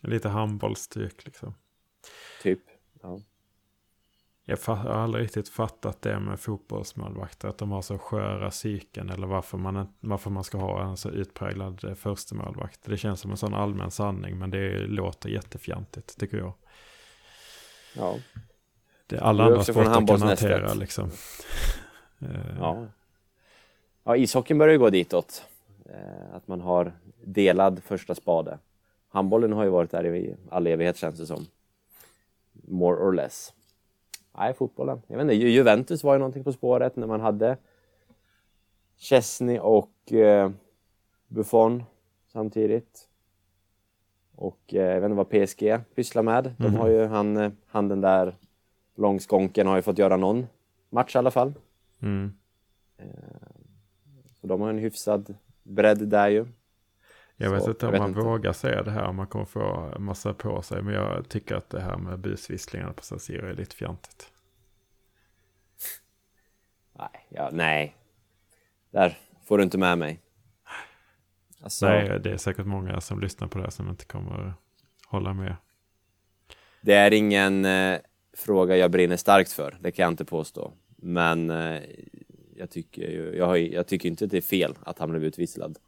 Lite 0.00 0.28
handbollstyck 0.28 1.24
liksom. 1.24 1.54
typ. 2.42 2.60
Ja. 3.02 3.20
Jag, 4.44 4.58
fa- 4.58 4.84
jag 4.86 4.92
har 4.94 5.02
aldrig 5.02 5.24
riktigt 5.24 5.48
fattat 5.48 6.02
det 6.02 6.20
med 6.20 6.40
fotbollsmålvakter. 6.40 7.48
Att 7.48 7.58
de 7.58 7.70
har 7.70 7.82
så 7.82 7.98
sköra 7.98 8.50
psyken. 8.50 9.10
Eller 9.10 9.26
varför 9.26 9.58
man, 9.58 9.94
varför 10.00 10.30
man 10.30 10.44
ska 10.44 10.58
ha 10.58 10.82
en 10.84 10.96
så 10.96 11.10
utpräglad 11.10 11.84
eh, 11.84 11.94
förstemålvakt. 11.94 12.80
Det 12.84 12.96
känns 12.96 13.20
som 13.20 13.30
en 13.30 13.36
sån 13.36 13.54
allmän 13.54 13.90
sanning. 13.90 14.38
Men 14.38 14.50
det 14.50 14.78
låter 14.86 15.28
jättefjantigt 15.28 16.18
tycker 16.18 16.36
jag. 16.38 16.52
Ja. 17.96 18.18
Det 19.06 19.20
alla 19.20 19.44
andra 19.44 19.56
sporter 19.64 19.90
kan 20.18 20.28
hantera 20.28 20.74
liksom. 20.74 21.10
Eh, 22.18 22.56
Ja. 22.58 22.86
Ja, 24.06 24.16
ishockeyn 24.16 24.58
börjar 24.58 24.72
ju 24.72 24.78
gå 24.78 24.90
ditåt. 24.90 25.44
Eh, 25.84 26.34
att 26.34 26.48
man 26.48 26.60
har 26.60 26.92
delad 27.24 27.82
första 27.82 28.14
spade. 28.14 28.58
Handbollen 29.08 29.52
har 29.52 29.64
ju 29.64 29.70
varit 29.70 29.90
där 29.90 30.14
i 30.14 30.34
all 30.50 30.66
evighet 30.66 30.96
känns 30.96 31.18
det 31.18 31.26
som. 31.26 31.46
More 32.52 32.96
or 32.96 33.12
less. 33.12 33.52
Nej, 34.38 34.54
fotbollen. 34.54 35.02
Jag 35.06 35.16
vet 35.16 35.22
inte, 35.24 35.34
Ju- 35.34 35.50
Juventus 35.50 36.04
var 36.04 36.12
ju 36.12 36.18
någonting 36.18 36.44
på 36.44 36.52
spåret 36.52 36.96
när 36.96 37.06
man 37.06 37.20
hade 37.20 37.56
Chesney 38.96 39.58
och 39.58 40.12
eh, 40.12 40.50
Buffon 41.28 41.82
samtidigt. 42.32 43.08
Och 44.34 44.74
eh, 44.74 44.80
jag 44.82 45.00
vet 45.00 45.10
inte 45.10 45.16
vad 45.16 45.28
PSG 45.30 45.78
pysslar 45.94 46.22
med. 46.22 46.54
De 46.58 46.74
har 46.76 46.88
ju 46.88 47.06
han, 47.06 47.56
han 47.66 47.88
den 47.88 48.00
där 48.00 48.34
långskånken 48.94 49.66
har 49.66 49.76
ju 49.76 49.82
fått 49.82 49.98
göra 49.98 50.16
någon 50.16 50.46
match 50.90 51.14
i 51.14 51.18
alla 51.18 51.30
fall. 51.30 51.52
Mm. 52.02 52.32
Så 54.46 54.48
de 54.48 54.60
har 54.60 54.70
en 54.70 54.78
hyfsad 54.78 55.34
bredd 55.62 56.08
där 56.08 56.28
ju. 56.28 56.46
Jag 57.36 57.50
vet 57.50 57.62
Så, 57.62 57.70
inte 57.70 57.86
om 57.86 57.92
vet 57.92 58.00
man 58.00 58.08
inte. 58.10 58.20
vågar 58.20 58.52
säga 58.52 58.82
det 58.82 58.90
här. 58.90 59.04
Om 59.04 59.16
man 59.16 59.26
kommer 59.26 59.44
få 59.44 59.94
massa 59.98 60.34
på 60.34 60.62
sig. 60.62 60.82
Men 60.82 60.94
jag 60.94 61.28
tycker 61.28 61.54
att 61.54 61.70
det 61.70 61.80
här 61.80 61.96
med 61.96 62.18
busvisslingarna 62.20 62.92
på 62.92 63.02
San 63.02 63.20
Siro 63.20 63.46
är 63.46 63.54
lite 63.54 63.76
fjantigt. 63.76 64.32
Nej, 66.98 67.26
ja, 67.28 67.50
nej. 67.52 67.96
Där 68.90 69.18
får 69.44 69.58
du 69.58 69.64
inte 69.64 69.78
med 69.78 69.98
mig. 69.98 70.20
Alltså, 71.62 71.86
Nej, 71.86 72.20
det 72.20 72.30
är 72.30 72.36
säkert 72.36 72.66
många 72.66 73.00
som 73.00 73.20
lyssnar 73.20 73.48
på 73.48 73.58
det 73.58 73.64
här 73.64 73.70
som 73.70 73.88
inte 73.88 74.04
kommer 74.04 74.54
hålla 75.06 75.32
med. 75.34 75.56
det 76.80 76.94
är 76.94 77.12
ingen 77.12 77.64
eh, 77.64 77.98
fråga 78.36 78.76
jag 78.76 78.90
brinner 78.90 79.16
starkt 79.16 79.52
för, 79.52 79.76
det 79.80 79.90
kan 79.92 80.02
jag 80.02 80.12
inte 80.12 80.24
påstå. 80.24 80.72
Men 80.96 81.50
eh, 81.50 81.80
jag, 82.58 82.70
tycker, 82.70 83.02
ju- 83.02 83.36
jag, 83.36 83.46
har, 83.46 83.56
jag 83.56 83.86
tycker 83.86 84.08
inte 84.08 84.24
att 84.24 84.30
det 84.30 84.36
är 84.36 84.42
fel 84.42 84.74
att 84.82 84.98
han 84.98 85.10
blev 85.10 85.24
utvisslad 85.24 85.78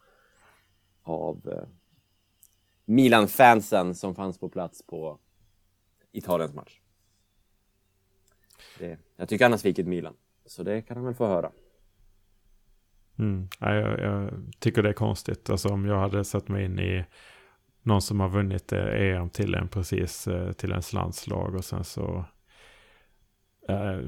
av 1.02 1.48
eh, 1.48 1.68
Milan-fansen 2.84 3.94
som 3.94 4.14
fanns 4.14 4.38
på 4.38 4.48
plats 4.48 4.86
på 4.86 5.18
Italiens 6.12 6.54
match. 6.54 6.80
Det, 8.78 8.98
jag 9.16 9.28
tycker 9.28 9.44
han 9.44 9.52
har 9.52 9.58
svikit 9.58 9.86
Milan, 9.86 10.14
så 10.46 10.62
det 10.62 10.82
kan 10.82 10.96
han 10.96 11.06
väl 11.06 11.14
få 11.14 11.26
höra. 11.26 11.52
Mm. 13.18 13.48
Ja, 13.60 13.74
jag, 13.74 14.00
jag 14.00 14.30
tycker 14.58 14.82
det 14.82 14.88
är 14.88 14.92
konstigt. 14.92 15.50
Alltså 15.50 15.68
om 15.68 15.84
jag 15.84 15.98
hade 16.00 16.24
satt 16.24 16.48
mig 16.48 16.64
in 16.64 16.78
i 16.78 17.04
någon 17.82 18.02
som 18.02 18.20
har 18.20 18.28
vunnit 18.28 18.72
eh, 18.72 18.86
EM 18.86 19.30
till 19.30 19.54
en 19.54 19.68
precis 19.68 20.26
eh, 20.26 20.52
till 20.52 20.70
ens 20.70 20.92
landslag 20.92 21.54
och 21.54 21.64
sen 21.64 21.84
så 21.84 22.24
eh, 23.68 24.00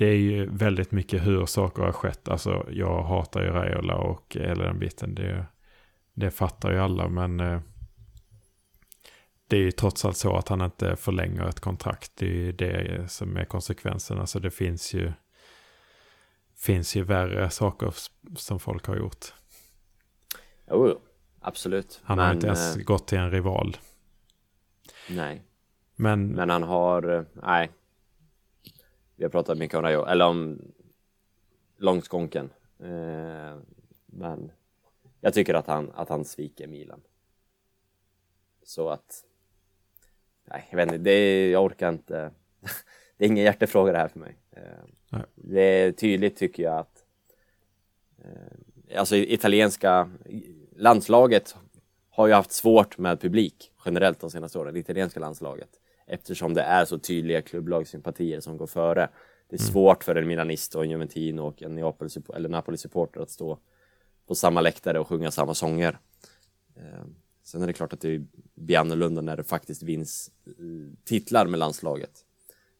det 0.00 0.06
är 0.06 0.16
ju 0.16 0.46
väldigt 0.46 0.92
mycket 0.92 1.26
hur 1.26 1.46
saker 1.46 1.82
har 1.82 1.92
skett. 1.92 2.28
Alltså 2.28 2.66
jag 2.70 3.02
hatar 3.02 3.42
ju 3.42 3.50
Raiola 3.50 3.96
och 3.96 4.36
hela 4.40 4.64
den 4.64 4.78
biten. 4.78 5.14
Det, 5.14 5.46
det 6.14 6.30
fattar 6.30 6.72
ju 6.72 6.78
alla 6.78 7.08
men 7.08 7.40
eh, 7.40 7.60
det 9.46 9.56
är 9.56 9.60
ju 9.60 9.70
trots 9.70 10.04
allt 10.04 10.16
så 10.16 10.36
att 10.36 10.48
han 10.48 10.60
inte 10.60 10.96
förlänger 10.96 11.44
ett 11.48 11.60
kontrakt. 11.60 12.12
Det 12.14 12.26
är 12.26 12.30
ju 12.30 12.52
det 12.52 13.08
som 13.08 13.36
är 13.36 13.44
konsekvensen. 13.44 14.18
Alltså 14.18 14.40
det 14.40 14.50
finns 14.50 14.94
ju 14.94 15.12
finns 16.56 16.96
ju 16.96 17.02
värre 17.02 17.50
saker 17.50 17.94
som 18.36 18.60
folk 18.60 18.86
har 18.86 18.96
gjort. 18.96 19.34
Jo, 20.70 21.00
absolut. 21.40 22.00
Han 22.04 22.18
har 22.18 22.26
Men, 22.26 22.34
inte 22.34 22.46
ens 22.46 22.76
eh, 22.76 22.82
gått 22.82 23.08
till 23.08 23.18
en 23.18 23.30
rival. 23.30 23.76
nej. 25.10 25.42
Men, 25.96 26.28
Men 26.28 26.50
han 26.50 26.62
har, 26.62 27.16
eh, 27.16 27.22
nej. 27.32 27.70
Vi 29.20 29.24
har 29.24 29.30
pratat 29.30 29.58
mycket 29.58 29.76
om 29.76 29.82
Rayo, 29.82 30.06
eller 30.06 30.26
om 30.26 30.60
Långskånken. 31.76 32.50
Eh, 32.78 33.56
men 34.06 34.52
jag 35.20 35.34
tycker 35.34 35.54
att 35.54 35.66
han, 35.66 35.90
att 35.94 36.08
han 36.08 36.24
sviker 36.24 36.66
Milan. 36.66 37.00
Så 38.62 38.88
att... 38.88 39.24
Nej, 40.44 40.66
jag 40.70 40.76
vet 40.76 40.86
inte, 40.86 40.98
det 40.98 41.50
jag 41.50 41.64
orkar 41.64 41.88
inte. 41.88 42.30
det 43.16 43.24
är 43.24 43.28
ingen 43.28 43.44
hjärtefråga 43.44 43.92
det 43.92 43.98
här 43.98 44.08
för 44.08 44.18
mig. 44.18 44.36
Eh, 44.50 45.20
det 45.34 45.60
är 45.60 45.92
tydligt 45.92 46.36
tycker 46.36 46.62
jag 46.62 46.78
att 46.78 47.04
eh, 48.18 48.98
alltså 48.98 49.16
italienska 49.16 50.10
landslaget 50.76 51.56
har 52.10 52.26
ju 52.26 52.32
haft 52.32 52.52
svårt 52.52 52.98
med 52.98 53.20
publik 53.20 53.72
generellt 53.84 54.20
de 54.20 54.30
senaste 54.30 54.58
åren, 54.58 54.74
det 54.74 54.80
italienska 54.80 55.20
landslaget. 55.20 55.79
Eftersom 56.12 56.54
det 56.54 56.62
är 56.62 56.84
så 56.84 56.98
tydliga 56.98 57.42
klubblagssympatier 57.42 58.40
som 58.40 58.56
går 58.56 58.66
före. 58.66 59.08
Det 59.48 59.56
är 59.56 59.60
svårt 59.60 60.04
för 60.04 60.14
en 60.14 60.28
Milanist 60.28 60.74
och 60.74 60.84
en 60.84 60.90
Juventino 60.90 61.40
och 61.40 61.62
en 61.62 61.74
Neapel 61.74 62.08
eller 62.34 62.48
Napoli-supporter 62.48 63.20
att 63.20 63.30
stå 63.30 63.58
på 64.26 64.34
samma 64.34 64.60
läktare 64.60 64.98
och 64.98 65.08
sjunga 65.08 65.30
samma 65.30 65.54
sånger. 65.54 65.98
Eh, 66.76 67.04
sen 67.42 67.62
är 67.62 67.66
det 67.66 67.72
klart 67.72 67.92
att 67.92 68.00
det 68.00 68.22
blir 68.54 68.78
annorlunda 68.78 69.20
när 69.20 69.36
det 69.36 69.44
faktiskt 69.44 69.82
vinns 69.82 70.30
eh, 70.46 70.52
titlar 71.04 71.46
med 71.46 71.58
landslaget. 71.58 72.24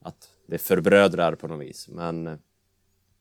Att 0.00 0.30
det 0.46 0.58
förbrödrar 0.58 1.34
på 1.34 1.48
något 1.48 1.66
vis. 1.66 1.88
Men 1.88 2.26
eh, 2.26 2.36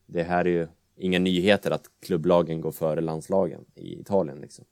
det 0.05 0.24
här 0.24 0.45
är 0.45 0.49
ju 0.49 0.68
inga 0.95 1.20
nyheter 1.20 1.72
att 1.72 1.86
klubblagen 1.99 2.62
går 2.62 2.72
före 2.72 3.01
landslagen 3.01 3.66
i 3.76 3.99
Italien. 3.99 4.41
Liksom. 4.41 4.66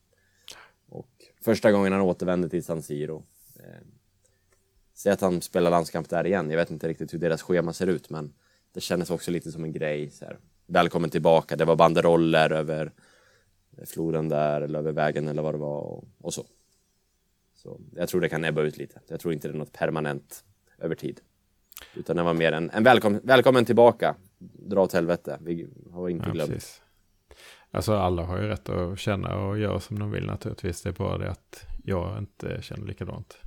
Och 0.89 1.11
första 1.41 1.71
gången 1.71 1.93
han 1.93 2.01
återvände 2.01 2.49
till 2.49 2.63
San 2.63 2.81
Siro. 2.81 3.23
Eh, 3.55 3.87
Säg 4.97 5.11
att 5.11 5.21
han 5.21 5.41
spelar 5.41 5.71
landskamp 5.71 6.09
där 6.09 6.27
igen. 6.27 6.49
Jag 6.49 6.57
vet 6.57 6.71
inte 6.71 6.87
riktigt 6.87 7.13
hur 7.13 7.19
deras 7.19 7.41
schema 7.41 7.73
ser 7.73 7.87
ut, 7.87 8.09
men 8.09 8.33
det 8.73 8.81
kändes 8.81 9.09
också 9.09 9.31
lite 9.31 9.51
som 9.51 9.63
en 9.63 9.71
grej. 9.71 10.09
Så 10.11 10.25
här. 10.25 10.37
Välkommen 10.65 11.09
tillbaka. 11.09 11.55
Det 11.55 11.65
var 11.65 11.75
banderoller 11.75 12.51
över 12.51 12.91
floden 13.85 14.29
där 14.29 14.61
eller 14.61 14.79
över 14.79 14.91
vägen 14.91 15.27
eller 15.27 15.41
vad 15.41 15.53
det 15.53 15.57
var 15.57 15.81
och, 15.81 16.07
och 16.21 16.33
så. 16.33 16.45
Så 17.55 17.79
jag 17.95 18.09
tror 18.09 18.21
det 18.21 18.29
kan 18.29 18.43
ebba 18.45 18.61
ut 18.61 18.77
lite. 18.77 18.99
Jag 19.07 19.19
tror 19.19 19.33
inte 19.33 19.47
det 19.47 19.53
är 19.53 19.57
något 19.57 19.73
permanent 19.73 20.43
över 20.77 20.95
tid. 20.95 21.19
Utan 21.95 22.15
det 22.15 22.23
var 22.23 22.33
mer 22.33 22.51
en, 22.51 22.69
en 22.69 22.83
välkom, 22.83 23.19
välkommen 23.23 23.65
tillbaka. 23.65 24.15
Dra 24.39 24.83
åt 24.83 24.93
helvete. 24.93 25.37
Vi 25.41 25.67
har 25.91 26.09
inte 26.09 26.27
Ja, 26.27 26.33
glömt. 26.33 26.51
precis. 26.51 26.81
Alltså 27.71 27.93
alla 27.93 28.23
har 28.23 28.41
ju 28.41 28.47
rätt 28.47 28.69
att 28.69 28.99
känna 28.99 29.35
och 29.47 29.59
göra 29.59 29.79
som 29.79 29.99
de 29.99 30.11
vill 30.11 30.25
naturligtvis. 30.25 30.81
Det 30.81 30.89
är 30.89 30.93
bara 30.93 31.17
det 31.17 31.31
att 31.31 31.65
jag 31.83 32.17
inte 32.17 32.61
känner 32.61 32.87
likadant. 32.87 33.37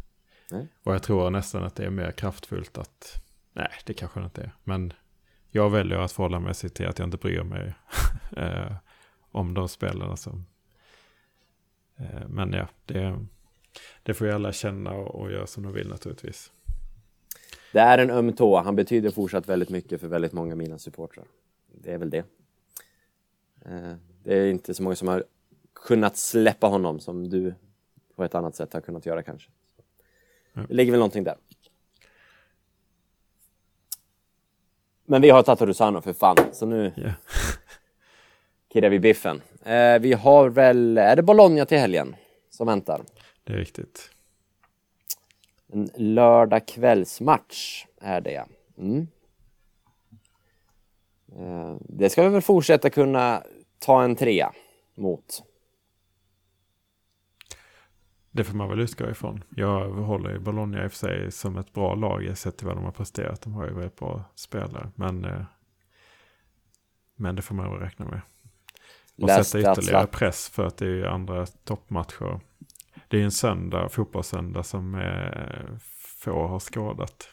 Nej. 0.53 0.69
Och 0.83 0.95
jag 0.95 1.03
tror 1.03 1.31
nästan 1.31 1.65
att 1.65 1.75
det 1.75 1.85
är 1.85 1.91
mer 1.91 2.11
kraftfullt 2.11 2.79
att, 2.79 3.23
nej 3.53 3.71
det 3.85 3.95
kanske 3.95 4.21
inte 4.25 4.43
är. 4.43 4.55
Men 4.65 4.93
jag 5.51 5.71
väljer 5.71 5.99
att 5.99 6.13
förhålla 6.13 6.41
mig 6.41 6.55
till 6.55 6.89
att 6.89 6.99
jag 6.99 7.07
inte 7.07 7.17
bryr 7.17 7.43
mig 7.43 7.75
eh, 8.37 8.73
om 9.31 9.55
de 9.55 9.69
spelarna 9.69 10.17
som... 10.17 10.47
Eh, 11.97 12.29
men 12.29 12.53
ja, 12.53 12.69
det, 12.87 13.27
det 14.03 14.15
får 14.15 14.27
ju 14.27 14.33
alla 14.33 14.53
känna 14.53 14.93
och, 14.93 15.15
och 15.15 15.33
göra 15.33 15.47
som 15.47 15.63
de 15.63 15.73
vill 15.73 15.89
naturligtvis. 15.89 16.53
Det 17.73 17.81
är 17.81 17.99
en 17.99 18.11
öm 18.11 18.33
tå. 18.33 18.61
Han 18.61 18.77
betyder 18.77 19.11
fortsatt 19.11 19.49
väldigt 19.49 19.71
mycket 19.71 20.01
för 20.01 20.09
väldigt 20.09 20.33
många 20.33 20.55
mina 20.55 20.79
supportrar. 20.79 21.25
Det 21.75 21.93
är 21.93 21.99
väl 21.99 22.11
det. 22.11 22.25
Eh, 23.65 23.95
Det 24.23 24.35
är 24.39 24.51
inte 24.51 24.75
så 24.75 24.83
många 24.83 24.97
som 24.97 25.09
har 25.09 25.25
kunnat 25.73 26.17
släppa 26.17 26.67
honom 26.67 27.01
som 27.01 27.29
du 27.31 27.55
på 28.17 28.25
ett 28.25 28.35
annat 28.35 28.57
sätt 28.57 28.73
har 28.73 28.81
kunnat 28.81 29.07
göra 29.07 29.23
kanske. 29.23 29.51
Det 30.53 30.75
ligger 30.75 30.93
väl 30.93 30.99
någonting 30.99 31.25
där. 31.25 31.37
Men 35.05 35.23
vi 35.23 35.31
har 35.31 35.43
Tatarusano 35.43 36.01
för 36.01 36.13
fan, 36.13 36.37
så 36.53 36.67
nu 36.67 36.93
Ja. 36.97 37.13
kirrar 38.73 38.89
vi 38.91 38.99
biffen. 38.99 39.43
Eh, 39.65 39.99
vi 39.99 40.13
har 40.13 40.49
väl, 40.49 40.99
är 40.99 41.17
det 41.17 41.23
Bologna 41.23 41.65
till 41.67 41.79
helgen 41.79 42.17
som 42.51 42.67
väntar? 42.67 43.03
Det 43.45 43.53
är 43.53 43.57
riktigt. 43.57 44.11
En 45.73 45.91
lördag 45.97 46.67
kvällsmatch 46.67 47.87
är 48.01 48.21
det. 48.21 48.45
Mm. 48.79 49.07
Eh, 51.39 51.77
Det 51.81 52.11
ska 52.11 52.23
vi 52.23 52.29
väl 52.29 52.43
fortsätta 52.43 52.91
kunna 52.91 53.43
ta 53.79 54.03
en 54.03 54.17
trea 54.17 54.53
mot. 54.95 55.43
Det 58.31 58.45
får 58.45 58.57
man 58.57 58.69
väl 58.69 58.81
utgå 58.81 59.11
ifrån. 59.11 59.45
Jag 59.57 59.89
håller 59.89 60.31
ju 60.31 60.39
Bologna 60.39 60.85
i 60.85 60.87
och 60.87 60.93
för 60.93 60.99
sig 60.99 61.33
som 61.33 61.57
ett 61.57 61.73
bra 61.73 61.95
lag 61.95 62.39
sett 62.39 62.57
till 62.57 62.67
vad 62.67 62.77
de 62.77 62.85
har 62.85 62.93
presterat. 62.93 63.43
De 63.43 63.55
har 63.55 63.67
ju 63.67 63.75
väldigt 63.75 63.97
bra 63.97 64.25
spelare. 64.35 64.91
Men, 64.95 65.25
eh, 65.25 65.43
men 67.17 67.37
det 67.37 67.43
får 67.43 67.55
man 67.55 67.71
väl 67.71 67.81
räkna 67.81 68.05
med. 68.05 68.21
Och 69.23 69.27
Läste 69.27 69.45
sätta 69.45 69.73
ytterligare 69.73 70.07
press 70.07 70.49
för 70.49 70.67
att 70.67 70.77
det 70.77 70.85
är 70.85 70.91
ju 70.91 71.07
andra 71.07 71.47
toppmatcher. 71.47 72.41
Det 73.09 73.17
är 73.17 73.19
ju 73.19 73.25
en 73.25 73.31
söndag, 73.31 73.89
fotbollssöndag 73.89 74.63
som 74.63 74.95
eh, 74.95 75.77
få 76.19 76.47
har 76.47 76.61
skådat. 76.61 77.29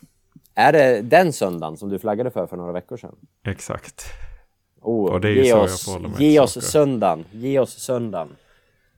Är 0.56 0.72
det 0.74 1.02
den 1.02 1.34
söndagen 1.34 1.78
som 1.78 1.90
du 1.90 2.00
flaggade 2.00 2.32
för 2.32 2.48
för 2.48 2.58
några 2.58 2.72
veckor 2.72 2.98
sedan? 2.98 3.16
Exakt. 3.44 4.06
Oh, 4.82 5.12
Och 5.12 5.22
det 5.22 5.28
är 5.28 5.32
ju 5.32 5.44
så 5.44 5.50
jag 5.50 5.64
oss, 5.64 5.86
förhåller 5.86 6.10
mig 6.10 6.24
ge 6.24 6.40
oss 6.40 6.54
saker. 6.54 6.68
söndagen. 6.68 7.26
Ge 7.32 7.60
oss 7.60 7.80
söndagen. 7.80 8.36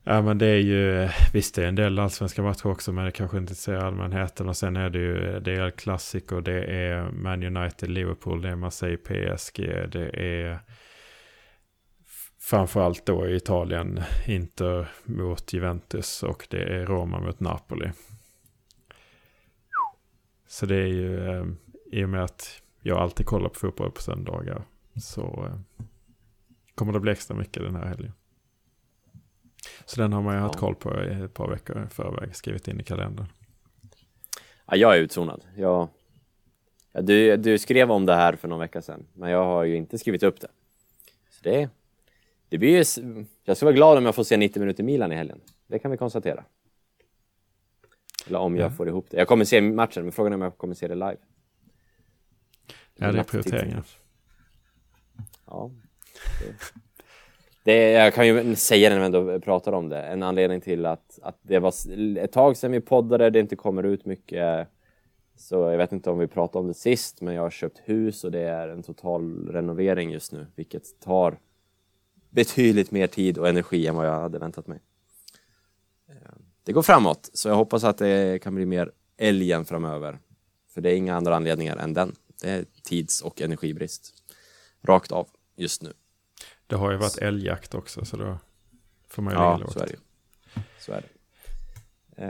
Ja 0.04 0.22
men 0.22 0.38
det 0.38 0.46
är 0.46 0.58
ju, 0.58 1.08
visst 1.32 1.54
det 1.54 1.64
är 1.64 1.68
en 1.68 1.74
del 1.74 1.98
allsvenska 1.98 2.42
matcher 2.42 2.66
också 2.66 2.92
men 2.92 3.04
det 3.04 3.10
kanske 3.10 3.38
inte 3.38 3.54
ser 3.54 3.74
allmänheten 3.74 4.48
och 4.48 4.56
sen 4.56 4.76
är 4.76 4.90
det 4.90 4.98
ju, 4.98 5.40
det 5.40 5.52
är 5.52 5.70
klassiker, 5.70 6.40
det 6.40 6.64
är 6.64 7.10
Man 7.10 7.56
United, 7.56 7.90
Liverpool, 7.90 8.42
det 8.42 8.48
är 8.48 8.56
Marseille, 8.56 8.96
PSG, 8.96 9.56
det 9.92 10.10
är 10.14 10.60
framförallt 12.40 13.06
då 13.06 13.28
i 13.28 13.36
Italien 13.36 14.00
Inter 14.26 14.88
mot 15.04 15.52
Juventus 15.52 16.22
och 16.22 16.46
det 16.50 16.62
är 16.62 16.86
Roma 16.86 17.20
mot 17.20 17.40
Napoli. 17.40 17.90
Så 20.46 20.66
det 20.66 20.76
är 20.76 20.86
ju, 20.86 21.28
eh, 21.28 21.46
i 21.92 22.04
och 22.04 22.08
med 22.08 22.24
att 22.24 22.62
jag 22.82 22.98
alltid 22.98 23.26
kollar 23.26 23.48
på 23.48 23.58
fotboll 23.58 23.90
på 23.90 24.02
söndagar 24.02 24.62
så 24.96 25.46
eh, 25.46 25.84
kommer 26.74 26.92
det 26.92 27.00
bli 27.00 27.12
extra 27.12 27.36
mycket 27.36 27.62
den 27.62 27.76
här 27.76 27.86
helgen. 27.86 28.12
Så 29.84 30.00
den 30.00 30.12
har 30.12 30.22
man 30.22 30.34
ju 30.34 30.40
haft 30.40 30.54
Ja. 30.54 30.60
koll 30.60 30.74
på 30.74 31.02
i 31.04 31.22
ett 31.22 31.34
par 31.34 31.48
veckor 31.48 31.84
i 31.84 31.94
förväg, 31.94 32.36
skrivit 32.36 32.68
in 32.68 32.80
i 32.80 32.84
kalendern. 32.84 33.26
Ja, 34.66 34.76
jag 34.76 34.96
är 34.96 35.00
utzonad. 35.00 35.44
Jag... 35.56 35.88
Ja, 36.92 37.00
du, 37.00 37.36
du 37.36 37.58
skrev 37.58 37.90
om 37.90 38.06
det 38.06 38.14
här 38.14 38.32
för 38.36 38.48
någon 38.48 38.58
vecka 38.60 38.82
sedan, 38.82 39.06
men 39.14 39.30
jag 39.30 39.44
har 39.44 39.64
ju 39.64 39.76
inte 39.76 39.98
skrivit 39.98 40.22
upp 40.22 40.40
det. 40.40 40.48
Så 41.30 41.40
det, 41.42 41.68
det 42.48 42.58
blir 42.58 42.70
ju... 42.70 43.24
Jag 43.44 43.56
ska 43.56 43.66
vara 43.66 43.74
glad 43.76 43.98
om 43.98 44.04
jag 44.04 44.14
får 44.14 44.24
se 44.24 44.36
90 44.36 44.60
minuter 44.60 44.82
Milan 44.84 45.12
i 45.12 45.14
helgen. 45.16 45.40
Det 45.66 45.78
kan 45.78 45.90
vi 45.90 45.96
konstatera. 45.96 46.44
Eller 48.26 48.38
om 48.38 48.56
jag 48.56 48.66
Ja. 48.70 48.70
får 48.76 48.88
ihop 48.88 49.06
det. 49.10 49.16
Jag 49.16 49.28
kommer 49.28 49.44
se 49.44 49.60
matchen, 49.60 50.02
men 50.02 50.12
frågan 50.12 50.32
är 50.32 50.36
om 50.36 50.42
jag 50.42 50.58
kommer 50.58 50.74
se 50.74 50.88
det 50.88 50.94
live. 50.94 51.16
Ja, 52.96 53.12
det 53.12 53.18
är 53.18 53.22
prioriteringar. 53.24 53.84
Ja. 55.46 55.70
Det, 56.40 56.54
det, 57.62 57.90
jag 57.90 58.14
kan 58.14 58.26
ju 58.26 58.56
säga 58.56 58.88
det 58.88 58.94
när 58.94 59.00
vi 59.00 59.06
ändå 59.06 59.40
pratar 59.40 59.72
om 59.72 59.88
det. 59.88 60.02
En 60.02 60.22
anledning 60.22 60.60
till 60.60 60.86
att, 60.86 61.18
att 61.22 61.38
det 61.42 61.58
var 61.58 61.74
ett 62.18 62.32
tag 62.32 62.56
sedan 62.56 62.72
vi 62.72 62.80
poddade, 62.80 63.30
det 63.30 63.40
inte 63.40 63.56
kommer 63.56 63.82
ut 63.82 64.04
mycket. 64.04 64.68
Så 65.36 65.54
jag 65.54 65.76
vet 65.76 65.92
inte 65.92 66.10
om 66.10 66.18
vi 66.18 66.26
pratade 66.26 66.58
om 66.58 66.68
det 66.68 66.74
sist, 66.74 67.20
men 67.20 67.34
jag 67.34 67.42
har 67.42 67.50
köpt 67.50 67.80
hus 67.84 68.24
och 68.24 68.32
det 68.32 68.40
är 68.40 68.68
en 68.68 68.82
total 68.82 69.48
renovering 69.48 70.10
just 70.10 70.32
nu, 70.32 70.46
vilket 70.54 71.00
tar 71.00 71.38
betydligt 72.30 72.90
mer 72.90 73.06
tid 73.06 73.38
och 73.38 73.48
energi 73.48 73.86
än 73.86 73.96
vad 73.96 74.06
jag 74.06 74.20
hade 74.20 74.38
väntat 74.38 74.66
mig. 74.66 74.80
Eh, 76.08 76.14
det 76.64 76.72
går 76.72 76.82
framåt, 76.82 77.30
så 77.32 77.48
jag 77.48 77.56
hoppas 77.56 77.84
att 77.84 77.98
det 77.98 78.42
kan 78.42 78.54
bli 78.54 78.66
mer 78.66 78.92
älgen 79.16 79.64
framöver. 79.64 80.18
För 80.74 80.80
det 80.80 80.90
är 80.90 80.96
inga 80.96 81.16
andra 81.16 81.36
anledningar 81.36 81.76
än 81.76 81.94
den. 81.94 82.14
Det 82.42 82.50
är 82.50 82.64
tids 82.82 83.22
och 83.22 83.42
energibrist. 83.42 84.14
Rakt 84.82 85.12
av 85.12 85.28
just 85.56 85.82
nu. 85.82 85.92
Det 86.70 86.76
har 86.76 86.90
ju 86.90 86.96
varit 86.96 87.18
älgjakt 87.18 87.74
också, 87.74 88.04
så 88.04 88.16
då 88.16 88.38
får 89.08 89.22
man 89.22 89.32
ju 89.32 89.38
Ja, 89.38 89.52
ligga 89.56 89.64
lågt. 89.64 89.72
så 89.72 89.80
är 89.80 89.86
det. 89.86 90.62
Så 90.78 90.92
är 90.92 91.00
det. 91.00 91.08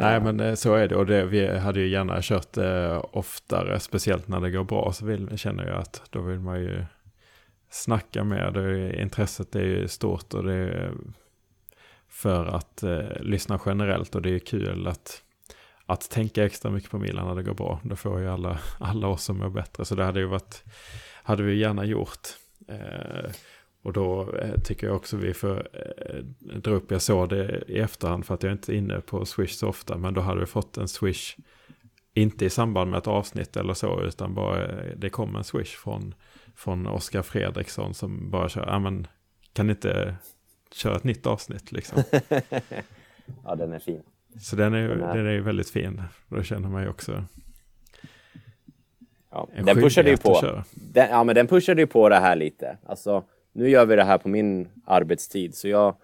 Nej, 0.01 0.21
men 0.21 0.41
eh, 0.41 0.55
så 0.55 0.75
är 0.75 0.89
det. 0.89 0.97
Och 0.97 1.07
det, 1.07 1.25
vi 1.25 1.59
hade 1.59 1.81
ju 1.81 1.89
gärna 1.89 2.19
kört 2.23 2.57
eh, 2.57 3.05
oftare, 3.13 3.81
speciellt 3.81 4.29
när 4.29 4.41
det 4.41 4.51
går 4.51 4.65
bra, 4.65 4.93
så 4.93 5.07
vill, 5.07 5.39
känner 5.39 5.67
jag 5.67 5.77
att 5.79 6.03
då 6.11 6.21
vill 6.21 6.39
man 6.41 6.61
ju 6.61 6.85
snacka 7.71 8.25
mer. 8.25 8.51
Det 8.51 8.61
är, 8.63 9.01
intresset 9.01 9.55
är 9.55 9.63
ju 9.63 9.89
stort 9.89 10.35
och 10.35 10.45
det 10.45 10.55
är 10.55 10.93
för 12.09 12.45
att 12.47 12.83
eh, 12.83 13.21
lyssna 13.21 13.61
generellt 13.67 14.15
och 14.15 14.23
det 14.23 14.31
är 14.35 14.39
kul 14.39 14.87
att, 14.87 15.23
att 15.87 16.11
tänka 16.11 16.45
extra 16.45 16.71
mycket 16.71 16.91
på 16.91 16.99
Milan 16.99 17.27
när 17.29 17.35
det 17.35 17.43
går 17.43 17.55
bra. 17.55 17.81
Då 17.83 17.97
får 17.97 18.21
ju 18.21 18.29
alla, 18.31 18.59
alla 18.81 19.07
oss 19.07 19.25
som 19.25 19.39
mår 19.39 19.51
bättre. 19.51 19.85
Så 19.85 19.95
det 19.95 20.05
hade 20.05 20.21
ju 20.21 20.27
varit, 20.27 20.65
hade 21.23 21.43
vi 21.43 21.55
gärna 21.59 21.85
gjort. 21.85 22.29
Eh, 22.69 23.31
och 23.83 23.93
då 23.93 24.35
eh, 24.37 24.61
tycker 24.65 24.87
jag 24.87 24.97
också 24.97 25.17
vi 25.17 25.35
får 25.35 25.69
eh, 25.73 26.17
dra 26.57 26.71
upp, 26.71 26.91
jag 26.91 27.03
såg 27.03 27.29
det 27.29 27.63
i 27.69 27.79
efterhand 27.79 28.27
för 28.27 28.35
att 28.35 28.43
jag 28.43 28.53
inte 28.53 28.73
är 28.73 28.77
inne 28.77 29.01
på 29.01 29.25
Swish 29.25 29.51
så 29.53 29.69
ofta, 29.69 29.97
men 29.99 30.15
då 30.15 30.21
hade 30.21 30.41
vi 30.41 30.47
fått 30.47 30.77
en 30.77 30.89
Swish 30.89 31.37
inte 32.15 32.45
i 32.45 32.51
samband 32.51 32.91
med 32.91 32.99
ett 32.99 33.07
avsnitt 33.07 33.57
eller 33.57 33.75
så, 33.75 34.03
utan 34.03 34.35
bara 34.35 34.67
eh, 34.67 34.97
det 34.97 35.11
kom 35.11 35.37
en 35.37 35.45
swish 35.45 35.77
från, 35.77 36.15
från 36.57 36.87
Oskar 36.87 37.23
Fredriksson 37.23 37.95
som 37.95 38.31
bara 38.31 38.49
kör, 38.49 38.67
ja 38.67 38.79
men 38.79 39.07
kan 39.53 39.71
inte 39.71 40.15
köra 40.75 40.97
ett 40.97 41.05
nytt 41.05 41.27
avsnitt 41.27 41.73
liksom. 41.73 42.03
ja, 43.45 43.55
den 43.55 43.73
är 43.73 43.79
fin. 43.79 44.03
Så 44.41 44.57
den 44.57 44.75
är, 44.75 44.89
Den 44.89 45.03
är- 45.03 45.17
den 45.17 45.27
är 45.27 45.41
väldigt 45.41 45.71
fin. 45.71 46.03
Då 46.29 46.43
känner 46.43 46.69
man 46.69 46.83
ju 46.83 46.89
också 46.89 47.25
Ja, 49.31 49.49
en 49.55 49.65
den 49.65 49.77
pushade 49.77 50.11
ju 50.11 50.17
på. 50.17 50.63
Den, 50.75 51.09
ja, 51.11 51.25
men 51.25 51.35
den 51.35 51.47
pushade 51.47 51.81
ju 51.81 51.87
på 51.87 52.09
det 52.09 52.17
här 52.21 52.37
lite. 52.37 52.79
Alltså, 52.87 53.25
nu 53.53 53.69
gör 53.69 53.87
vi 53.87 53.97
det 53.97 54.05
här 54.05 54.19
på 54.19 54.29
min 54.29 54.69
arbetstid, 54.85 55.55
så 55.55 55.69
jag 55.69 55.95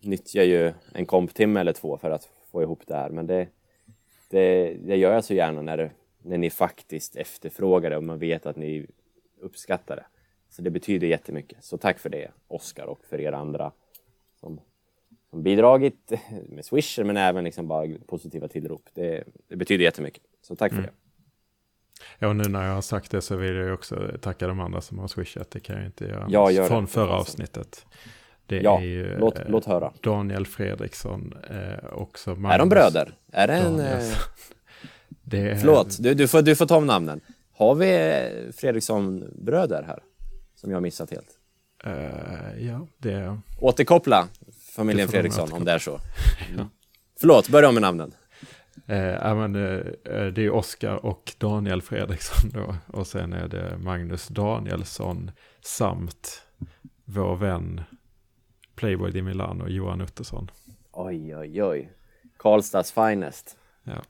nyttjar 0.00 0.42
ju 0.42 0.72
en 0.92 1.06
komptimme 1.06 1.60
eller 1.60 1.72
två 1.72 1.98
för 1.98 2.10
att 2.10 2.28
få 2.50 2.62
ihop 2.62 2.82
det 2.86 2.94
här. 2.94 3.10
Men 3.10 3.26
det, 3.26 3.48
det, 4.30 4.74
det 4.74 4.96
gör 4.96 5.12
jag 5.12 5.24
så 5.24 5.34
gärna 5.34 5.62
när, 5.62 5.76
det, 5.76 5.90
när 6.22 6.38
ni 6.38 6.50
faktiskt 6.50 7.16
efterfrågar 7.16 7.90
det 7.90 7.96
och 7.96 8.04
man 8.04 8.18
vet 8.18 8.46
att 8.46 8.56
ni 8.56 8.86
uppskattar 9.40 9.96
det. 9.96 10.04
Så 10.50 10.62
det 10.62 10.70
betyder 10.70 11.06
jättemycket. 11.06 11.64
Så 11.64 11.78
tack 11.78 11.98
för 11.98 12.10
det, 12.10 12.30
Oskar, 12.48 12.86
och 12.86 13.04
för 13.04 13.20
er 13.20 13.32
andra 13.32 13.72
som, 14.40 14.60
som 15.30 15.42
bidragit 15.42 16.12
med 16.48 16.64
swisher, 16.64 17.04
men 17.04 17.16
även 17.16 17.44
liksom 17.44 17.68
bara 17.68 17.88
positiva 18.06 18.48
tillrop. 18.48 18.82
Det, 18.94 19.24
det 19.48 19.56
betyder 19.56 19.84
jättemycket. 19.84 20.22
Så 20.42 20.56
tack 20.56 20.72
för 20.72 20.82
det. 20.82 20.90
Ja, 22.18 22.28
och 22.28 22.36
nu 22.36 22.44
när 22.44 22.66
jag 22.66 22.74
har 22.74 22.82
sagt 22.82 23.10
det 23.10 23.20
så 23.20 23.36
vill 23.36 23.54
jag 23.54 23.74
också 23.74 24.10
tacka 24.20 24.46
de 24.46 24.60
andra 24.60 24.80
som 24.80 24.98
har 24.98 25.08
swishat. 25.08 25.50
Det 25.50 25.60
kan 25.60 25.76
jag 25.76 25.86
inte 25.86 26.04
göra. 26.04 26.26
Ja, 26.28 26.50
gör 26.50 26.62
det. 26.62 26.68
Från 26.68 26.86
förra 26.86 27.14
Alltså. 27.14 27.32
avsnittet. 27.32 27.86
Det 28.46 28.60
Ja, 28.60 28.80
är 28.80 28.84
ju 28.84 29.18
låt, 29.18 29.38
eh, 29.38 29.44
låt 29.48 29.64
höra. 29.64 29.92
Daniel 30.02 30.46
Fredriksson, 30.46 31.34
eh, 31.50 31.92
också 31.92 32.30
Är 32.30 32.34
de 32.34 32.42
Magnus 32.42 32.68
bröder? 32.68 33.14
Är 33.32 33.46
det 33.46 33.54
en... 33.54 33.80
Eh, 33.80 33.98
Det 35.26 35.50
är, 35.50 35.56
förlåt, 35.56 35.96
du, 36.02 36.14
du, 36.14 36.28
får, 36.28 36.42
du 36.42 36.56
får 36.56 36.66
ta 36.66 36.76
om 36.76 36.86
namnen. 36.86 37.20
Har 37.52 37.74
vi 37.74 37.94
eh, 37.94 38.52
Fredriksson-bröder 38.52 39.82
här? 39.82 39.98
Som 40.54 40.70
jag 40.70 40.76
har 40.76 40.80
missat 40.82 41.10
helt. 41.10 41.28
Eh, 41.84 42.66
ja, 42.66 42.86
det 42.98 43.12
är... 43.12 43.38
Återkoppla 43.60 44.28
familjen 44.76 45.06
Det 45.06 45.12
Fredriksson 45.12 45.52
om 45.52 45.64
det 45.64 45.72
är 45.72 45.78
så. 45.78 46.00
Mm. 46.54 46.66
Förlåt, 47.20 47.48
börja 47.48 47.68
om 47.68 47.74
med 47.74 47.82
namnen. 47.82 48.14
Eh, 48.86 49.34
men, 49.34 49.54
eh, 49.54 50.26
det 50.26 50.44
är 50.44 50.50
Oskar 50.50 51.06
och 51.06 51.34
Daniel 51.38 51.82
Fredriksson 51.82 52.50
då. 52.50 52.76
Och 52.86 53.06
sen 53.06 53.32
är 53.32 53.48
det 53.48 53.78
Magnus 53.78 54.28
Danielsson 54.28 55.30
samt 55.60 56.42
vår 57.04 57.36
vän 57.36 57.82
Playboy 58.74 59.10
di 59.10 59.22
Milano, 59.22 59.68
Johan 59.68 60.00
Ottosson. 60.02 60.50
Oj, 60.92 61.36
oj, 61.36 61.62
oj. 61.62 61.92
Karlstads 62.36 62.92
finest. 62.92 63.56
Ja. 63.82 64.02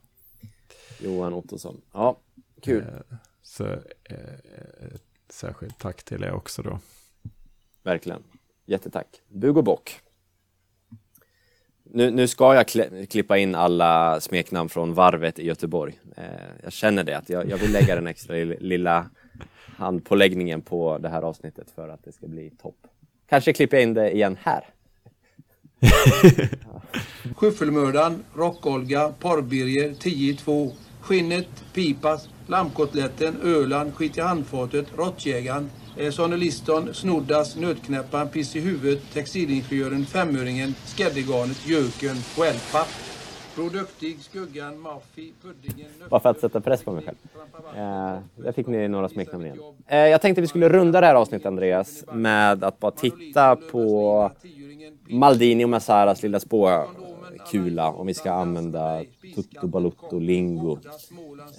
Johan 0.99 1.33
Ottosson. 1.33 1.81
Ja, 1.91 2.17
kul. 2.61 2.81
Eh, 2.81 3.17
Så 3.41 3.65
eh, 4.03 4.19
ett 4.93 5.03
särskilt 5.29 5.79
tack 5.79 6.03
till 6.03 6.23
er 6.23 6.31
också 6.31 6.61
då. 6.61 6.79
Verkligen. 7.83 8.23
Jättetack. 8.65 9.21
Bug 9.27 9.57
och 9.57 9.63
bock. 9.63 9.99
Nu, 11.95 12.11
nu 12.11 12.27
ska 12.27 12.55
jag 12.55 12.67
klippa 13.09 13.37
in 13.37 13.55
alla 13.55 14.19
smeknamn 14.19 14.69
från 14.69 14.93
varvet 14.93 15.39
i 15.39 15.45
Göteborg. 15.45 15.99
Eh, 16.17 16.23
jag 16.63 16.73
känner 16.73 17.03
det, 17.03 17.17
att 17.17 17.29
jag, 17.29 17.49
jag 17.49 17.57
vill 17.57 17.71
lägga 17.71 17.95
den 17.95 18.07
extra 18.07 18.35
lilla 18.59 19.09
handpåläggningen 19.77 20.61
på 20.61 20.97
det 20.97 21.09
här 21.09 21.21
avsnittet 21.21 21.67
för 21.75 21.89
att 21.89 22.03
det 22.03 22.11
ska 22.11 22.27
bli 22.27 22.49
topp. 22.49 22.75
Kanske 23.29 23.53
klipper 23.53 23.77
jag 23.77 23.83
in 23.83 23.93
det 23.93 24.11
igen 24.11 24.37
här. 24.41 24.63
Skyffelmördaren, 27.35 28.23
Rock-Olga, 28.35 29.13
Porrbirger, 29.19 29.89
10-2, 29.89 30.71
Skinnet, 31.01 31.49
Pipas, 31.73 32.29
Lammkotletten, 32.47 33.37
Öland, 33.43 33.95
Skit 33.95 34.17
i 34.17 34.21
handfatet, 34.21 34.87
Råttjägaren, 34.97 35.69
eh, 35.97 36.11
Sonny 36.11 36.37
Liston, 36.37 36.93
Snoddas, 36.93 37.55
Nötknäpparen, 37.55 38.29
Piss 38.29 38.55
i 38.55 38.59
huvudet, 38.59 39.13
Textilingenjören, 39.13 40.05
Femöringen, 40.05 40.75
Skäddegarnet, 40.97 41.67
Jöken, 41.67 42.15
Wellpapp. 42.39 42.87
Produktig, 43.55 44.17
Skuggan, 44.19 44.79
Maffi, 44.79 45.33
Puddingen, 45.41 45.91
Bara 46.09 46.19
för 46.19 46.29
att 46.29 46.39
sätta 46.39 46.61
press 46.61 46.83
på 46.83 46.91
mig 46.91 47.03
själv. 47.05 47.15
Eh, 47.75 48.19
där 48.35 48.51
fick 48.51 48.67
ni 48.67 48.87
några 48.87 49.09
smeknamn 49.09 49.45
igen. 49.45 49.57
Eh, 49.87 49.97
jag 49.97 50.21
tänkte 50.21 50.41
vi 50.41 50.47
skulle 50.47 50.69
runda 50.69 51.01
det 51.01 51.07
här 51.07 51.15
avsnittet, 51.15 51.45
Andreas, 51.45 52.03
med 52.13 52.63
att 52.63 52.79
bara 52.79 52.91
titta 52.91 53.55
på 53.55 54.31
Maldini 55.09 55.65
och 55.65 55.69
Massaras 55.69 56.23
lilla 56.23 56.39
spåkula, 57.45 57.91
om 57.91 58.07
vi 58.07 58.13
ska 58.13 58.31
använda 58.31 59.03
tutto 59.35 59.67
balutto 59.67 60.19
lingo. 60.19 60.79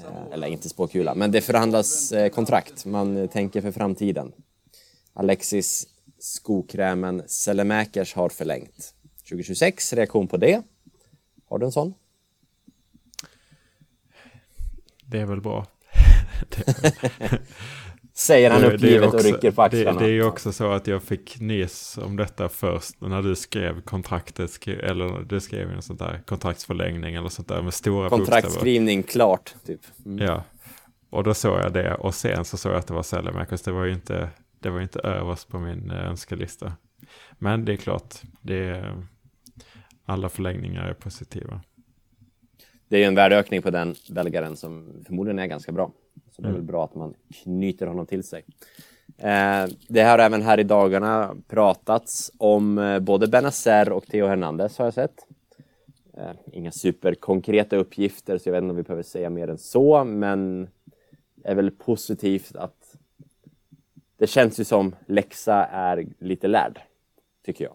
Eh, 0.05 0.33
eller 0.33 0.47
inte 0.47 0.69
spåkula, 0.69 1.15
men 1.15 1.31
det 1.31 1.41
förhandlas 1.41 2.13
eh, 2.13 2.29
kontrakt. 2.29 2.85
Man 2.85 3.29
tänker 3.29 3.61
för 3.61 3.73
framtiden. 3.73 4.33
Alexis 5.13 5.87
skokrämen 6.19 7.23
Selemäkers 7.27 8.15
har 8.15 8.29
förlängt. 8.29 8.95
2026, 9.29 9.93
reaktion 9.93 10.29
på 10.29 10.37
det? 10.37 10.63
Har 11.49 11.59
du 11.59 11.67
en 11.67 11.73
sån? 11.73 11.95
Det 15.07 15.21
är 15.21 15.27
väl 15.27 15.41
bra. 15.41 15.67
det 18.29 18.35
är 18.35 18.75
uppgivet 18.75 19.09
och 19.09 19.15
också- 19.15 19.27
rycker 19.29 19.51
på 19.51 19.63
axlarna. 19.63 19.93
Det, 19.93 20.07
det 20.07 20.11
är 20.11 20.15
ju 20.15 20.25
också 20.25 20.53
så 20.53 20.73
att 20.73 20.87
jag 20.87 21.03
fick 21.03 21.41
nys 21.41 21.99
om 21.99 22.17
detta 22.17 22.49
först 22.49 23.01
när 23.01 23.23
du 23.23 23.37
skrev 23.37 23.81
kontraktet, 23.81 24.51
skrev, 24.51 24.81
eller 24.81 25.25
du 25.25 25.41
skrev 25.41 25.71
en 25.71 25.83
sån 25.83 25.97
där 25.97 26.23
kontraktsförlängning 26.27 27.15
eller 27.15 27.29
sånt 27.29 27.49
där 27.49 27.63
med 27.63 27.75
stora 27.75 28.09
bokstäver. 28.09 28.41
Kontraktskrivning 28.41 29.03
klart, 29.03 29.55
typ. 29.67 29.81
Mm. 30.07 30.27
Ja, 30.27 30.45
och 31.11 31.25
då 31.25 31.35
såg 31.35 31.59
jag 31.59 31.73
det 31.73 31.95
och 31.95 32.15
sen 32.15 32.45
så 32.45 32.57
såg 32.57 32.73
jag 32.73 32.79
att 32.79 32.87
det 32.87 32.95
var 32.95 33.03
Sellemakers. 33.03 33.63
Det 33.63 33.73
var 33.73 33.85
ju 33.85 33.93
inte, 33.93 34.29
det 34.61 34.71
var 34.71 34.81
inte 34.81 35.01
överst 35.01 35.49
på 35.49 35.59
min 35.59 35.91
eh, 35.91 36.11
önskelista. 36.11 36.73
Men 37.39 37.65
det 37.65 37.73
är 37.73 37.77
klart, 37.77 38.15
det 38.43 38.69
är, 38.69 39.03
alla 40.05 40.29
förlängningar 40.29 40.85
är 40.85 40.95
positiva. 40.95 41.61
Det 42.89 42.97
är 42.97 43.01
ju 43.01 43.07
en 43.07 43.15
värdeökning 43.15 43.63
på 43.63 43.71
den 43.71 43.95
belgaren 44.11 44.57
som 44.57 45.03
förmodligen 45.07 45.39
är 45.39 45.47
ganska 45.47 45.73
bra. 45.73 45.93
Så 46.37 46.43
det 46.43 46.49
är 46.49 46.51
Mm. 46.51 46.61
väl 46.61 46.67
bra 46.67 46.85
att 46.85 46.95
man 46.95 47.15
knyter 47.43 47.87
honom 47.87 48.07
till 48.07 48.23
sig. 48.25 48.45
Eh, 49.19 49.67
det 49.89 50.03
har 50.03 50.19
även 50.19 50.43
här 50.43 50.61
i 50.61 50.65
dagarna 50.65 51.37
pratats 51.49 52.33
om 52.39 52.79
eh, 52.79 52.99
både 52.99 53.29
Benazer 53.29 53.93
och 53.93 54.07
Theo 54.07 54.27
Hernandez 54.27 54.79
har 54.79 54.85
jag 54.85 54.95
sett. 54.95 55.27
Eh, 56.15 56.31
inga 56.53 56.71
superkonkreta 56.73 57.77
uppgifter 57.77 58.39
så 58.39 58.49
jag 58.49 58.53
vet 58.53 58.63
inte 58.63 58.71
om 58.71 58.77
vi 58.77 58.83
behöver 58.83 59.03
säga 59.03 59.31
mer 59.31 59.49
än 59.49 59.59
så 59.59 60.05
men 60.05 60.69
det 61.35 61.49
är 61.49 61.55
väl 61.55 61.71
positivt 61.71 62.57
att 62.57 62.97
det 64.17 64.27
känns 64.27 64.61
ju 64.61 64.65
som 64.65 64.95
Lexa 65.07 65.65
är 65.67 66.07
lite 66.19 66.49
lärd, 66.49 66.81
tycker 67.45 67.65
jag. 67.65 67.75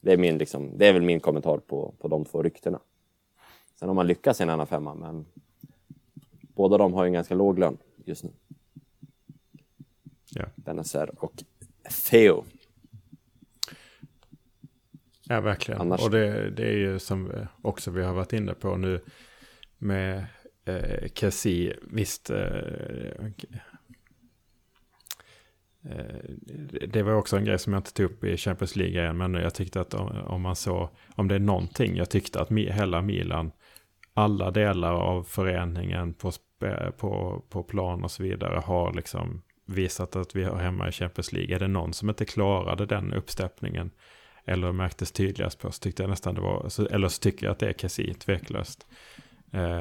Det 0.00 0.12
är, 0.12 0.16
min, 0.16 0.38
liksom, 0.38 0.78
det 0.78 0.86
är 0.86 0.92
väl 0.92 1.02
min 1.02 1.20
kommentar 1.20 1.58
på, 1.58 1.94
på 1.98 2.08
de 2.08 2.24
två 2.24 2.42
ryktena. 2.42 2.80
Sen 3.78 3.88
har 3.88 3.94
man 3.94 4.06
lyckats 4.06 4.40
i 4.40 4.42
en 4.42 4.50
annan 4.50 4.66
femma, 4.66 4.94
men 4.94 5.26
båda 6.54 6.78
de 6.78 6.92
har 6.94 7.04
ju 7.04 7.06
en 7.08 7.12
ganska 7.12 7.34
låg 7.34 7.58
lön 7.58 7.78
just 8.04 8.24
nu. 8.24 8.30
Ja. 10.30 10.44
Benazer 10.56 11.24
och 11.24 11.32
Theo. 12.10 12.44
Ja, 15.28 15.40
verkligen. 15.40 15.80
Annars- 15.80 16.02
Och 16.04 16.10
det, 16.10 16.50
det 16.50 16.66
är 16.66 16.76
ju 16.76 16.98
som 16.98 17.30
eh, 17.30 17.46
också 17.62 17.90
vi 17.90 18.02
har 18.02 18.14
varit 18.14 18.32
inne 18.32 18.54
på 18.54 18.76
nu 18.76 19.00
med 19.78 20.26
eh, 20.64 21.08
Kessie, 21.14 21.76
visst. 21.82 22.30
Eh, 22.30 23.26
eh, 25.84 26.24
det 26.88 27.02
var 27.02 27.12
också 27.14 27.36
en 27.36 27.44
grej 27.44 27.58
som 27.58 27.72
jag 27.72 27.80
inte 27.80 27.92
tog 27.92 28.06
upp 28.10 28.24
i 28.24 28.36
Champions 28.36 28.76
League 28.76 29.02
än, 29.08 29.16
men 29.16 29.34
jag 29.34 29.54
tyckte 29.54 29.80
att 29.80 29.94
om, 29.94 30.42
man 30.42 30.56
så, 30.56 30.90
om 31.16 31.28
det 31.28 31.34
är 31.34 31.38
någonting, 31.38 31.96
jag 31.96 32.10
tyckte 32.10 32.40
att 32.40 32.50
hela 32.50 33.02
Milan, 33.02 33.52
alla 34.14 34.50
delar 34.50 34.92
av 34.92 35.22
föreningen 35.22 36.14
på, 36.14 36.32
Eh, 36.62 36.90
på, 36.90 37.42
på 37.48 37.62
plan 37.62 38.04
och 38.04 38.10
så 38.10 38.22
vidare 38.22 38.58
har 38.58 38.92
liksom 38.92 39.42
visat 39.66 40.16
att 40.16 40.36
vi 40.36 40.44
har 40.44 40.56
hemma 40.56 40.88
i 40.88 40.92
Champions 40.92 41.32
League. 41.32 41.54
Är 41.54 41.58
det 41.58 41.68
någon 41.68 41.92
som 41.92 42.08
inte 42.08 42.24
klarade 42.24 42.86
den 42.86 43.12
uppsteppningen 43.12 43.90
eller 44.44 44.72
märktes 44.72 45.12
tydligast 45.12 45.58
på 45.58 45.72
så 45.72 45.80
tyckte 45.80 46.02
jag 46.02 46.10
nästan 46.10 46.34
det 46.34 46.40
var, 46.40 46.92
eller 46.92 47.08
så 47.08 47.20
tycker 47.20 47.46
jag 47.46 47.52
att 47.52 47.58
det 47.58 47.68
är 47.68 47.72
Kessie, 47.72 48.14
tveklöst. 48.14 48.86
Eh, 49.52 49.80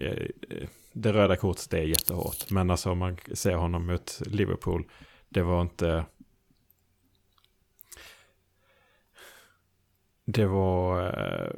eh, 0.00 0.28
det 0.92 1.12
röda 1.12 1.36
kortet 1.36 1.70
det 1.70 1.78
är 1.78 1.84
jättehårt, 1.84 2.50
men 2.50 2.70
alltså 2.70 2.90
om 2.90 2.98
man 2.98 3.16
ser 3.32 3.54
honom 3.54 3.86
mot 3.86 4.20
Liverpool, 4.26 4.84
det 5.28 5.42
var 5.42 5.62
inte... 5.62 6.04
Det 10.24 10.46
var... 10.46 11.06
Eh, 11.06 11.50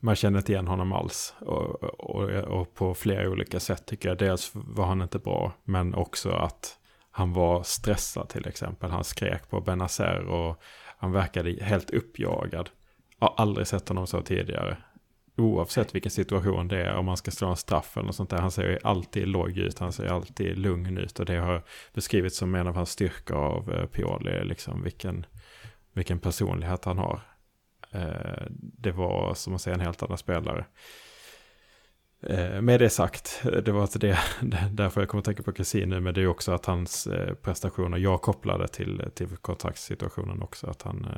man 0.00 0.16
kände 0.16 0.38
inte 0.38 0.52
igen 0.52 0.66
honom 0.66 0.92
alls. 0.92 1.34
Och, 1.40 1.84
och, 1.84 2.30
och 2.30 2.74
på 2.74 2.94
flera 2.94 3.30
olika 3.30 3.60
sätt 3.60 3.86
tycker 3.86 4.08
jag. 4.08 4.18
Dels 4.18 4.50
var 4.54 4.86
han 4.86 5.02
inte 5.02 5.18
bra, 5.18 5.52
men 5.64 5.94
också 5.94 6.30
att 6.30 6.78
han 7.10 7.32
var 7.32 7.62
stressad 7.62 8.28
till 8.28 8.46
exempel. 8.46 8.90
Han 8.90 9.04
skrek 9.04 9.50
på 9.50 9.60
Benazer 9.60 10.24
och 10.24 10.62
han 10.96 11.12
verkade 11.12 11.64
helt 11.64 11.90
uppjagad. 11.90 12.70
Jag 13.18 13.26
har 13.26 13.34
aldrig 13.36 13.66
sett 13.66 13.88
honom 13.88 14.06
så 14.06 14.22
tidigare. 14.22 14.76
oavsett 15.36 15.94
vilken 15.94 16.10
situation 16.10 16.68
det 16.68 16.82
är, 16.82 16.94
om 16.94 17.06
man 17.06 17.16
ska 17.16 17.30
slå 17.30 17.48
en 17.48 17.56
straff 17.56 17.96
eller 17.96 18.06
något 18.06 18.16
sånt 18.16 18.30
där. 18.30 18.38
Han 18.38 18.50
ser 18.50 18.70
ju 18.70 18.78
alltid 18.82 19.28
låg 19.28 19.58
ut, 19.58 19.78
han 19.78 19.92
ser 19.92 20.06
alltid 20.06 20.58
lugn 20.58 20.98
ut 20.98 21.20
och 21.20 21.26
det 21.26 21.36
har 21.36 21.62
beskrivits 21.94 22.36
som 22.36 22.54
en 22.54 22.66
av 22.66 22.74
hans 22.74 22.90
styrkor 22.90 23.36
av 23.36 23.72
eh, 23.72 23.86
Pioli, 23.86 24.44
liksom 24.44 24.82
vilken, 24.82 25.26
vilken 25.92 26.18
personlighet 26.18 26.84
han 26.84 26.98
har. 26.98 27.20
Eh, 27.94 28.46
det 28.58 28.92
var 28.92 29.34
som 29.34 29.54
att 29.54 29.60
säga 29.60 29.74
en 29.74 29.80
helt 29.80 30.02
annan 30.02 30.18
spelare. 30.18 30.64
Eh, 32.20 32.60
med 32.60 32.80
det 32.80 32.90
sagt, 32.90 33.42
det 33.64 33.72
var 33.72 33.82
inte 33.82 33.98
det, 33.98 34.18
därför 34.72 35.00
jag 35.00 35.08
kommer 35.08 35.20
att 35.20 35.24
tänka 35.24 35.42
på 35.42 35.52
Cassini 35.52 35.86
nu, 35.86 36.00
men 36.00 36.14
det 36.14 36.22
är 36.22 36.26
också 36.26 36.52
att 36.52 36.66
hans 36.66 37.06
eh, 37.06 37.34
prestationer, 37.34 37.98
jag 37.98 38.22
kopplade 38.22 38.68
till, 38.68 39.10
till 39.14 39.36
kontraktssituationen 39.36 40.42
också, 40.42 40.66
att 40.66 40.82
han, 40.82 41.08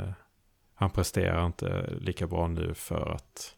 han 0.74 0.90
presterar 0.90 1.46
inte 1.46 1.94
lika 2.00 2.26
bra 2.26 2.48
nu 2.48 2.74
för 2.74 3.10
att 3.10 3.52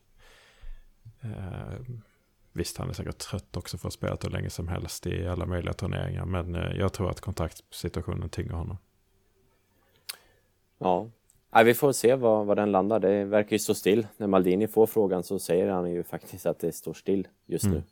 Visst, 2.53 2.77
han 2.77 2.89
är 2.89 2.93
säkert 2.93 3.19
trött 3.19 3.57
också 3.57 3.79
för 3.79 3.89
att 3.89 3.95
spela 3.95 4.17
hur 4.23 4.31
länge 4.31 4.51
som 4.51 4.69
helst 4.69 5.07
i 5.07 5.27
alla 5.27 5.47
möjliga 5.47 5.73
turneringar. 5.73 6.25
Men 6.25 6.55
jag 6.55 6.93
tror 6.93 7.11
att 7.11 7.21
kontaktsituationen 7.21 8.29
tynger 8.29 8.53
honom. 8.53 8.79
Ja, 10.79 11.11
Nej, 11.51 11.65
vi 11.65 11.75
får 11.75 11.93
se 11.93 12.15
var, 12.15 12.45
var 12.45 12.57
den 12.57 12.73
landar. 12.73 13.01
Det 13.01 13.25
verkar 13.25 13.53
ju 13.53 13.59
stå 13.59 13.75
still. 13.75 14.07
När 14.17 14.27
Maldini 14.27 14.69
får 14.69 14.87
frågan 14.87 15.23
så 15.23 15.39
säger 15.39 15.69
han 15.69 15.91
ju 15.91 16.03
faktiskt 16.03 16.47
att 16.47 16.59
det 16.59 16.73
står 16.73 16.95
still 16.95 17.29
just 17.47 17.65
mm. 17.65 17.77
nu. 17.77 17.83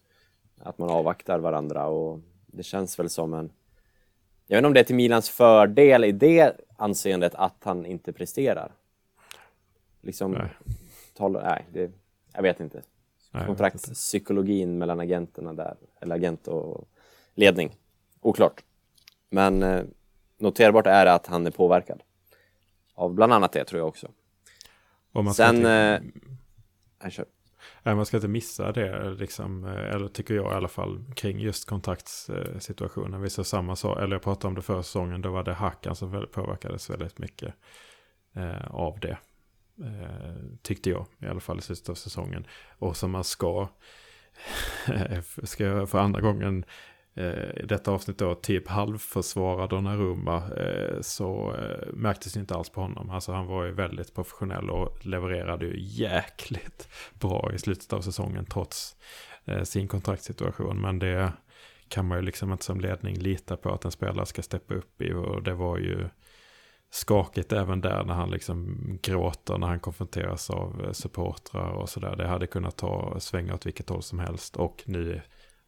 Att 0.59 0.79
man 0.79 0.91
avvaktar 0.91 1.39
varandra 1.39 1.87
och 1.87 2.21
det 2.47 2.63
känns 2.63 2.99
väl 2.99 3.11
som 3.11 3.35
en... 3.35 3.53
Jag 4.47 4.57
vet 4.57 4.59
inte 4.59 4.67
om 4.67 4.75
det 4.75 4.81
är 4.81 4.85
till 4.85 4.97
Milans 4.97 5.31
fördel 5.31 6.05
i 6.05 6.13
det 6.13 6.61
anseendet 6.77 7.35
att 7.35 7.57
han 7.65 7.87
inte 7.87 8.13
presterar. 8.13 8.73
Liksom... 10.01 10.33
Nej. 10.33 10.51
Tal, 11.15 11.33
nej, 11.33 11.67
det, 11.73 11.91
jag 12.33 12.43
vet 12.43 12.61
inte. 12.61 12.83
Kontraktspsykologin 13.47 14.79
mellan 14.79 15.01
agenterna 15.01 15.53
där, 15.53 15.77
eller 16.01 16.17
agent 16.17 16.49
och 16.49 16.89
ledning. 17.35 17.77
Oklart. 18.21 18.65
Men 19.31 19.63
eh, 19.63 19.85
noterbart 20.39 20.87
är 20.87 21.07
att 21.07 21.27
han 21.27 21.47
är 21.47 21.51
påverkad 21.51 22.03
av 22.97 23.15
bland 23.15 23.33
annat 23.33 23.53
det 23.53 23.65
tror 23.65 23.79
jag 23.79 23.89
också. 23.89 24.11
man 25.13 25.35
Sen... 25.35 25.57
Inte... 25.57 26.03
Eh, 27.03 27.11
kör. 27.11 27.27
Man 27.83 28.07
ska 28.07 28.17
inte 28.17 28.29
missa 28.29 28.73
det, 28.73 29.11
liksom, 29.11 29.65
eh, 29.65 29.95
eller 29.95 30.09
tycker 30.09 30.35
jag 30.35 30.53
i 30.53 30.55
alla 30.55 30.69
fall, 30.69 31.05
kring 31.15 31.41
just 31.41 31.69
kontraktssituationen. 31.69 33.23
Vi 33.23 33.31
sa 33.31 33.45
samma 33.45 33.77
sak, 33.77 33.99
eller 33.99 34.15
jag 34.15 34.23
pratade 34.23 34.49
om 34.49 34.55
det 34.55 34.63
förra 34.63 34.83
säsongen, 34.83 35.23
då 35.23 35.31
var 35.31 35.45
det 35.45 35.55
Hackan 35.55 35.97
som 35.97 36.27
påverkades 36.33 36.91
väldigt 36.91 37.19
mycket 37.19 37.55
eh, 38.35 38.67
av 38.71 39.01
det. 39.01 39.19
Eh, 39.85 40.35
tyckte 40.63 40.91
jag, 40.91 41.07
i 41.19 41.27
alla 41.27 41.41
fall 41.41 41.59
i 41.59 41.63
slutet 41.63 41.89
av 41.89 41.95
säsongen. 41.95 42.47
Och 42.79 42.97
som 42.97 43.11
man 43.11 43.25
ska, 43.25 43.69
ska 45.43 45.65
jag 45.65 45.91
för 45.91 45.99
andra 45.99 46.21
gången 46.21 46.65
eh, 47.17 47.65
detta 47.65 47.91
avsnitt 47.91 48.19
då 48.19 48.35
typ 48.35 48.69
halvförsvarar 48.69 49.69
Donnarumma 49.69 50.37
eh, 50.37 51.01
så 51.01 51.55
eh, 51.55 51.93
märktes 51.93 52.37
inte 52.37 52.55
alls 52.55 52.71
på 52.71 52.81
honom. 52.81 53.11
Alltså 53.11 53.33
han 53.33 53.47
var 53.47 53.65
ju 53.65 53.73
väldigt 53.73 54.15
professionell 54.15 54.71
och 54.71 55.07
levererade 55.07 55.67
ju 55.67 55.75
jäkligt 55.79 56.89
bra 57.21 57.51
i 57.55 57.59
slutet 57.59 57.93
av 57.93 58.01
säsongen 58.01 58.45
trots 58.45 58.97
eh, 59.45 59.63
sin 59.63 59.89
kontraktssituation. 59.89 60.81
Men 60.81 60.99
det 60.99 61.33
kan 61.89 62.09
man 62.09 62.19
ju 62.19 62.25
liksom 62.25 62.53
inte 62.53 62.65
som 62.65 62.81
ledning 62.81 63.17
lita 63.19 63.57
på 63.57 63.75
att 63.75 63.85
en 63.85 63.91
spelare 63.91 64.27
ska 64.27 64.43
steppa 64.43 64.75
upp 64.75 65.03
i 65.03 65.13
och 65.13 65.43
det 65.43 65.55
var 65.55 65.79
ju 65.79 66.09
skakigt 66.91 67.53
även 67.53 67.81
där 67.81 68.05
när 68.05 68.15
han 68.15 68.31
liksom 68.31 68.79
gråter 69.03 69.59
när 69.59 69.67
han 69.67 69.81
konfronteras 69.81 70.51
av 70.51 70.85
eh, 70.85 70.93
supportrar 70.93 71.71
och 71.71 71.89
sådär. 71.89 72.17
Det 72.17 72.27
hade 72.27 72.47
kunnat 72.47 72.77
ta 72.77 73.21
svänga 73.21 73.55
åt 73.55 73.67
vilket 73.67 73.89
håll 73.89 74.03
som 74.03 74.19
helst 74.19 74.57
och 74.57 74.83
nu 74.87 75.21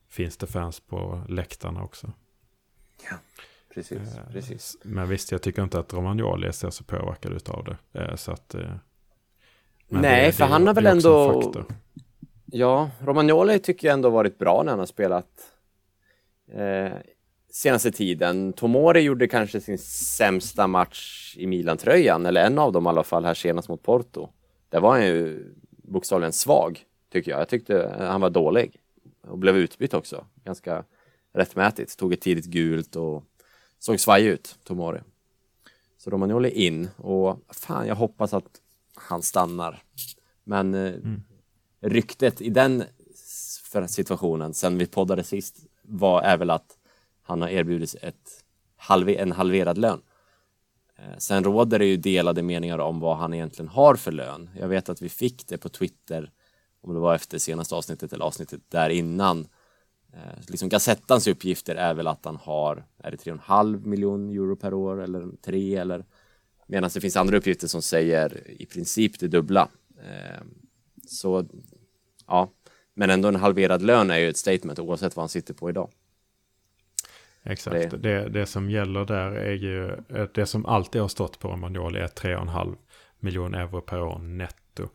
finns 0.09 0.37
det 0.37 0.47
fans 0.47 0.81
på 0.81 1.23
läktarna 1.29 1.83
också. 1.83 2.13
Ja, 3.11 3.17
precis. 3.75 4.17
Eh, 4.17 4.33
precis. 4.33 4.77
Men 4.83 5.09
visst, 5.09 5.33
jag 5.33 5.43
tycker 5.43 5.63
inte 5.63 5.79
att 5.79 5.95
Romagnoli 5.95 6.53
ser 6.53 6.71
så 6.71 6.85
påverkad 6.85 7.49
av 7.49 7.65
det. 7.65 8.01
Eh, 8.01 8.17
så 8.17 8.33
att, 8.33 8.55
eh, 8.55 8.71
Nej, 9.89 10.27
det, 10.27 10.33
för 10.33 10.45
det, 10.45 10.51
han 10.51 10.67
har 10.67 10.75
väl 10.75 10.87
ändå... 10.87 11.53
Ja, 12.45 12.91
Romagnoli 13.01 13.59
tycker 13.59 13.89
jag 13.89 13.95
ändå 13.95 14.11
varit 14.11 14.39
bra 14.39 14.63
när 14.63 14.73
han 14.73 14.79
har 14.79 14.87
spelat 14.87 15.53
eh, 16.53 16.93
senaste 17.51 17.93
tiden. 17.93 18.53
Tomori 18.53 19.01
gjorde 19.01 19.29
kanske 19.29 19.61
sin 19.61 19.79
sämsta 19.79 20.67
match 20.67 21.35
i 21.39 21.47
Milan-tröjan, 21.47 22.27
eller 22.27 22.45
en 22.45 22.59
av 22.59 22.73
dem 22.73 22.87
i 22.87 22.89
alla 22.89 23.05
fall, 23.05 23.25
här 23.25 23.35
senast 23.35 23.69
mot 23.69 23.83
Porto. 23.83 24.29
Där 24.69 24.81
var 24.81 24.91
han 24.91 25.07
ju 25.07 25.55
bokstavligen 25.69 26.33
svag, 26.33 26.85
tycker 27.13 27.31
jag. 27.31 27.41
Jag 27.41 27.49
tyckte 27.49 27.97
han 27.99 28.21
var 28.21 28.31
dålig 28.31 28.81
och 29.21 29.39
blev 29.39 29.57
utbytt 29.57 29.95
också. 29.95 30.27
Ganska 30.45 30.85
rättmätigt. 31.33 31.99
Tog 31.99 32.13
ett 32.13 32.21
tidigt 32.21 32.45
gult 32.45 32.97
och 32.97 33.25
såg 33.79 34.01
svaj 34.01 34.27
ut, 34.27 34.59
Tomori. 34.65 35.01
Så 35.99 36.11
Romagnoli 36.11 36.51
in 36.51 36.89
och 36.97 37.39
fan, 37.49 37.87
jag 37.87 37.95
hoppas 37.95 38.35
att 38.35 38.61
han 38.95 39.23
stannar. 39.23 39.83
Men 40.45 40.75
eh, 40.75 40.95
mm. 40.95 41.23
ryktet 41.81 42.41
i 42.41 42.51
den 42.51 42.85
situationen 43.87 44.55
sen 44.55 44.79
vi 44.79 44.87
poddade 44.87 45.25
sist 45.25 45.57
var 45.83 46.23
är 46.23 46.37
väl 46.37 46.51
att 46.51 46.79
han 47.23 47.43
har 47.43 47.49
erbjudits 47.49 47.97
ett 48.03 48.45
halve, 48.77 49.15
en 49.15 49.33
halverad 49.33 49.79
lön. 49.79 50.01
Eh, 50.97 51.19
sen 51.19 51.45
råder 51.45 51.79
det 51.79 51.87
ju 51.87 51.97
delade 51.97 52.43
meningar 52.43 52.79
om 52.79 53.01
vad 53.01 53.17
han 53.17 53.35
egentligen 53.35 53.69
har 53.69 53.95
för 53.95 54.13
lön. 54.13 54.51
Jag 54.61 54.69
vet 54.69 54.89
att 54.89 55.03
vi 55.03 55.09
fick 55.09 55.47
det 55.47 55.59
på 55.59 55.69
Twitter 55.69 56.31
om 56.81 56.95
det 56.95 57.01
var 57.01 57.15
efter 57.15 57.39
senaste 57.39 57.75
avsnittet 57.75 58.13
eller 58.13 58.25
avsnittet 58.25 58.61
där 58.69 58.91
innan. 58.91 59.49
Eh, 60.13 60.41
liksom 60.49 60.69
Gazettans 60.69 61.27
uppgifter 61.27 61.75
är 61.75 61.95
väl 61.95 62.07
att 62.07 62.25
han 62.25 62.37
har, 62.37 62.85
är 62.99 63.11
det 63.11 63.17
3,5 63.17 63.87
miljon 63.87 64.29
euro 64.31 64.57
per 64.57 64.75
år 64.75 65.03
eller 65.03 65.29
3 65.43 65.77
eller 65.77 66.05
medan 66.67 66.91
det 66.95 67.01
finns 67.01 67.17
andra 67.17 67.37
uppgifter 67.37 67.67
som 67.67 67.83
säger 67.83 68.51
i 68.61 68.67
princip 68.67 69.21
det 69.21 69.29
dubbla. 69.29 69.69
Eh, 70.03 70.43
så 71.07 71.47
ja, 72.27 72.51
men 72.95 73.11
ändå 73.11 73.29
en 73.29 73.37
halverad 73.37 73.83
lön 73.83 74.11
är 74.11 74.19
ju 74.19 74.29
ett 74.29 74.37
statement 74.37 74.79
oavsett 74.79 75.17
vad 75.17 75.23
han 75.23 75.29
sitter 75.29 75.55
på 75.55 75.71
idag. 75.71 75.91
Exakt, 77.43 77.91
det, 77.91 77.97
det, 77.97 78.29
det 78.29 78.47
som 78.47 78.71
gäller 78.71 79.05
där 79.05 79.31
är 79.33 79.55
ju, 79.55 79.97
det 80.35 80.47
som 80.47 80.67
alltid 80.67 81.01
har 81.01 81.09
stått 81.09 81.39
på 81.39 81.49
Romagnoli 81.49 82.01
är 82.01 82.07
3,5 82.07 82.77
miljon 83.21 83.55
euro 83.55 83.81
per 83.81 84.03
år 84.03 84.19
netto 84.19 84.89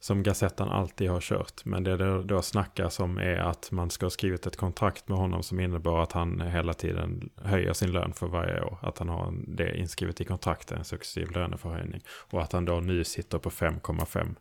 som 0.00 0.22
Gazettan 0.22 0.68
alltid 0.68 1.10
har 1.10 1.20
kört. 1.20 1.64
Men 1.64 1.84
det 1.84 1.96
det 1.96 2.22
då 2.22 2.42
snackas 2.42 3.00
om 3.00 3.18
är 3.18 3.36
att 3.36 3.70
man 3.70 3.90
ska 3.90 4.06
ha 4.06 4.10
skrivit 4.10 4.46
ett 4.46 4.56
kontrakt 4.56 5.08
med 5.08 5.18
honom 5.18 5.42
som 5.42 5.60
innebär 5.60 6.02
att 6.02 6.12
han 6.12 6.40
hela 6.40 6.72
tiden 6.72 7.30
höjer 7.36 7.72
sin 7.72 7.92
lön 7.92 8.12
för 8.12 8.26
varje 8.26 8.60
år. 8.60 8.78
Att 8.82 8.98
han 8.98 9.08
har 9.08 9.34
det 9.46 9.78
inskrivet 9.78 10.20
i 10.20 10.24
kontraktet, 10.24 10.78
en 10.78 10.84
successiv 10.84 11.30
löneförhöjning. 11.30 12.00
Och 12.30 12.42
att 12.42 12.52
han 12.52 12.64
då 12.64 12.80
nu 12.80 13.04
sitter 13.04 13.38
på 13.38 13.50
5,5. 13.50 14.34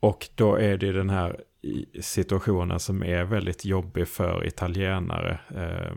Och 0.00 0.28
då 0.34 0.56
är 0.56 0.76
det 0.76 0.92
den 0.92 1.10
här 1.10 1.40
situationen 2.00 2.80
som 2.80 3.02
är 3.02 3.24
väldigt 3.24 3.64
jobbig 3.64 4.08
för 4.08 4.46
italienare. 4.46 5.40
Eh, 5.56 5.96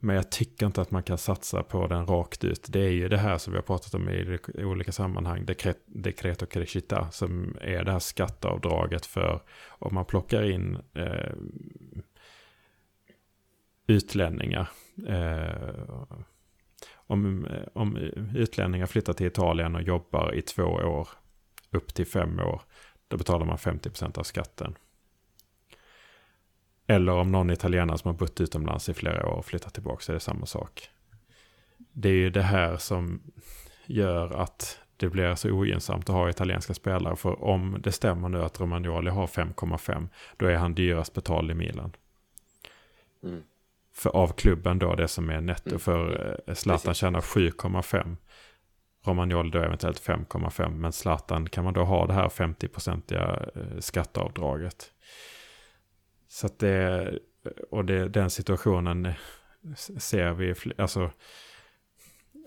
men 0.00 0.16
jag 0.16 0.30
tycker 0.30 0.66
inte 0.66 0.80
att 0.80 0.90
man 0.90 1.02
kan 1.02 1.18
satsa 1.18 1.62
på 1.62 1.86
den 1.86 2.06
rakt 2.06 2.44
ut. 2.44 2.66
Det 2.68 2.80
är 2.80 2.90
ju 2.90 3.08
det 3.08 3.18
här 3.18 3.38
som 3.38 3.52
vi 3.52 3.56
har 3.56 3.62
pratat 3.62 3.94
om 3.94 4.08
i 4.08 4.38
olika 4.58 4.92
sammanhang. 4.92 5.44
Dekret, 5.44 5.78
dekret 5.86 6.42
och 6.42 6.50
crescita 6.50 7.10
som 7.10 7.56
är 7.60 7.84
det 7.84 7.92
här 7.92 7.98
skatteavdraget 7.98 9.06
för 9.06 9.40
om 9.68 9.94
man 9.94 10.04
plockar 10.04 10.42
in 10.42 10.78
eh, 10.94 11.32
utlänningar. 13.86 14.68
Eh, 15.06 16.10
om, 16.94 17.46
om 17.72 17.96
utlänningar 18.34 18.86
flyttar 18.86 19.12
till 19.12 19.26
Italien 19.26 19.74
och 19.74 19.82
jobbar 19.82 20.34
i 20.34 20.42
två 20.42 20.64
år 20.64 21.08
upp 21.70 21.94
till 21.94 22.06
fem 22.06 22.40
år. 22.40 22.62
Då 23.08 23.16
betalar 23.16 23.46
man 23.46 23.56
50% 23.56 24.18
av 24.18 24.22
skatten. 24.22 24.74
Eller 26.90 27.12
om 27.12 27.32
någon 27.32 27.50
italienare 27.50 27.98
som 27.98 28.08
har 28.08 28.18
bott 28.18 28.40
utomlands 28.40 28.88
i 28.88 28.94
flera 28.94 29.26
år 29.26 29.32
och 29.32 29.44
flyttat 29.44 29.74
tillbaka 29.74 30.00
så 30.00 30.12
är 30.12 30.14
det 30.14 30.20
samma 30.20 30.46
sak. 30.46 30.88
Det 31.92 32.08
är 32.08 32.12
ju 32.12 32.30
det 32.30 32.42
här 32.42 32.76
som 32.76 33.20
gör 33.86 34.30
att 34.30 34.78
det 34.96 35.08
blir 35.08 35.34
så 35.34 35.50
ogynnsamt 35.50 36.08
att 36.08 36.14
ha 36.14 36.30
italienska 36.30 36.74
spelare. 36.74 37.16
För 37.16 37.44
om 37.44 37.76
det 37.80 37.92
stämmer 37.92 38.28
nu 38.28 38.42
att 38.42 38.60
Romagnoli 38.60 39.10
har 39.10 39.26
5,5 39.26 40.08
då 40.36 40.46
är 40.46 40.56
han 40.56 40.74
dyrast 40.74 41.14
betald 41.14 41.50
i 41.50 41.54
Milan. 41.54 41.92
Mm. 43.22 43.42
För 43.94 44.10
av 44.10 44.28
klubben 44.28 44.78
då 44.78 44.94
det 44.94 45.08
som 45.08 45.30
är 45.30 45.40
netto. 45.40 45.68
Mm. 45.68 45.80
För 45.80 46.34
eh, 46.46 46.54
Zlatan 46.54 46.94
tjänar 46.94 47.20
7,5. 47.20 48.16
Romagnoli 49.04 49.50
då 49.50 49.58
eventuellt 49.58 50.02
5,5. 50.02 50.70
Men 50.70 50.92
Zlatan 50.92 51.48
kan 51.48 51.64
man 51.64 51.74
då 51.74 51.84
ha 51.84 52.06
det 52.06 52.12
här 52.12 52.28
50-procentiga 52.28 53.38
eh, 53.54 53.78
skatteavdraget. 53.78 54.92
Så 56.32 56.46
att 56.46 56.58
det, 56.58 57.18
och 57.70 57.84
det, 57.84 58.08
den 58.08 58.30
situationen 58.30 59.12
ser 59.98 60.32
vi, 60.32 60.54
alltså 60.78 61.10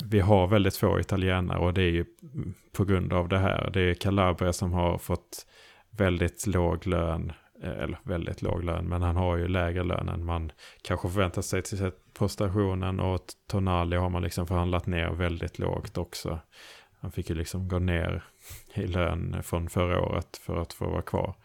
vi 0.04 0.20
har 0.20 0.48
väldigt 0.48 0.78
få 0.78 1.00
italienare 1.00 1.60
och 1.60 1.74
det 1.74 1.82
är 1.82 1.92
ju 1.92 2.06
på 2.72 2.86
grund 2.86 3.14
av 3.14 3.30
det 3.30 3.38
här. 3.38 3.70
Det 3.74 3.82
är 3.82 3.94
Calabria 3.94 4.54
som 4.54 4.74
har 4.74 4.98
fått 4.98 5.46
väldigt 5.90 6.48
låg 6.48 6.88
lön. 6.88 7.34
Eh, 7.64 7.70
eller 7.70 7.98
väldigt 8.04 8.42
låg 8.42 8.64
lön, 8.64 8.90
men 8.90 9.02
han 9.02 9.16
har 9.16 9.38
ju 9.38 9.48
lägre 9.48 9.84
lön 9.84 10.10
än 10.10 10.26
man 10.26 10.52
kanske 10.82 11.10
förväntar 11.10 11.42
sig 11.42 11.62
till 11.62 11.78
sig 11.78 11.92
på 12.14 12.28
stationen. 12.28 13.00
Och 13.00 13.22
Tonali 13.48 13.96
har 13.96 14.10
man 14.10 14.22
liksom 14.22 14.48
förhandlat 14.48 14.88
ner 14.88 15.10
väldigt 15.10 15.60
lågt 15.60 15.98
också. 15.98 16.40
Han 17.00 17.12
fick 17.12 17.30
ju 17.30 17.36
liksom 17.36 17.68
gå 17.68 17.80
ner 17.80 18.24
i 18.74 18.88
lön 18.88 19.44
från 19.44 19.70
förra 19.70 20.02
året 20.02 20.38
för 20.38 20.62
att 20.62 20.74
få 20.74 20.90
vara 20.90 21.02
kvar. 21.02 21.36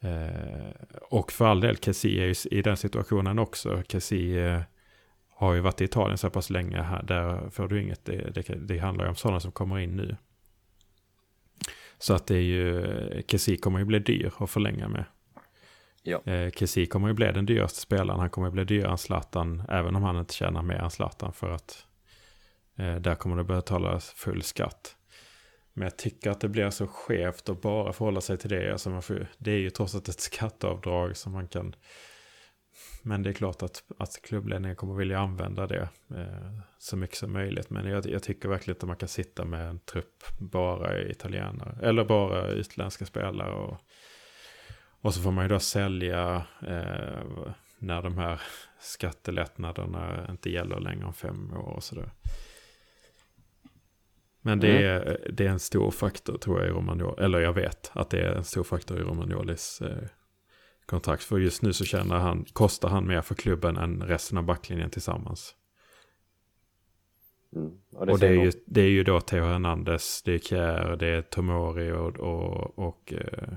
Eh, 0.00 0.70
och 1.02 1.32
för 1.32 1.46
all 1.46 1.60
del, 1.60 1.76
Kessie 1.76 2.22
är 2.22 2.26
ju 2.26 2.58
i 2.58 2.62
den 2.62 2.76
situationen 2.76 3.38
också. 3.38 3.82
Kessie 3.88 4.54
eh, 4.54 4.62
har 5.28 5.54
ju 5.54 5.60
varit 5.60 5.80
i 5.80 5.84
Italien 5.84 6.18
så 6.18 6.30
pass 6.30 6.50
länge. 6.50 6.82
Här, 6.82 7.02
där 7.02 7.50
får 7.50 7.68
du 7.68 7.82
inget. 7.82 8.04
Det, 8.04 8.34
det, 8.34 8.42
det 8.42 8.78
handlar 8.78 9.04
ju 9.04 9.08
om 9.08 9.16
sådana 9.16 9.40
som 9.40 9.52
kommer 9.52 9.78
in 9.78 9.96
nu. 9.96 10.16
Så 11.98 12.14
att 12.14 12.26
det 12.26 12.36
är 12.36 12.42
ju, 12.42 13.22
Kessie 13.28 13.56
kommer 13.56 13.78
ju 13.78 13.84
bli 13.84 13.98
dyr 13.98 14.32
att 14.38 14.50
förlänga 14.50 14.88
med. 14.88 15.04
Ja. 16.02 16.22
Eh, 16.24 16.50
Kessie 16.50 16.86
kommer 16.86 17.08
ju 17.08 17.14
bli 17.14 17.32
den 17.32 17.46
dyraste 17.46 17.80
spelaren. 17.80 18.20
Han 18.20 18.30
kommer 18.30 18.48
ju 18.48 18.52
bli 18.52 18.64
dyrare 18.64 18.90
än 18.90 18.98
Zlatan. 18.98 19.62
Även 19.68 19.96
om 19.96 20.02
han 20.02 20.18
inte 20.18 20.34
tjänar 20.34 20.62
mer 20.62 20.74
än 20.74 20.90
Zlatan. 20.90 21.32
För 21.32 21.50
att 21.50 21.86
eh, 22.76 22.94
där 22.94 23.14
kommer 23.14 23.36
det 23.36 23.44
börja 23.44 23.62
talas 23.62 24.10
full 24.10 24.42
skatt. 24.42 24.96
Men 25.72 25.82
jag 25.82 25.96
tycker 25.96 26.30
att 26.30 26.40
det 26.40 26.48
blir 26.48 26.70
så 26.70 26.86
skevt 26.86 27.48
att 27.48 27.62
bara 27.62 27.92
förhålla 27.92 28.20
sig 28.20 28.38
till 28.38 28.50
det. 28.50 28.72
Alltså 28.72 28.90
man 28.90 29.02
får, 29.02 29.26
det 29.38 29.50
är 29.50 29.58
ju 29.58 29.70
trots 29.70 29.94
allt 29.94 30.08
ett 30.08 30.20
skatteavdrag 30.20 31.16
som 31.16 31.32
man 31.32 31.48
kan... 31.48 31.74
Men 33.02 33.22
det 33.22 33.30
är 33.30 33.34
klart 33.34 33.62
att, 33.62 33.82
att 33.98 34.22
klubbledningen 34.22 34.76
kommer 34.76 34.94
vilja 34.94 35.18
använda 35.18 35.66
det 35.66 35.88
eh, 36.10 36.60
så 36.78 36.96
mycket 36.96 37.16
som 37.16 37.32
möjligt. 37.32 37.70
Men 37.70 37.86
jag, 37.86 38.06
jag 38.06 38.22
tycker 38.22 38.48
verkligen 38.48 38.76
att 38.76 38.82
man 38.82 38.96
kan 38.96 39.08
sitta 39.08 39.44
med 39.44 39.68
en 39.68 39.78
trupp 39.78 40.24
bara 40.38 41.02
italienare. 41.02 41.78
Eller 41.82 42.04
bara 42.04 42.48
utländska 42.48 43.06
spelare. 43.06 43.52
Och, 43.52 43.78
och 45.00 45.14
så 45.14 45.22
får 45.22 45.30
man 45.30 45.44
ju 45.44 45.48
då 45.48 45.58
sälja 45.58 46.46
eh, 46.62 47.52
när 47.78 48.02
de 48.02 48.18
här 48.18 48.40
skattelättnaderna 48.80 50.26
inte 50.30 50.50
gäller 50.50 50.80
längre 50.80 51.04
om 51.04 51.14
fem 51.14 51.52
år 51.52 51.72
och 51.76 51.84
sådär. 51.84 52.10
Men 54.42 54.60
det, 54.60 54.82
är, 54.84 55.30
det 55.32 55.46
är 55.46 55.50
en 55.50 55.58
stor 55.58 55.90
faktor 55.90 56.38
tror 56.38 56.60
jag 56.60 56.68
i 56.68 56.72
Romagnoli. 56.72 57.24
Eller 57.24 57.40
jag 57.40 57.52
vet 57.52 57.90
att 57.94 58.10
det 58.10 58.20
är 58.20 58.32
en 58.32 58.44
stor 58.44 58.64
faktor 58.64 58.98
i 58.98 59.02
Romagnolis 59.02 59.80
eh, 59.80 60.08
kontrakt. 60.86 61.22
För 61.22 61.38
just 61.38 61.62
nu 61.62 61.72
så 61.72 61.84
känner 61.84 62.14
han, 62.14 62.44
kostar 62.52 62.88
han 62.88 63.06
mer 63.06 63.22
för 63.22 63.34
klubben 63.34 63.76
än 63.76 64.02
resten 64.02 64.38
av 64.38 64.44
backlinjen 64.44 64.90
tillsammans. 64.90 65.54
Mm. 67.56 67.80
Och 67.92 68.06
det, 68.06 68.18
ser 68.18 68.30
är 68.30 68.34
nog- 68.34 68.44
ju, 68.44 68.52
det 68.66 68.80
är 68.80 68.88
ju 68.88 69.04
då 69.04 69.20
Theo 69.20 69.44
Hernandez, 69.44 70.22
det 70.22 70.32
är 70.32 70.38
Kjär, 70.38 70.96
det 70.96 71.06
är 71.06 71.22
Tomori 71.22 71.92
och, 71.92 72.20
och, 72.20 72.78
och 72.78 73.12
eh, 73.12 73.54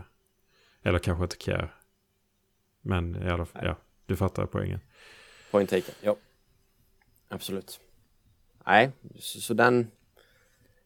eller 0.84 1.00
kanske 1.00 1.24
inte 1.24 1.38
Kjär. 1.38 1.76
Men 2.82 3.24
i 3.24 3.30
alla 3.30 3.46
fall, 3.46 3.66
ja, 3.66 3.78
du 4.06 4.16
fattar 4.16 4.46
poängen. 4.46 4.80
Point 5.52 5.70
taken, 5.70 5.96
ja. 6.02 6.16
Absolut. 7.28 7.80
Nej, 8.66 8.92
så, 9.20 9.42
så 9.42 9.54
den 9.54 9.92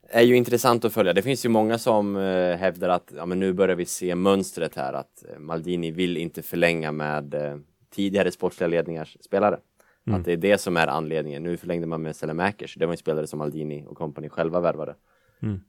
är 0.09 0.21
ju 0.21 0.35
intressant 0.35 0.85
att 0.85 0.93
följa. 0.93 1.13
Det 1.13 1.21
finns 1.21 1.45
ju 1.45 1.49
många 1.49 1.77
som 1.77 2.15
eh, 2.15 2.57
hävdar 2.57 2.89
att 2.89 3.13
ja, 3.15 3.25
men 3.25 3.39
nu 3.39 3.53
börjar 3.53 3.75
vi 3.75 3.85
se 3.85 4.15
mönstret 4.15 4.75
här 4.75 4.93
att 4.93 5.23
eh, 5.29 5.39
Maldini 5.39 5.91
vill 5.91 6.17
inte 6.17 6.41
förlänga 6.41 6.91
med 6.91 7.33
eh, 7.33 7.57
tidigare 7.89 8.31
sportsliga 8.31 8.67
ledningars 8.67 9.17
spelare. 9.21 9.59
Mm. 10.07 10.19
Att 10.19 10.25
det 10.25 10.33
är 10.33 10.37
det 10.37 10.57
som 10.57 10.77
är 10.77 10.87
anledningen. 10.87 11.43
Nu 11.43 11.57
förlängde 11.57 11.87
man 11.87 12.01
med 12.01 12.15
Selemakers. 12.15 12.75
Det 12.75 12.85
var 12.85 12.93
en 12.93 12.97
spelare 12.97 13.27
som 13.27 13.39
Maldini 13.39 13.85
och 13.87 13.97
company 13.97 14.29
själva 14.29 14.59
värvade. 14.59 14.95
Mm. 15.41 15.59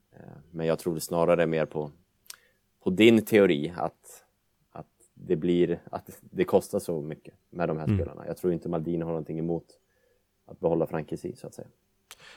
Men 0.51 0.67
jag 0.67 0.79
tror 0.79 0.99
snarare 0.99 1.47
mer 1.47 1.65
på, 1.65 1.91
på 2.83 2.89
din 2.89 3.25
teori 3.25 3.73
att, 3.77 4.23
att 4.71 4.87
det 5.13 5.35
blir 5.35 5.79
att 5.91 6.09
det 6.21 6.43
kostar 6.43 6.79
så 6.79 7.01
mycket 7.01 7.33
med 7.49 7.67
de 7.69 7.77
här 7.77 7.85
Mm. 7.85 7.97
spelarna. 7.97 8.27
Jag 8.27 8.37
tror 8.37 8.53
inte 8.53 8.69
Maldini 8.69 9.03
har 9.03 9.11
någonting 9.11 9.39
emot 9.39 9.65
att 10.45 10.59
behålla 10.59 10.87
Frank 10.87 11.09
Kessie, 11.09 11.35
så 11.35 11.47
att 11.47 11.53
säga. 11.53 11.67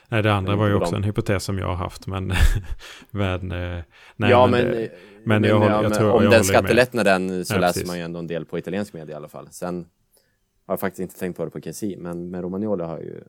Nej, 0.08 0.22
det 0.22 0.32
andra 0.34 0.56
var 0.56 0.66
ju 0.68 0.74
också 0.74 0.96
en 0.96 1.04
hypotes 1.04 1.44
som 1.44 1.58
jag 1.58 1.66
har 1.66 1.74
haft, 1.74 2.06
men... 2.06 2.32
men 3.10 3.52
eh, 3.52 3.82
nej, 4.16 4.30
ja, 4.30 4.46
men, 4.46 4.64
men, 4.64 4.70
det- 4.72 4.84
eh, 4.86 4.90
men 5.24 5.44
jag 5.44 5.58
håller- 5.58 5.70
jag 5.72 5.82
men 5.82 5.92
tror- 5.92 6.06
jag 6.06 6.14
om 6.16 6.18
håller 6.24 6.30
den 6.36 6.44
skattelättnaden 6.44 7.44
så 7.44 7.54
Ja, 7.54 7.60
läser 7.60 7.72
precis. 7.72 7.86
man 7.88 7.98
ju 7.98 8.04
ändå 8.04 8.18
en 8.18 8.26
del 8.26 8.44
på 8.44 8.58
italiensk 8.58 8.92
media 8.94 9.12
i 9.12 9.16
alla 9.16 9.28
fall. 9.28 9.48
Sen 9.50 9.76
har 10.66 10.72
jag 10.72 10.80
faktiskt 10.80 11.00
inte 11.00 11.18
tänkt 11.18 11.36
på 11.36 11.44
det 11.44 11.50
på 11.50 11.60
Kessie, 11.60 11.98
men 11.98 12.30
med 12.30 12.42
Romagnoli 12.42 12.84
har 12.84 12.96
jag 12.96 13.04
ju 13.04 13.20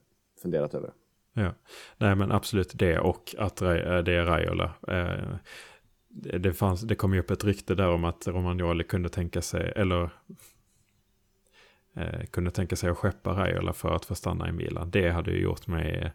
funderat 0.42 0.74
över. 0.74 0.92
Ja, 1.34 1.54
nej 1.98 2.16
men 2.16 2.32
absolut 2.32 2.72
det 2.74 3.00
och 3.00 3.36
att 3.38 3.62
eh, 3.62 3.70
det 3.76 4.14
är 4.14 4.26
Raiola. 4.26 4.74
Eh, 4.88 5.36
det, 6.40 6.54
fanns, 6.54 6.82
det 6.82 6.96
kom 6.96 7.14
ju 7.14 7.20
upp 7.20 7.32
ett 7.32 7.44
rykte 7.44 7.76
där 7.76 7.88
om 7.90 8.04
att 8.04 8.28
Romagnoli 8.28 8.84
kunde 8.84 9.10
tänka 9.10 9.42
sig, 9.42 9.74
eller 9.76 10.10
eh, 11.96 12.26
kunde 12.32 12.52
tänka 12.52 12.76
sig 12.76 12.90
att 12.90 12.98
skeppa 12.98 13.32
Raiola 13.32 13.74
för 13.74 13.96
att 13.96 14.06
få 14.06 14.16
stanna 14.16 14.50
i 14.50 14.52
Milan. 14.52 14.90
Det 14.92 15.10
hade 15.10 15.32
ju 15.32 15.42
gjort 15.42 15.68
mig 15.68 16.14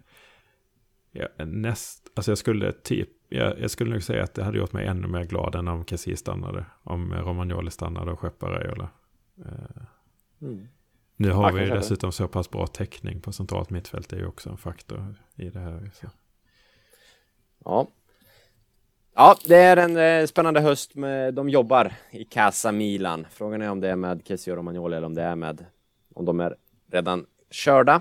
ja, 1.36 1.44
näst, 1.44 2.10
alltså 2.14 2.30
jag 2.30 2.38
skulle 2.38 2.72
typ, 2.72 3.08
jag, 3.28 3.60
jag 3.60 3.70
skulle 3.70 3.90
nog 3.90 4.02
säga 4.02 4.22
att 4.24 4.34
det 4.34 4.44
hade 4.44 4.58
gjort 4.58 4.72
mig 4.72 4.86
ännu 4.86 5.06
mer 5.08 5.24
glad 5.24 5.54
än 5.54 5.68
om 5.68 5.84
Kessie 5.84 6.16
stannade. 6.16 6.66
Om 6.82 7.14
Romagnoli 7.14 7.70
stannade 7.70 8.12
och 8.12 8.20
skeppade 8.20 8.58
Raiola. 8.58 8.88
Eh, 9.46 9.82
nu 11.16 11.30
har 11.30 11.50
Ja, 11.50 11.54
vi 11.56 11.60
ju 11.62 11.68
det. 11.68 11.74
dessutom 11.74 12.12
så 12.12 12.28
pass 12.28 12.50
bra 12.50 12.66
täckning 12.66 13.20
på 13.20 13.32
centralt 13.32 13.70
mittfält. 13.70 14.08
Det 14.08 14.16
är 14.16 14.20
ju 14.20 14.26
också 14.26 14.50
en 14.50 14.56
faktor 14.56 15.14
i 15.36 15.50
det 15.50 15.58
här. 15.60 15.90
Så. 15.94 16.06
Ja. 17.64 17.86
Ja, 19.14 19.36
det 19.46 19.56
är 19.56 19.76
en 19.76 19.96
eh, 19.96 20.26
spännande 20.26 20.60
höst. 20.60 20.94
Med, 20.94 21.34
de 21.34 21.48
jobbar 21.48 21.92
i 22.10 22.24
Casa 22.24 22.72
Milan. 22.72 23.26
Frågan 23.30 23.62
är 23.62 23.70
om 23.70 23.80
det 23.80 23.88
är 23.90 23.96
med 23.96 24.22
Kessie 24.24 24.52
och 24.52 24.56
Romagnoli 24.56 24.96
eller 24.96 25.06
om 25.06 25.14
det 25.14 25.22
är 25.22 25.36
med 25.36 25.64
om 26.14 26.24
de 26.24 26.40
är 26.40 26.56
redan 26.92 27.26
körda. 27.50 28.00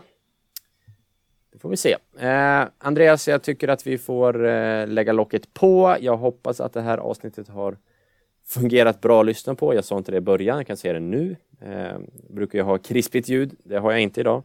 Det 1.57 1.61
får 1.61 1.69
vi 1.69 1.77
se. 1.77 1.95
Eh, 2.19 2.67
Andreas, 2.77 3.27
jag 3.27 3.41
tycker 3.41 3.67
att 3.67 3.87
vi 3.87 3.97
får 3.97 4.45
eh, 4.45 4.87
lägga 4.87 5.13
locket 5.13 5.53
på. 5.53 5.97
Jag 6.01 6.17
hoppas 6.17 6.59
att 6.61 6.73
det 6.73 6.81
här 6.81 6.97
avsnittet 6.97 7.47
har 7.47 7.77
fungerat 8.45 9.01
bra 9.01 9.19
att 9.19 9.25
lyssna 9.25 9.55
på. 9.55 9.73
Jag 9.75 9.85
sa 9.85 9.97
inte 9.97 10.11
det 10.11 10.17
i 10.17 10.21
början, 10.21 10.57
jag 10.57 10.67
kan 10.67 10.77
säga 10.77 10.93
det 10.93 10.99
nu. 10.99 11.35
Eh, 11.61 11.99
brukar 12.29 12.59
jag 12.59 12.65
ha 12.65 12.77
krispigt 12.77 13.29
ljud. 13.29 13.55
Det 13.63 13.77
har 13.77 13.91
jag 13.91 14.01
inte 14.01 14.19
idag. 14.19 14.43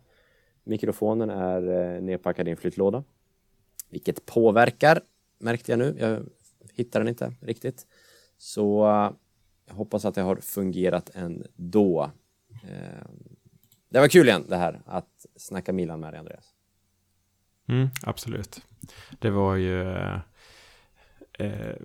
Mikrofonen 0.64 1.30
är 1.30 1.94
eh, 1.94 2.02
nedpackad 2.02 2.48
i 2.48 2.50
en 2.50 2.56
flyttlåda. 2.56 3.04
Vilket 3.90 4.26
påverkar, 4.26 5.00
märkte 5.38 5.72
jag 5.72 5.78
nu. 5.78 5.96
Jag 5.98 6.26
hittar 6.74 7.00
den 7.00 7.08
inte 7.08 7.34
riktigt. 7.40 7.86
Så 8.38 8.84
eh, 8.84 9.10
jag 9.68 9.74
hoppas 9.74 10.04
att 10.04 10.14
det 10.14 10.22
har 10.22 10.36
fungerat 10.36 11.10
ändå. 11.14 12.10
Eh, 12.64 13.06
det 13.88 14.00
var 14.00 14.08
kul 14.08 14.28
igen 14.28 14.44
det 14.48 14.56
här 14.56 14.82
att 14.86 15.26
snacka 15.36 15.72
Milan 15.72 16.00
med 16.00 16.12
dig 16.12 16.18
Andreas. 16.18 16.51
Mm, 17.68 17.88
absolut. 18.02 18.60
Det 19.18 19.30
var 19.30 19.56
ju... 19.56 19.92
Eh, 19.92 20.18
eh 21.38 21.76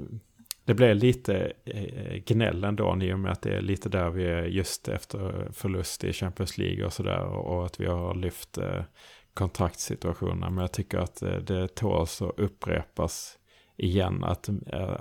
det 0.67 0.73
blev 0.73 0.95
lite 0.95 1.53
eh, 1.65 1.84
eh, 1.84 2.23
gnäll 2.25 2.63
ändå 2.63 2.97
i 3.01 3.13
och 3.13 3.19
med 3.19 3.32
att 3.32 3.41
det 3.41 3.57
är 3.57 3.61
lite 3.61 3.89
där 3.89 4.09
vi 4.09 4.25
är 4.25 4.43
just 4.43 4.88
efter 4.88 5.49
förlust 5.51 6.03
i 6.03 6.13
Champions 6.13 6.57
League 6.57 6.86
och 6.86 6.93
sådär. 6.93 7.19
Och, 7.19 7.57
och 7.57 7.65
att 7.65 7.80
vi 7.80 7.86
har 7.86 8.15
lyft 8.15 8.57
eh, 8.57 8.84
kontraktssituationerna. 9.34 10.49
Men 10.49 10.61
jag 10.61 10.71
tycker 10.71 10.97
att 10.97 11.21
eh, 11.21 11.36
det 11.36 11.75
tåls 11.75 12.21
att 12.21 12.39
upprepas 12.39 13.38
igen. 13.78 14.23
Att 14.23 14.49
eh, 14.49 14.95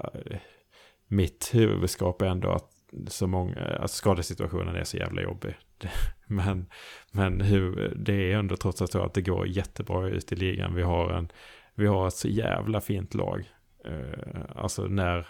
mitt 1.06 1.50
huvudskap 1.52 2.22
är 2.22 2.26
ändå 2.26 2.50
att 2.50 2.70
så 3.06 3.26
många, 3.26 3.60
att 3.60 3.90
skadesituationen 3.90 4.76
är 4.76 4.84
så 4.84 4.96
jävla 4.96 5.22
jobbig. 5.22 5.56
Men, 6.26 6.66
men 7.12 7.40
hur, 7.40 7.92
det 7.96 8.32
är 8.32 8.38
ändå 8.38 8.56
trots 8.56 8.82
allt 8.82 8.92
så 8.92 9.02
att 9.02 9.14
det 9.14 9.22
går 9.22 9.46
jättebra 9.46 10.08
ut 10.08 10.32
i 10.32 10.36
ligan. 10.36 10.74
Vi 10.74 10.82
har, 10.82 11.10
en, 11.10 11.28
vi 11.74 11.86
har 11.86 12.08
ett 12.08 12.14
så 12.14 12.28
jävla 12.28 12.80
fint 12.80 13.14
lag. 13.14 13.50
Eh, 13.84 14.40
alltså 14.54 14.82
när, 14.82 15.28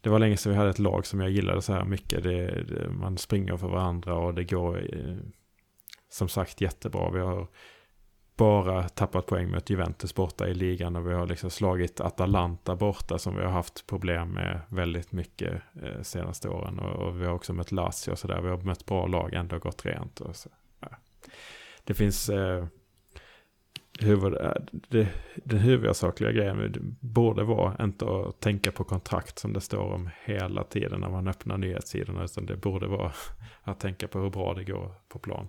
det 0.00 0.10
var 0.10 0.18
länge 0.18 0.36
sedan 0.36 0.52
vi 0.52 0.58
hade 0.58 0.70
ett 0.70 0.78
lag 0.78 1.06
som 1.06 1.20
jag 1.20 1.30
gillade 1.30 1.62
så 1.62 1.72
här 1.72 1.84
mycket. 1.84 2.22
Det, 2.22 2.62
det, 2.62 2.90
man 2.90 3.18
springer 3.18 3.56
för 3.56 3.68
varandra 3.68 4.14
och 4.14 4.34
det 4.34 4.44
går 4.44 4.94
eh, 4.94 5.16
som 6.08 6.28
sagt 6.28 6.60
jättebra. 6.60 7.10
Vi 7.10 7.20
har 7.20 7.48
bara 8.40 8.88
tappat 8.88 9.26
poäng 9.26 9.50
mot 9.50 9.70
Juventus 9.70 10.14
borta 10.14 10.48
i 10.48 10.54
ligan 10.54 10.96
och 10.96 11.06
vi 11.06 11.14
har 11.14 11.26
liksom 11.26 11.50
slagit 11.50 12.00
Atalanta 12.00 12.76
borta 12.76 13.18
som 13.18 13.36
vi 13.36 13.42
har 13.42 13.50
haft 13.50 13.86
problem 13.86 14.28
med 14.28 14.60
väldigt 14.68 15.12
mycket 15.12 15.62
eh, 15.82 16.02
senaste 16.02 16.48
åren. 16.48 16.78
Och, 16.78 17.06
och 17.06 17.20
vi 17.20 17.26
har 17.26 17.34
också 17.34 17.52
mött 17.52 17.72
Lazio 17.72 18.10
och 18.10 18.18
sådär. 18.18 18.40
Vi 18.40 18.48
har 18.48 18.56
mött 18.56 18.86
bra 18.86 19.06
lag, 19.06 19.34
ändå 19.34 19.58
gått 19.58 19.86
rent. 19.86 20.20
Och 20.20 20.36
så. 20.36 20.48
Ja. 20.80 20.88
Det 21.84 21.94
finns 21.94 22.28
eh, 22.28 22.64
huvud, 24.00 24.34
eh, 24.34 24.52
det, 24.70 25.08
den 25.34 25.58
huvudsakliga 25.58 26.32
grejen 26.32 26.96
borde 27.00 27.44
vara 27.44 27.84
inte 27.84 28.04
att 28.04 28.40
tänka 28.40 28.72
på 28.72 28.84
kontrakt 28.84 29.38
som 29.38 29.52
det 29.52 29.60
står 29.60 29.92
om 29.92 30.10
hela 30.24 30.64
tiden 30.64 31.00
när 31.00 31.10
man 31.10 31.28
öppnar 31.28 31.58
nyhetssidorna. 31.58 32.24
Utan 32.24 32.46
det 32.46 32.56
borde 32.56 32.86
vara 32.86 33.12
att 33.62 33.80
tänka 33.80 34.08
på 34.08 34.18
hur 34.18 34.30
bra 34.30 34.54
det 34.54 34.64
går 34.64 34.94
på 35.08 35.18
plan. 35.18 35.48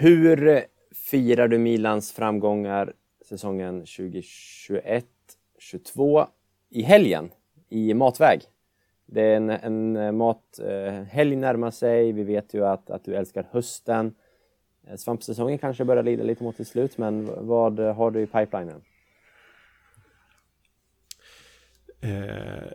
Hur 0.00 0.64
firar 0.92 1.48
du 1.48 1.58
Milans 1.58 2.12
framgångar 2.12 2.92
säsongen 3.20 3.84
2021-22 3.84 6.26
i 6.70 6.82
helgen? 6.82 7.30
i 7.68 7.94
matväg. 7.94 8.42
Det 9.06 9.22
är 9.22 9.36
en, 9.36 9.50
en 9.50 10.16
mathelg 10.16 11.32
eh, 11.32 11.38
närmar 11.38 11.70
sig, 11.70 12.12
vi 12.12 12.24
vet 12.24 12.54
ju 12.54 12.66
att, 12.66 12.90
att 12.90 13.04
du 13.04 13.14
älskar 13.14 13.46
hösten. 13.50 14.14
Eh, 14.86 14.96
svampsäsongen 14.96 15.58
kanske 15.58 15.84
börjar 15.84 16.02
lida 16.02 16.24
lite 16.24 16.44
mot 16.44 16.56
sitt 16.56 16.68
slut, 16.68 16.98
men 16.98 17.46
vad 17.46 17.78
har 17.78 18.10
du 18.10 18.20
i 18.20 18.26
pipelinen? 18.26 18.82
Eh, 22.00 22.72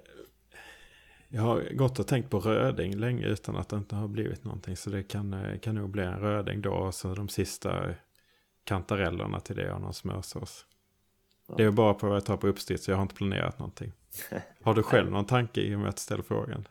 jag 1.36 1.42
har 1.42 1.74
gått 1.74 2.00
och 2.00 2.08
tänkt 2.08 2.30
på 2.30 2.40
röding 2.40 2.96
länge 2.96 3.26
utan 3.26 3.56
att 3.56 3.70
det 3.70 3.76
inte 3.76 3.96
har 3.96 4.08
blivit 4.08 4.44
någonting. 4.44 4.78
Så 4.78 4.90
det 4.90 5.04
kan, 5.04 5.34
eh, 5.34 5.60
kan 5.60 5.76
nog 5.76 5.90
bli 5.90 6.04
en 6.04 6.20
röding 6.20 6.62
då. 6.62 6.72
Och 6.72 6.94
så 6.94 7.14
de 7.14 7.30
sista 7.30 7.86
kantarellerna 8.64 9.40
till 9.40 9.56
det 9.56 9.72
och 9.72 9.82
någon 9.82 9.94
smörsås. 9.94 10.66
Det 11.58 11.64
är 11.64 11.72
bara 11.72 11.94
på 11.94 12.08
vad 12.08 12.16
jag 12.16 12.26
tar 12.26 12.38
på 12.38 12.48
uppstitt 12.48 12.82
så 12.82 12.92
jag 12.92 12.98
har 12.98 13.02
inte 13.02 13.16
planerat 13.16 13.60
någonting. 13.60 13.92
Har 14.64 14.74
du 14.74 14.84
själv 14.84 15.12
någon 15.12 15.26
tanke 15.26 15.62
i 15.62 15.76
och 15.76 15.80
med 15.80 15.90
att 15.90 16.00
ställa 16.00 16.24
frågan? 16.24 16.68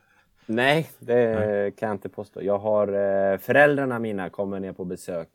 Nej, 0.47 0.91
det 0.99 1.35
Nej. 1.35 1.73
kan 1.73 1.89
jag 1.89 1.95
inte 1.95 2.09
påstå. 2.09 2.43
Jag 2.43 2.59
har 2.59 2.89
eh, 2.89 3.39
föräldrarna 3.39 3.99
mina 3.99 4.31
kommer 4.31 4.61
ner 4.61 4.73
på 4.73 4.85
besök 4.85 5.29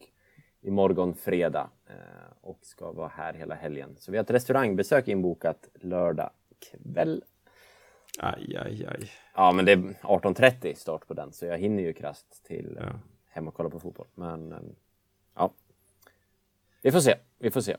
imorgon 0.61 1.13
fredag 1.13 1.69
eh, 1.89 1.95
och 2.41 2.59
ska 2.61 2.91
vara 2.91 3.11
här 3.15 3.33
hela 3.33 3.55
helgen. 3.55 3.95
Så 3.97 4.11
vi 4.11 4.17
har 4.17 4.23
ett 4.23 4.31
restaurangbesök 4.31 5.07
inbokat 5.07 5.69
lördag 5.81 6.29
kväll. 6.71 7.23
Aj, 8.19 8.57
aj, 8.65 8.85
aj. 8.87 9.11
Ja, 9.35 9.51
men 9.51 9.65
det 9.65 9.71
är 9.71 9.77
18.30 10.01 10.73
start 10.73 11.07
på 11.07 11.13
den, 11.13 11.33
så 11.33 11.45
jag 11.45 11.57
hinner 11.57 11.83
ju 11.83 11.93
krasst 11.93 12.45
till 12.45 12.77
ja. 12.81 12.99
hem 13.29 13.47
och 13.47 13.53
kolla 13.53 13.69
på 13.69 13.79
fotboll. 13.79 14.07
Men 14.15 14.51
eh, 14.51 14.59
ja, 15.35 15.51
vi 16.81 16.91
får 16.91 16.99
se. 16.99 17.15
Vi 17.39 17.51
får 17.51 17.61
se 17.61 17.77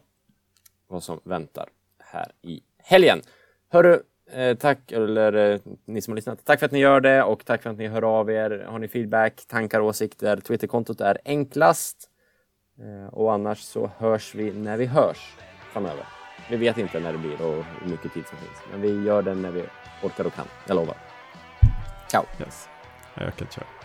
vad 0.87 1.03
som 1.03 1.21
väntar 1.25 1.69
här 1.99 2.33
i 2.43 2.63
helgen. 2.79 3.21
Hörru, 3.69 4.03
eh, 4.33 4.57
tack, 4.57 4.93
eller 4.93 5.33
eh, 5.33 5.61
ni 5.85 6.01
som 6.01 6.13
har 6.13 6.17
lyssnat. 6.17 6.45
Tack 6.45 6.59
för 6.59 6.67
att 6.67 6.73
ni 6.73 6.79
gör 6.79 7.01
det 7.01 7.23
och 7.23 7.45
tack 7.45 7.63
för 7.63 7.71
att 7.71 7.79
ni 7.79 7.87
hör 7.87 8.03
av 8.03 8.31
er. 8.31 8.67
Har 8.69 8.79
ni 8.79 8.89
feedback, 8.89 9.45
tankar, 9.47 9.81
åsikter? 9.81 10.37
Twitterkontot 10.37 11.01
är 11.01 11.19
enklast. 11.25 12.11
Eh, 12.79 13.15
och 13.15 13.33
annars 13.33 13.59
så 13.59 13.91
hörs 13.99 14.35
vi 14.35 14.53
när 14.53 14.77
vi 14.77 14.87
hörs 14.87 15.37
framöver. 15.73 16.18
Vi 16.51 16.57
vet 16.57 16.79
inte 16.79 17.01
när 17.01 17.13
det 17.13 17.19
blir 17.19 17.43
och 17.43 17.65
hur 17.81 17.91
mycket 17.91 18.13
tid 18.13 18.27
som 18.27 18.39
finns. 18.39 18.59
Men 18.71 18.81
vi 18.81 19.05
gör 19.05 19.23
det 19.23 19.35
när 19.35 19.51
vi 19.51 19.65
orkar 20.03 20.25
och 20.25 20.35
kan. 20.35 20.47
Jag 20.67 20.75
lovar. 20.75 20.97
Ciao! 22.09 22.25
Yes. 22.41 22.69
Jag 23.15 23.37
kan 23.37 23.49
köra. 23.49 23.78